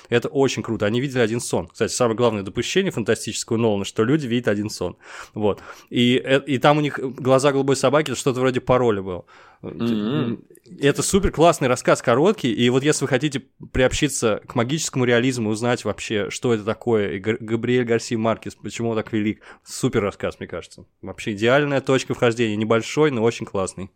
Это 0.09 0.27
очень 0.27 0.63
круто. 0.63 0.85
Они 0.85 0.99
видели 0.99 1.19
один 1.19 1.39
сон. 1.39 1.67
Кстати, 1.67 1.91
самое 1.91 2.17
главное 2.17 2.43
допущение 2.43 2.91
фантастического 2.91 3.57
Нолана, 3.57 3.85
что 3.85 4.03
люди 4.03 4.27
видят 4.27 4.47
один 4.47 4.69
сон. 4.69 4.97
Вот. 5.33 5.61
И, 5.89 6.21
э, 6.23 6.41
и 6.45 6.57
там 6.57 6.77
у 6.77 6.81
них 6.81 6.99
глаза 6.99 7.51
голубой 7.51 7.75
собаки, 7.75 8.15
что-то 8.15 8.39
вроде 8.39 8.59
пароля 8.59 9.01
было. 9.01 9.25
Mm-hmm. 9.61 10.50
Это 10.79 11.01
супер 11.03 11.31
классный 11.31 11.67
рассказ, 11.67 12.01
короткий. 12.01 12.51
И 12.51 12.69
вот 12.69 12.83
если 12.83 13.03
вы 13.03 13.09
хотите 13.09 13.43
приобщиться 13.71 14.41
к 14.47 14.55
магическому 14.55 15.05
реализму, 15.05 15.49
узнать 15.49 15.83
вообще, 15.83 16.29
что 16.29 16.53
это 16.53 16.63
такое, 16.63 17.13
и 17.13 17.19
Габриэль 17.19 17.83
Гарси 17.83 18.15
Маркес, 18.15 18.55
почему 18.55 18.89
он 18.89 18.97
так 18.97 19.11
велик, 19.11 19.41
супер 19.63 20.01
рассказ, 20.01 20.39
мне 20.39 20.47
кажется. 20.47 20.85
Вообще 21.01 21.33
идеальная 21.33 21.81
точка 21.81 22.13
вхождения. 22.13 22.55
Небольшой, 22.55 23.11
но 23.11 23.23
очень 23.23 23.45
классный. 23.45 23.91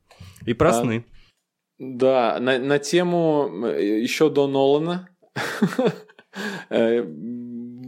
И 0.45 0.53
про 0.53 0.69
а... 0.69 0.73
сны. 0.73 1.05
Да, 1.77 2.39
на, 2.39 2.57
на 2.57 2.79
тему 2.79 3.49
еще 3.77 4.29
до 4.29 4.47
Нолана 4.47 5.09
э, 6.69 7.03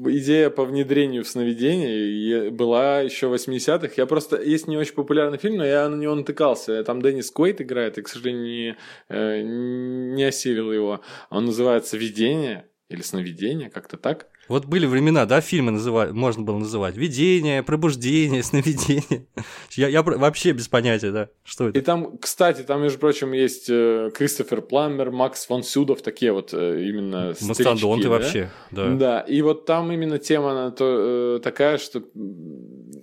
идея 0.09 0.49
по 0.49 0.65
внедрению 0.65 1.23
в 1.23 1.27
сновидение 1.27 2.49
была 2.51 3.01
еще 3.01 3.27
в 3.27 3.33
80-х. 3.33 3.93
Я 3.97 4.05
просто... 4.05 4.41
Есть 4.41 4.67
не 4.67 4.77
очень 4.77 4.93
популярный 4.93 5.37
фильм, 5.37 5.57
но 5.57 5.65
я 5.65 5.87
на 5.89 5.95
него 5.95 6.15
натыкался. 6.15 6.83
Там 6.83 7.01
Деннис 7.01 7.31
Куэйт 7.31 7.61
играет, 7.61 7.97
и, 7.97 8.01
к 8.01 8.07
сожалению, 8.07 8.43
не, 8.43 8.77
э, 9.09 9.41
не 9.41 10.23
осилил 10.23 10.71
его. 10.71 11.01
Он 11.29 11.45
называется 11.45 11.97
«Видение» 11.97 12.67
или 12.89 13.01
«Сновидение», 13.01 13.69
как-то 13.69 13.97
так. 13.97 14.27
Вот 14.47 14.65
были 14.65 14.85
времена, 14.85 15.25
да, 15.25 15.41
фильмы 15.41 15.71
называть, 15.71 16.11
можно 16.11 16.43
было 16.43 16.57
называть. 16.57 16.95
Видение, 16.95 17.63
пробуждение, 17.63 18.43
сновидение. 18.43 19.27
Я, 19.71 19.89
я 19.89 20.01
вообще 20.01 20.53
без 20.53 20.67
понятия, 20.67 21.11
да, 21.11 21.29
что 21.43 21.67
это. 21.67 21.77
И 21.77 21.81
там, 21.81 22.17
кстати, 22.17 22.61
там, 22.61 22.81
между 22.81 22.97
прочим, 22.97 23.31
есть 23.33 23.69
э, 23.69 24.09
Кристофер 24.15 24.61
Пламмер, 24.61 25.11
Макс 25.11 25.45
фон 25.45 25.61
Сюдов, 25.61 26.01
такие 26.01 26.31
вот 26.31 26.53
э, 26.53 26.83
именно 26.87 27.35
Мастодонты 27.41 28.05
да? 28.05 28.09
вообще, 28.09 28.49
да. 28.71 28.87
Да, 28.89 29.19
и 29.21 29.41
вот 29.41 29.65
там 29.65 29.91
именно 29.91 30.17
тема 30.17 30.51
она 30.51 30.71
то, 30.71 31.37
э, 31.37 31.39
такая, 31.43 31.77
что 31.77 31.99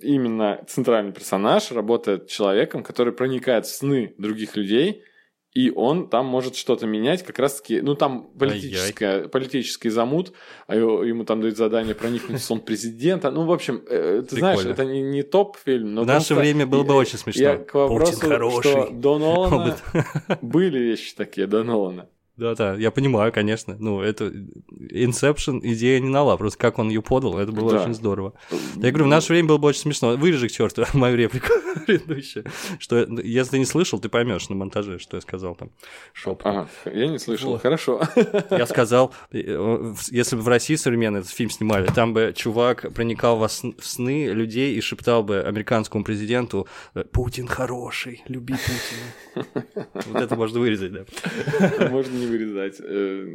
именно 0.01 0.63
центральный 0.67 1.13
персонаж 1.13 1.71
работает 1.71 2.27
человеком, 2.27 2.83
который 2.83 3.13
проникает 3.13 3.65
в 3.65 3.75
сны 3.75 4.13
других 4.17 4.55
людей– 4.55 5.03
и 5.55 5.71
он 5.73 6.09
там 6.09 6.25
может 6.25 6.57
что-то 6.57 6.85
менять, 6.85 7.23
как 7.23 7.39
раз-таки, 7.39 7.79
ну, 7.79 7.95
там 7.95 8.29
политическая, 8.37 9.29
политический 9.29 9.89
замут, 9.89 10.33
а 10.67 10.75
ему 10.75 11.23
там 11.23 11.39
дают 11.39 11.55
задание 11.55 11.95
проникнуть 11.95 12.41
в 12.41 12.43
сон 12.43 12.59
президента. 12.59 13.31
Ну, 13.31 13.45
в 13.45 13.51
общем, 13.53 13.81
э, 13.87 14.21
ты 14.21 14.35
Прикольно. 14.35 14.57
знаешь, 14.57 14.65
это 14.65 14.83
не, 14.83 15.01
не 15.01 15.23
топ-фильм, 15.23 15.93
но... 15.93 16.03
В 16.03 16.05
наше 16.05 16.35
время 16.35 16.67
было 16.67 16.83
бы 16.83 16.93
очень 16.93 17.17
смешно. 17.17 17.41
Я 17.41 17.55
к 17.55 17.73
вопросу, 17.73 18.61
что 18.61 18.89
до 18.91 19.17
Нолана 19.17 19.77
были 20.41 20.77
вещи 20.77 21.15
такие, 21.15 21.47
до 21.47 21.63
Нолана. 21.63 22.09
Да-да, 22.37 22.75
я 22.75 22.91
понимаю, 22.91 23.31
конечно. 23.31 23.77
Ну, 23.79 24.01
это 24.01 24.25
Inception 24.25 25.61
идея 25.63 25.99
не 26.01 26.09
нова, 26.09 26.35
просто 26.35 26.59
как 26.59 26.79
он 26.79 26.89
ее 26.89 27.01
подал, 27.01 27.39
это 27.39 27.51
было 27.53 27.71
да. 27.71 27.81
очень 27.81 27.93
здорово. 27.93 28.33
Я 28.75 28.89
говорю, 28.89 29.05
в 29.05 29.07
наше 29.07 29.29
время 29.29 29.47
было 29.47 29.57
бы 29.57 29.69
очень 29.69 29.81
смешно. 29.81 30.17
Вырежи 30.17 30.49
к 30.49 30.51
черту 30.51 30.83
мою 30.93 31.15
реплику 31.15 31.47
предыдущую. 31.85 32.45
Что, 32.79 32.97
если 33.23 33.51
ты 33.51 33.59
не 33.59 33.65
слышал, 33.65 33.99
ты 33.99 34.09
поймешь 34.09 34.49
на 34.49 34.55
монтаже, 34.55 34.99
что 34.99 35.15
я 35.15 35.21
сказал 35.21 35.55
там. 35.55 35.71
Шоп. 36.13 36.41
Ага, 36.43 36.67
я 36.85 37.07
не 37.07 37.19
слышал, 37.19 37.51
вот. 37.51 37.61
хорошо. 37.61 38.01
Я 38.49 38.65
сказал, 38.67 39.13
э, 39.31 39.93
если 40.11 40.35
бы 40.35 40.41
в 40.41 40.47
России 40.47 40.75
современно 40.75 41.17
этот 41.17 41.31
фильм 41.31 41.49
снимали, 41.49 41.87
там 41.87 42.13
бы 42.13 42.33
чувак 42.35 42.93
проникал 42.93 43.37
в 43.37 43.49
сны 43.49 44.27
людей 44.27 44.75
и 44.75 44.81
шептал 44.81 45.23
бы 45.23 45.41
американскому 45.41 46.03
президенту 46.03 46.67
«Путин 47.11 47.47
хороший, 47.47 48.23
люби 48.27 48.55
Путина». 48.55 49.65
Вот 50.07 50.21
это 50.21 50.35
можно 50.35 50.59
вырезать, 50.59 50.91
да. 50.91 51.89
Можно 51.89 52.24
не 52.25 52.31
вырезать. 52.31 52.77
Э, 52.79 53.27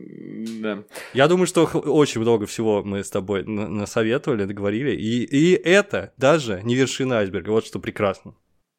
да. 0.60 0.84
Я 1.14 1.28
думаю, 1.28 1.46
что 1.46 1.64
очень 1.64 2.20
много 2.20 2.46
всего 2.46 2.82
мы 2.82 3.04
с 3.04 3.10
тобой 3.10 3.44
насоветовали, 3.44 4.44
договорили. 4.44 4.92
И, 4.92 5.24
и 5.24 5.52
это 5.52 6.12
даже 6.16 6.60
не 6.64 6.74
вершина 6.74 7.18
айсберга. 7.18 7.50
Вот 7.50 7.66
что 7.66 7.78
прекрасно. 7.78 8.34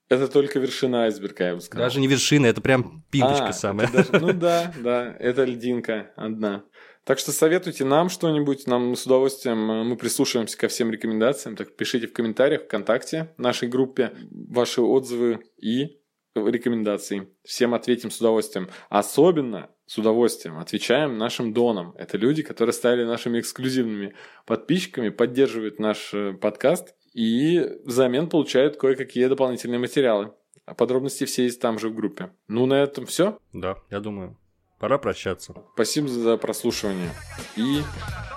Это 0.10 0.28
только 0.28 0.60
вершина 0.60 1.06
айсберга, 1.06 1.46
я 1.46 1.56
бы 1.56 1.62
сказал. 1.62 1.88
Даже 1.88 2.02
не 2.02 2.08
вершина, 2.08 2.48
это 2.48 2.60
прям 2.60 3.06
пимпочка 3.12 3.48
а, 3.48 3.54
самая. 3.54 3.90
Даже, 3.90 4.10
ну 4.20 4.34
да, 4.34 4.74
да, 4.78 5.16
это 5.20 5.46
льдинка 5.46 6.12
одна. 6.18 6.66
Так 7.06 7.18
что 7.18 7.32
советуйте 7.32 7.86
нам 7.86 8.10
что-нибудь, 8.10 8.68
нам 8.68 8.96
с 8.96 9.06
удовольствием, 9.06 9.72
э, 9.72 9.84
мы 9.84 9.96
прислушиваемся 9.96 10.58
ко 10.58 10.68
всем 10.68 10.92
рекомендациям. 10.92 11.56
Так 11.56 11.78
пишите 11.78 12.08
в 12.08 12.14
комментариях 12.14 12.64
ВКонтакте 12.64 13.34
нашей 13.38 13.70
группе 13.70 14.12
ваши 14.30 14.82
отзывы 14.82 15.46
и 15.58 16.02
рекомендации. 16.36 17.30
Всем 17.44 17.74
ответим 17.74 18.12
с 18.12 18.20
удовольствием. 18.20 18.70
Особенно 18.90 19.70
с 19.92 19.98
удовольствием 19.98 20.58
отвечаем 20.58 21.18
нашим 21.18 21.52
донам. 21.52 21.94
Это 21.98 22.18
люди, 22.18 22.44
которые 22.44 22.72
стали 22.72 23.04
нашими 23.04 23.42
эксклюзивными 23.42 24.14
подписчиками, 24.46 25.10
поддерживают 25.10 25.80
наш 25.80 26.14
э, 26.14 26.32
подкаст 26.32 26.96
и 27.14 27.60
взамен 27.84 28.30
получают 28.30 28.78
кое-какие 28.78 29.26
дополнительные 29.26 29.80
материалы. 29.80 30.32
А 30.66 30.76
подробности 30.76 31.26
все 31.26 31.44
есть 31.44 31.60
там 31.60 31.78
же 31.78 31.90
в 31.90 31.96
группе. 31.96 32.32
Ну, 32.48 32.66
на 32.68 32.76
этом 32.76 33.06
все. 33.06 33.38
Да, 33.52 33.76
я 33.90 34.00
думаю. 34.00 34.38
Пора 34.80 34.98
прощаться. 34.98 35.54
Спасибо 35.74 36.08
за 36.08 36.38
прослушивание. 36.38 37.10
И 37.58 37.82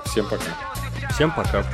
всем 0.07 0.25
пока. 0.25 0.75
Всем 1.13 1.33
пока. 1.37 1.65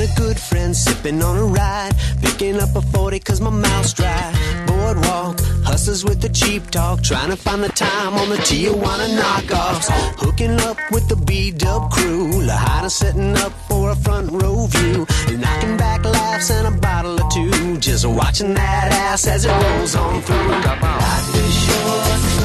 On 0.00 0.08
a 0.08 0.14
good 0.14 0.38
friend, 0.38 0.74
sipping 0.74 1.22
on 1.22 1.36
a 1.36 1.44
ride, 1.44 1.92
picking 2.22 2.58
up 2.60 2.74
a 2.74 2.82
40 2.82 3.18
cause 3.20 3.40
my 3.40 3.50
mouth's 3.50 3.92
dry. 3.92 4.32
Boardwalk, 4.66 5.40
hustlers 5.64 6.04
with 6.04 6.20
the 6.20 6.28
cheap 6.28 6.70
talk, 6.70 7.02
trying 7.02 7.30
to 7.30 7.36
find 7.36 7.62
the 7.62 7.68
time 7.68 8.14
on 8.14 8.28
the 8.28 8.36
Tijuana 8.36 9.08
knockoffs. 9.18 9.88
Hooking 10.16 10.58
up 10.60 10.78
with 10.90 11.08
the 11.08 11.16
B-dub 11.16 11.90
crew, 11.90 12.42
Lahaina 12.42 12.90
setting 12.90 13.36
up 13.36 13.52
for 13.68 13.90
a 13.90 13.96
front 13.96 14.30
row 14.30 14.66
view. 14.66 15.06
Knocking 15.36 15.76
back 15.76 16.04
laughs 16.04 16.50
and 16.50 16.66
a 16.74 16.80
bottle 16.80 17.20
or 17.20 17.30
two, 17.30 17.76
just 17.78 18.06
watching 18.06 18.54
that 18.54 18.92
ass 18.92 19.26
as 19.26 19.44
it 19.44 19.50
rolls 19.50 19.94
on 19.94 20.22
through. 20.22 20.48
Life 20.48 21.34
is 21.34 22.39